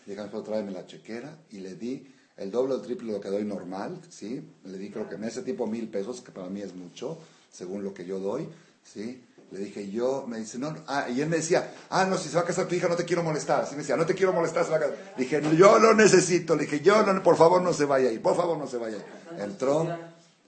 Dije, 0.05 0.21
tráeme 0.43 0.71
la 0.71 0.85
chequera 0.85 1.39
y 1.49 1.57
le 1.57 1.75
di 1.75 2.07
el 2.37 2.51
doble 2.51 2.75
o 2.75 2.81
triple 2.81 3.07
de 3.07 3.13
lo 3.13 3.21
que 3.21 3.29
doy 3.29 3.45
normal, 3.45 3.99
¿sí? 4.09 4.47
Le 4.63 4.77
di 4.77 4.91
creo 4.91 5.09
que 5.09 5.15
en 5.15 5.23
ese 5.23 5.41
tipo 5.41 5.65
mil 5.65 5.87
pesos, 5.87 6.21
que 6.21 6.31
para 6.31 6.49
mí 6.49 6.61
es 6.61 6.75
mucho 6.75 7.17
según 7.55 7.83
lo 7.83 7.93
que 7.93 8.05
yo 8.05 8.19
doy, 8.19 8.47
¿sí? 8.83 9.23
Le 9.51 9.59
dije, 9.59 9.89
yo, 9.89 10.25
me 10.27 10.39
dice, 10.39 10.57
no, 10.57 10.75
ah, 10.87 11.07
y 11.09 11.21
él 11.21 11.29
me 11.29 11.37
decía, 11.37 11.71
ah, 11.89 12.05
no, 12.05 12.17
si 12.17 12.29
se 12.29 12.35
va 12.35 12.41
a 12.41 12.45
casar 12.45 12.67
tu 12.67 12.75
hija 12.75 12.87
no 12.89 12.95
te 12.95 13.05
quiero 13.05 13.23
molestar. 13.23 13.61
Así 13.61 13.75
me 13.75 13.81
decía, 13.81 13.95
no 13.95 14.05
te 14.05 14.15
quiero 14.15 14.33
molestar, 14.33 14.65
se 14.65 14.71
va 14.71 14.77
a 14.77 14.79
casar. 14.79 15.13
Le 15.15 15.23
dije, 15.23 15.41
yo 15.55 15.77
lo 15.79 15.93
necesito. 15.93 16.55
Le 16.55 16.63
dije, 16.63 16.81
yo, 16.81 16.95
por 17.23 17.37
favor, 17.37 17.61
no 17.61 17.71
se 17.71 17.85
vaya 17.85 18.09
ahí, 18.09 18.19
por 18.19 18.35
favor, 18.35 18.57
no 18.57 18.67
se 18.67 18.77
vaya 18.77 18.97
ahí. 18.97 19.41
Entró, 19.41 19.87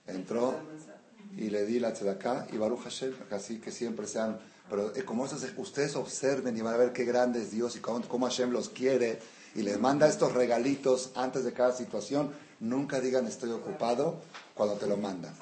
entró, 0.08 0.56
y 1.38 1.50
le 1.50 1.66
di 1.66 1.80
la 1.80 1.94
tzedakah, 1.94 2.48
y 2.52 2.58
Baruch 2.58 2.84
Hashem, 2.84 3.14
así 3.32 3.60
que 3.60 3.72
siempre 3.72 4.08
sean, 4.08 4.40
pero 4.70 4.94
eh, 4.96 5.06
como 5.06 5.26
eso, 5.26 5.38
ustedes 5.58 5.96
observen 5.96 6.58
y 6.58 6.62
van 6.62 6.74
a 6.74 6.78
ver 6.78 6.92
qué 6.92 7.06
grande 7.06 7.42
es 7.42 7.52
Dios 7.52 7.76
y 7.76 7.80
cómo 7.80 8.26
Hashem 8.26 8.52
los 8.52 8.70
quiere, 8.70 9.20
y 9.56 9.62
les 9.62 9.80
manda 9.80 10.08
estos 10.08 10.34
regalitos 10.34 11.12
antes 11.16 11.44
de 11.44 11.54
cada 11.54 11.72
situación, 11.72 12.32
nunca 12.60 13.00
digan 13.00 13.28
estoy 13.28 13.52
ocupado 13.52 14.16
cuando 14.54 14.76
te 14.76 14.88
lo 14.88 14.98
mandan. 14.98 15.34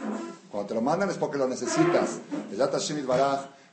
Cuando 0.51 0.67
te 0.67 0.75
lo 0.75 0.81
mandan 0.81 1.09
es 1.09 1.17
porque 1.17 1.37
lo 1.37 1.47
necesitas. 1.47 2.19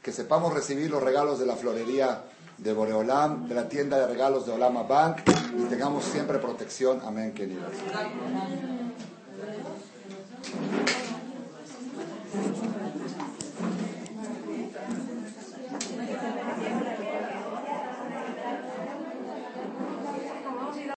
Que 0.02 0.12
sepamos 0.12 0.52
recibir 0.52 0.90
los 0.90 1.02
regalos 1.02 1.38
de 1.38 1.46
la 1.46 1.54
florería 1.54 2.24
de 2.58 2.72
Boreolam, 2.72 3.48
de 3.48 3.54
la 3.54 3.68
tienda 3.68 3.98
de 3.98 4.06
regalos 4.06 4.46
de 4.46 4.52
Olama 4.52 4.82
Bank 4.82 5.18
y 5.56 5.62
tengamos 5.64 6.04
siempre 6.04 6.38
protección. 6.38 7.00
Amén, 7.04 7.32
queridos. 7.32 7.72